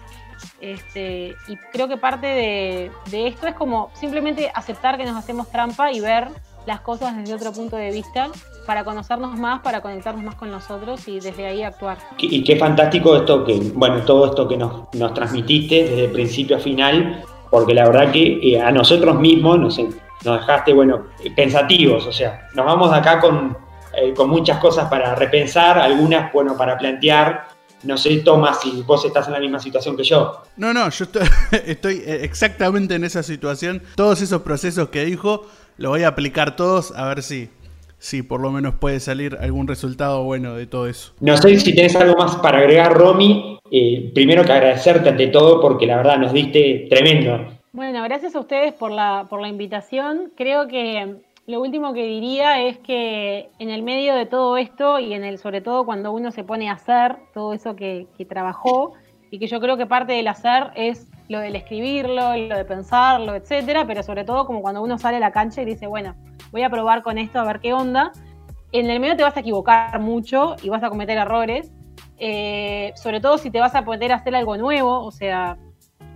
este, 0.60 1.36
y 1.48 1.58
creo 1.72 1.88
que 1.88 1.98
parte 1.98 2.28
de, 2.28 3.28
esto 3.28 3.48
es 3.48 3.56
como 3.56 3.90
simplemente 3.94 4.52
aceptar 4.54 4.98
que 4.98 5.06
nos 5.06 5.16
hacemos 5.16 5.50
trampa 5.50 5.92
y 5.92 6.02
ver 6.02 6.28
las 6.66 6.82
cosas 6.82 7.16
desde 7.18 7.34
otro 7.34 7.52
punto 7.52 7.76
de 7.76 7.92
vista 7.92 8.30
para 8.66 8.84
conocernos 8.84 9.38
más, 9.38 9.62
para 9.62 9.82
conectarnos 9.82 10.24
más 10.24 10.36
con 10.36 10.52
nosotros 10.52 11.08
y 11.08 11.20
desde 11.20 11.46
ahí 11.46 11.64
actuar. 11.64 11.98
Y 12.18 12.44
qué 12.44 12.56
fantástico 12.56 13.16
esto 13.16 13.44
que, 13.44 13.60
bueno, 13.74 14.02
todo 14.04 14.28
esto 14.28 14.48
que 14.48 14.58
nos, 14.58 14.90
transmitiste 15.14 15.84
desde 15.84 16.08
principio 16.10 16.58
a 16.58 16.60
final, 16.60 17.24
porque 17.50 17.74
la 17.74 17.86
verdad 17.86 18.12
que 18.12 18.40
eh, 18.42 18.62
a 18.62 18.72
nosotros 18.72 19.20
mismos 19.20 19.60
nos, 19.60 19.80
nos 19.80 20.40
dejaste, 20.40 20.74
bueno, 20.74 21.08
pensativos, 21.36 22.06
o 22.08 22.14
sea, 22.14 22.48
nos 22.54 22.66
vamos 22.66 22.92
de 22.92 22.98
acá 22.98 23.20
con, 23.20 23.58
eh, 23.96 24.14
con 24.14 24.30
muchas 24.30 24.60
cosas 24.60 24.90
para 24.90 25.14
repensar, 25.16 25.78
algunas, 25.78 26.32
bueno, 26.32 26.56
para 26.56 26.78
plantear 26.78 27.54
no 27.84 27.98
sé, 27.98 28.18
Tomás, 28.18 28.62
si 28.62 28.82
vos 28.84 29.04
estás 29.04 29.28
en 29.28 29.34
la 29.34 29.40
misma 29.40 29.60
situación 29.60 29.98
que 29.98 30.04
yo. 30.04 30.42
No, 30.56 30.74
no, 30.74 30.90
yo 30.90 31.06
estoy, 31.52 32.04
exactamente 32.08 32.96
en 32.96 33.04
esa 33.04 33.24
situación. 33.24 33.84
Todos 33.96 34.22
esos 34.22 34.42
procesos 34.42 34.90
que 34.90 35.06
dijo, 35.06 35.46
los 35.78 35.92
voy 35.92 36.04
a 36.04 36.10
aplicar 36.10 36.56
todos 36.56 36.92
a 36.98 37.08
ver 37.08 37.24
si, 37.24 37.50
si 37.98 38.22
por 38.22 38.42
lo 38.42 38.52
menos 38.52 38.76
puede 38.76 39.00
salir 39.00 39.38
algún 39.40 39.68
resultado 39.68 40.24
bueno 40.24 40.56
de 40.56 40.68
todo 40.68 40.88
eso. 40.88 41.14
No 41.20 41.38
sé 41.38 41.60
si 41.60 41.76
tenés 41.76 41.96
algo 41.96 42.16
más 42.16 42.36
para 42.38 42.60
agregar, 42.60 42.94
Romy. 42.94 43.60
Eh, 43.72 44.12
primero 44.14 44.44
que 44.44 44.52
agradecerte 44.52 45.10
ante 45.10 45.28
todo 45.28 45.60
porque 45.62 45.88
la 45.88 45.98
verdad 45.98 46.18
nos 46.18 46.34
diste 46.34 46.88
tremendo. 46.90 47.48
Bueno, 47.72 48.04
gracias 48.04 48.36
a 48.36 48.40
ustedes 48.40 48.74
por 48.74 48.92
la, 48.92 49.26
por 49.30 49.42
la 49.42 49.48
invitación. 49.48 50.32
Creo 50.36 50.68
que 50.68 51.16
lo 51.48 51.62
último 51.62 51.94
que 51.94 52.06
diría 52.06 52.62
es 52.68 52.78
que 52.78 53.50
en 53.58 53.70
el 53.70 53.82
medio 53.82 54.16
de 54.16 54.26
todo 54.28 54.58
esto 54.58 55.00
y 55.00 55.14
en 55.14 55.24
el, 55.24 55.40
sobre 55.40 55.62
todo 55.62 55.86
cuando 55.86 56.12
uno 56.12 56.32
se 56.32 56.44
pone 56.44 56.70
a 56.70 56.74
hacer 56.74 57.16
todo 57.34 57.54
eso 57.54 57.76
que, 57.76 58.06
que 58.18 58.26
trabajó, 58.26 58.94
y 59.34 59.40
que 59.40 59.48
yo 59.48 59.60
creo 59.60 59.78
que 59.78 59.88
parte 59.88 60.14
del 60.14 60.28
hacer 60.28 60.70
es 60.76 61.08
lo 61.28 61.40
del 61.40 61.56
escribirlo, 61.56 62.36
lo 62.38 62.58
de 62.58 62.66
pensarlo, 62.66 63.36
etcétera, 63.36 63.86
pero 63.88 64.04
sobre 64.04 64.24
todo 64.24 64.46
como 64.46 64.62
cuando 64.62 64.82
uno 64.82 64.98
sale 64.98 65.18
a 65.18 65.20
la 65.20 65.32
cancha 65.32 65.62
y 65.62 65.66
dice, 65.66 65.88
bueno, 65.88 66.16
voy 66.52 66.64
a 66.64 66.70
probar 66.70 67.04
con 67.04 67.18
esto 67.18 67.40
a 67.40 67.44
ver 67.44 67.60
qué 67.60 67.74
onda. 67.74 68.12
En 68.72 68.90
el 68.90 69.00
medio 69.00 69.16
te 69.16 69.24
vas 69.24 69.38
a 69.38 69.40
equivocar 69.40 70.00
mucho 70.00 70.56
y 70.62 70.70
vas 70.70 70.84
a 70.84 70.90
cometer 70.90 71.18
errores, 71.18 71.72
eh, 72.18 72.92
sobre 72.96 73.22
todo 73.22 73.38
si 73.38 73.52
te 73.52 73.60
vas 73.60 73.76
a 73.76 73.86
poder 73.86 74.12
hacer 74.12 74.36
algo 74.36 74.58
nuevo, 74.58 75.04
o 75.04 75.12
sea, 75.12 75.58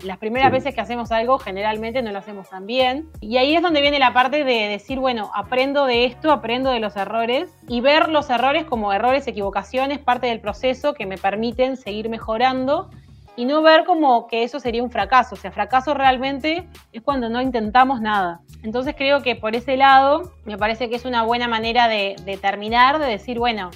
las 0.04 0.18
primeras 0.18 0.52
veces 0.52 0.76
que 0.76 0.82
hacemos 0.82 1.12
algo 1.12 1.40
generalmente 1.40 2.02
no 2.02 2.12
lo 2.12 2.20
hacemos 2.20 2.50
tan 2.50 2.66
bien. 2.66 3.10
Y 3.20 3.38
ahí 3.38 3.56
es 3.56 3.62
donde 3.62 3.82
viene 3.82 4.00
la 4.00 4.14
parte 4.14 4.44
de 4.44 4.68
decir, 4.68 5.00
bueno, 5.00 5.32
aprendo 5.34 5.86
de 5.86 6.06
esto, 6.06 6.32
aprendo 6.32 6.70
de 6.70 6.80
los 6.80 6.96
errores 6.96 7.50
y 7.68 7.82
ver 7.82 8.10
los 8.10 8.30
errores 8.30 8.66
como 8.66 8.94
errores, 8.94 9.28
equivocaciones, 9.28 10.00
parte 10.00 10.28
del 10.28 10.40
proceso 10.40 10.94
que 10.94 11.06
me 11.06 11.18
permiten 11.18 11.78
seguir 11.78 12.10
mejorando 12.10 12.90
y 13.38 13.46
no 13.46 13.62
ver 13.62 13.86
como 13.86 14.28
que 14.28 14.44
eso 14.44 14.60
sería 14.60 14.84
un 14.84 14.90
fracaso. 14.90 15.36
O 15.36 15.38
sea, 15.38 15.52
fracaso 15.52 15.94
realmente 15.94 16.68
es 16.92 17.02
cuando 17.04 17.30
no 17.30 17.40
intentamos 17.40 18.02
nada. 18.02 18.42
Entonces 18.64 18.96
creo 18.98 19.22
que 19.22 19.36
por 19.36 19.56
ese 19.56 19.78
lado 19.78 20.34
me 20.44 20.58
parece 20.58 20.90
que 20.90 20.96
es 20.96 21.06
una 21.06 21.24
buena 21.24 21.48
manera 21.48 21.88
de, 21.88 22.16
terminar, 22.42 22.98
de 23.00 23.06
decir, 23.06 23.38
bueno, 23.38 23.70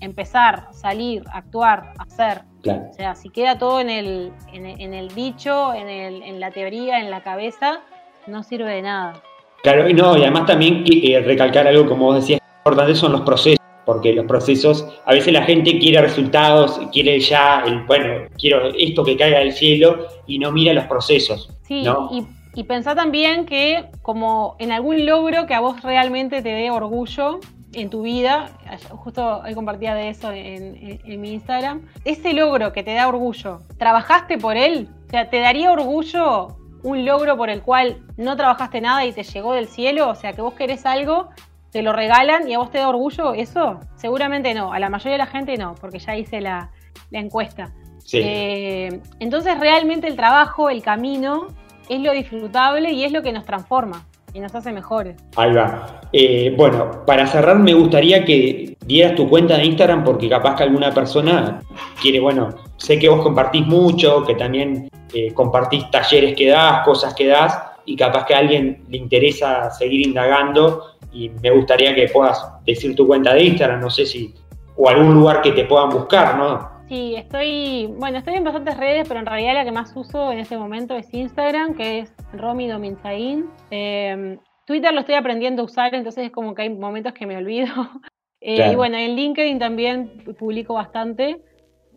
empezar, 0.00 0.68
salir, 0.72 1.24
actuar, 1.32 1.94
hacer. 1.98 2.42
O 2.90 2.92
sea, 2.92 3.14
si 3.14 3.30
queda 3.30 3.58
todo 3.58 3.80
en 3.80 3.88
el, 3.88 4.32
en, 4.52 4.92
el 4.92 5.08
dicho, 5.14 5.72
en, 5.72 5.88
el, 5.88 6.22
en 6.22 6.38
la 6.38 6.50
teoría, 6.50 7.00
en 7.00 7.10
la 7.10 7.22
cabeza, 7.22 7.80
no 8.26 8.42
sirve 8.42 8.70
de 8.70 8.82
nada. 8.82 9.22
Claro, 9.62 9.88
y 9.88 9.94
no, 9.94 10.16
y 10.16 10.22
además 10.22 10.46
también 10.46 10.84
eh, 10.86 11.20
recalcar 11.20 11.66
algo, 11.66 11.86
como 11.86 12.06
vos 12.06 12.16
decías, 12.16 12.40
importante 12.58 12.94
son 12.94 13.12
los 13.12 13.22
procesos 13.22 13.65
porque 13.86 14.12
los 14.12 14.26
procesos, 14.26 14.84
a 15.06 15.12
veces 15.12 15.32
la 15.32 15.44
gente 15.44 15.78
quiere 15.78 16.02
resultados, 16.02 16.78
quiere 16.92 17.18
ya, 17.20 17.62
el, 17.64 17.84
bueno, 17.84 18.28
quiero 18.36 18.66
esto 18.76 19.04
que 19.04 19.16
caiga 19.16 19.38
del 19.38 19.52
cielo 19.52 20.08
y 20.26 20.38
no 20.40 20.50
mira 20.50 20.74
los 20.74 20.84
procesos. 20.84 21.50
Sí, 21.62 21.84
y, 22.10 22.26
y 22.60 22.64
pensá 22.64 22.96
también 22.96 23.46
que 23.46 23.86
como 24.02 24.56
en 24.58 24.72
algún 24.72 25.06
logro 25.06 25.46
que 25.46 25.54
a 25.54 25.60
vos 25.60 25.82
realmente 25.82 26.42
te 26.42 26.48
dé 26.48 26.70
orgullo 26.70 27.38
en 27.74 27.88
tu 27.88 28.02
vida, 28.02 28.50
justo 28.90 29.42
hoy 29.44 29.54
compartía 29.54 29.94
de 29.94 30.08
eso 30.08 30.32
en, 30.32 31.00
en 31.04 31.20
mi 31.20 31.32
Instagram, 31.34 31.82
ese 32.04 32.32
logro 32.32 32.72
que 32.72 32.82
te 32.82 32.92
da 32.94 33.06
orgullo, 33.06 33.60
¿trabajaste 33.78 34.36
por 34.36 34.56
él? 34.56 34.88
O 35.06 35.10
sea, 35.10 35.30
¿te 35.30 35.38
daría 35.38 35.70
orgullo 35.70 36.56
un 36.82 37.04
logro 37.04 37.36
por 37.36 37.50
el 37.50 37.62
cual 37.62 37.98
no 38.16 38.36
trabajaste 38.36 38.80
nada 38.80 39.04
y 39.04 39.12
te 39.12 39.22
llegó 39.22 39.52
del 39.52 39.68
cielo? 39.68 40.08
O 40.08 40.14
sea, 40.16 40.32
que 40.32 40.42
vos 40.42 40.54
querés 40.54 40.86
algo 40.86 41.28
te 41.76 41.82
lo 41.82 41.92
regalan 41.92 42.48
y 42.48 42.54
a 42.54 42.58
vos 42.58 42.70
te 42.70 42.78
da 42.78 42.88
orgullo 42.88 43.34
eso? 43.34 43.80
Seguramente 43.96 44.54
no, 44.54 44.72
a 44.72 44.78
la 44.78 44.88
mayoría 44.88 45.12
de 45.12 45.18
la 45.18 45.26
gente 45.26 45.58
no, 45.58 45.74
porque 45.78 45.98
ya 45.98 46.16
hice 46.16 46.40
la, 46.40 46.70
encuesta. 47.12 47.70
Eh, 48.14 48.98
entonces 49.20 49.60
realmente 49.60 50.08
el 50.08 50.16
trabajo, 50.16 50.70
el 50.70 50.82
camino, 50.82 51.48
es 51.90 52.00
lo 52.00 52.12
disfrutable 52.12 52.92
y 52.92 53.04
es 53.04 53.12
lo 53.12 53.20
que 53.22 53.30
nos 53.30 53.44
transforma 53.44 54.06
y 54.32 54.40
nos 54.40 54.54
hace 54.54 54.72
mejores. 54.72 55.16
Ahí 55.36 55.52
va. 55.52 56.00
Eh, 56.14 56.54
bueno, 56.56 57.04
para 57.04 57.26
cerrar 57.26 57.58
me 57.58 57.74
gustaría 57.74 58.24
que 58.24 58.74
dieras 58.86 59.14
tu 59.14 59.28
cuenta 59.28 59.58
de 59.58 59.66
Instagram 59.66 60.02
porque 60.02 60.30
capaz 60.30 60.56
que 60.56 60.62
alguna 60.62 60.92
persona 60.92 61.60
quiere, 62.00 62.20
bueno, 62.20 62.54
sé 62.78 62.98
que 62.98 63.10
vos 63.10 63.20
compartís 63.20 63.66
mucho, 63.66 64.24
que 64.24 64.34
también 64.34 64.88
eh, 65.12 65.34
compartís 65.34 65.90
talleres 65.90 66.34
que 66.34 66.48
das, 66.48 66.86
cosas 66.86 67.12
que 67.12 67.26
das 67.26 67.65
y 67.86 67.96
capaz 67.96 68.26
que 68.26 68.34
a 68.34 68.38
alguien 68.38 68.84
le 68.88 68.98
interesa 68.98 69.70
seguir 69.70 70.06
indagando 70.06 70.96
y 71.12 71.30
me 71.30 71.50
gustaría 71.50 71.94
que 71.94 72.08
puedas 72.08 72.62
decir 72.64 72.94
tu 72.94 73.06
cuenta 73.06 73.32
de 73.32 73.44
Instagram, 73.44 73.80
no 73.80 73.90
sé 73.90 74.04
si, 74.04 74.34
o 74.76 74.88
algún 74.88 75.14
lugar 75.14 75.40
que 75.40 75.52
te 75.52 75.64
puedan 75.64 75.88
buscar, 75.88 76.36
¿no? 76.36 76.76
Sí, 76.88 77.14
estoy, 77.16 77.86
bueno, 77.98 78.18
estoy 78.18 78.34
en 78.34 78.44
bastantes 78.44 78.76
redes, 78.76 79.08
pero 79.08 79.20
en 79.20 79.26
realidad 79.26 79.54
la 79.54 79.64
que 79.64 79.72
más 79.72 79.92
uso 79.96 80.30
en 80.30 80.38
este 80.38 80.56
momento 80.56 80.94
es 80.94 81.12
Instagram, 81.12 81.74
que 81.74 82.00
es 82.00 82.12
Romy 82.32 82.68
Dominzaín. 82.68 83.46
Em, 83.70 84.38
Twitter 84.66 84.92
lo 84.92 85.00
estoy 85.00 85.16
aprendiendo 85.16 85.62
a 85.62 85.64
usar, 85.64 85.94
entonces 85.94 86.26
es 86.26 86.30
como 86.30 86.54
que 86.54 86.62
hay 86.62 86.70
momentos 86.70 87.12
que 87.12 87.26
me 87.26 87.36
olvido. 87.36 87.66
Eh, 88.42 88.70
y 88.70 88.76
bueno, 88.76 88.96
en 88.96 89.16
LinkedIn 89.16 89.58
también 89.58 90.22
publico 90.38 90.74
bastante, 90.74 91.42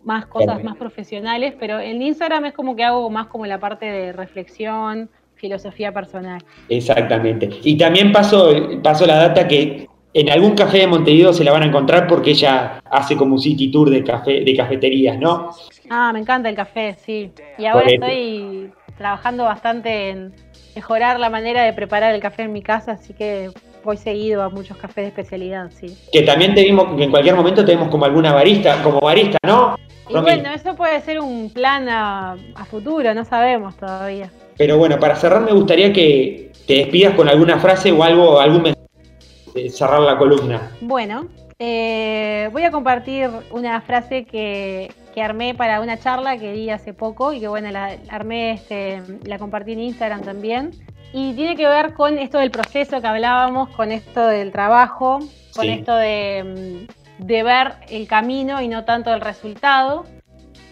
más 0.04 0.26
cosas 0.26 0.64
más 0.64 0.78
profesionales, 0.78 1.54
pero 1.60 1.80
en 1.80 2.02
Instagram 2.02 2.46
es 2.46 2.54
como 2.54 2.76
que 2.76 2.84
hago 2.84 3.08
más 3.12 3.28
como 3.28 3.46
la 3.46 3.60
parte 3.60 3.86
de 3.86 4.14
reflexión, 4.14 5.12
filosofía 5.40 5.92
personal. 5.92 6.44
Exactamente. 6.68 7.50
Y 7.64 7.78
también 7.78 8.12
paso, 8.12 8.52
paso 8.84 9.06
la 9.06 9.16
data 9.16 9.48
que 9.48 9.88
en 10.14 10.30
algún 10.30 10.56
café 10.56 10.80
de 10.80 10.88
Montevideo 10.88 11.34
se 11.34 11.44
la 11.44 11.52
van 11.52 11.64
a 11.64 11.66
encontrar 11.68 12.08
porque 12.08 12.32
ella 12.32 12.82
hace 12.92 13.16
como 13.16 13.36
un 13.36 13.40
city 13.40 13.72
tour 13.72 13.90
de 13.90 14.04
café, 14.04 14.42
de 14.42 14.56
cafeterías, 14.56 15.18
¿no? 15.18 15.52
Ah, 15.90 16.12
me 16.14 16.20
encanta 16.20 16.50
el 16.50 16.56
café, 16.56 16.96
sí. 17.04 17.32
Y 17.58 17.66
ahora 17.66 17.88
estoy 17.88 18.72
trabajando 18.98 19.46
bastante 19.46 20.10
en 20.10 20.34
mejorar 20.76 21.20
la 21.20 21.30
manera 21.30 21.64
de 21.64 21.74
preparar 21.74 22.14
el 22.14 22.22
café 22.22 22.44
en 22.44 22.54
mi 22.54 22.62
casa, 22.62 22.94
así 22.94 23.14
que 23.14 23.52
voy 23.84 23.98
seguido 23.98 24.44
a 24.44 24.50
muchos 24.50 24.78
cafés 24.78 25.04
de 25.04 25.08
especialidad, 25.08 25.72
sí. 25.72 25.96
Que 26.12 26.24
también 26.24 26.54
tenemos, 26.54 26.96
que 26.96 27.04
en 27.04 27.12
cualquier 27.12 27.36
momento 27.36 27.64
tenemos 27.64 27.90
como 27.90 28.06
alguna 28.06 28.34
barista, 28.34 28.82
como 28.84 29.00
barista, 29.00 29.38
¿no? 29.46 29.76
Y 30.10 30.14
bueno, 30.14 30.50
eso 30.50 30.76
puede 30.76 31.00
ser 31.02 31.20
un 31.20 31.52
plan 31.52 31.88
a 31.88 32.66
futuro, 32.68 33.14
no 33.14 33.24
sabemos 33.26 33.78
todavía. 33.78 34.32
Pero 34.60 34.78
bueno, 34.78 35.00
para 35.00 35.16
cerrar 35.16 35.42
me 35.42 35.54
gustaría 35.54 35.94
que 35.94 36.52
te 36.68 36.74
despidas 36.74 37.16
con 37.16 37.30
alguna 37.30 37.60
frase 37.60 37.94
o 37.94 38.04
algo, 38.04 38.42
algún 38.42 38.64
mensaje 38.64 39.70
cerrar 39.70 40.02
la 40.02 40.18
columna. 40.18 40.72
Bueno, 40.82 41.30
eh, 41.60 42.50
voy 42.52 42.64
a 42.64 42.72
compartir 42.72 43.30
una 43.52 43.80
frase 43.80 44.26
que, 44.26 44.92
armé 45.22 45.54
para 45.54 45.82
una 45.82 45.98
charla 45.98 46.38
que 46.38 46.54
di 46.54 46.70
hace 46.70 46.94
poco 46.94 47.34
y 47.34 47.42
que 47.42 47.50
bueno, 47.50 47.72
la 47.72 47.98
armé, 48.10 48.52
este, 48.54 49.02
la 49.26 49.38
compartí 49.38 49.74
en 49.74 49.82
Instagram 49.82 50.22
también. 50.22 50.72
Y 51.12 51.34
tiene 51.34 51.58
que 51.58 51.68
ver 51.68 51.94
con 51.94 52.18
esto 52.18 52.38
del 52.38 52.52
proceso 52.52 53.02
que 53.02 53.08
hablábamos, 53.08 53.68
con 53.76 53.92
esto 53.92 54.28
del 54.28 54.54
trabajo, 54.54 55.20
con 55.54 55.68
esto 55.68 55.94
de, 55.94 56.88
de 57.18 57.44
ver 57.44 57.74
el 57.90 58.08
camino 58.08 58.62
y 58.62 58.70
no 58.70 58.86
tanto 58.86 59.14
el 59.14 59.20
resultado. 59.20 60.06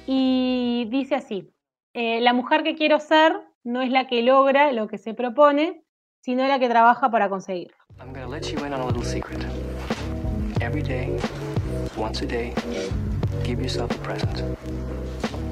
Y 0.06 0.88
dice 0.92 1.16
así, 1.16 1.50
eh, 1.94 2.22
la 2.22 2.32
mujer 2.32 2.64
que 2.64 2.76
quiero 2.76 3.02
ser 3.02 3.34
no 3.68 3.82
es 3.82 3.92
la 3.92 4.08
que 4.08 4.22
logra 4.22 4.72
lo 4.72 4.88
que 4.88 4.98
se 4.98 5.14
propone, 5.14 5.84
sino 6.22 6.48
la 6.48 6.58
que 6.58 6.70
trabaja 6.70 7.12
para 7.12 7.28
conseguirlo. 7.28 7.76
I'm 8.00 8.14
to 8.14 8.26
let 8.26 8.50
you 8.50 8.64
in 8.64 8.74
on 8.74 8.80
a 8.80 8.86
little 8.86 9.04
secret. 9.04 9.46
Every 10.62 10.82
day, 10.82 11.20
once 11.98 12.22
a 12.22 12.26
day, 12.26 12.54
give 13.44 13.62
yourself 13.62 13.92
a 13.92 13.98
present. 14.00 14.42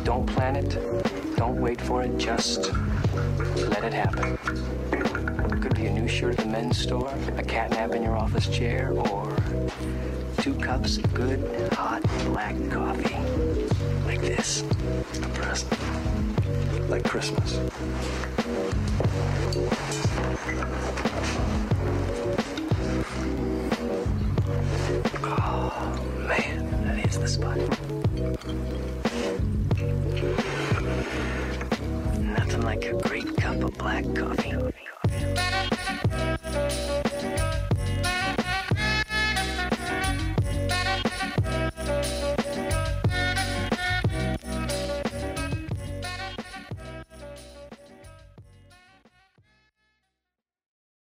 Don't 0.05 0.26
plan 0.26 0.55
it, 0.55 0.78
don't 1.36 1.59
wait 1.59 1.82
for 1.82 2.03
it, 2.03 2.18
just 2.18 2.72
let 3.70 3.84
it 3.84 3.93
happen. 3.93 4.38
It 4.93 5.61
could 5.61 5.76
be 5.76 5.88
a 5.88 5.91
new 5.91 6.07
shirt 6.07 6.39
at 6.39 6.45
the 6.45 6.49
men's 6.49 6.78
store, 6.78 7.13
a 7.38 7.43
cat 7.43 7.72
nap 7.72 7.95
in 7.95 8.01
your 8.01 8.16
office 8.16 8.47
chair, 8.47 8.93
or 8.93 9.36
two 10.38 10.53
cups 10.55 10.97
of 10.97 11.13
good, 11.13 11.41
hot, 11.74 12.01
black 12.28 12.55
coffee. 12.72 13.18
Like 14.05 14.22
this. 14.22 14.63
A 15.22 15.28
present. 15.34 16.14
like 16.89 17.03
Christmas. 17.03 17.59
Oh 25.23 26.05
man, 26.27 26.83
that 26.86 27.05
is 27.05 27.17
the 27.19 27.27
spot. 27.27 27.57
Nothing 32.19 32.61
like 32.61 32.86
a 32.86 32.93
great 32.93 33.36
cup 33.38 33.63
of 33.63 33.77
black 33.77 34.05
coffee. 34.13 35.73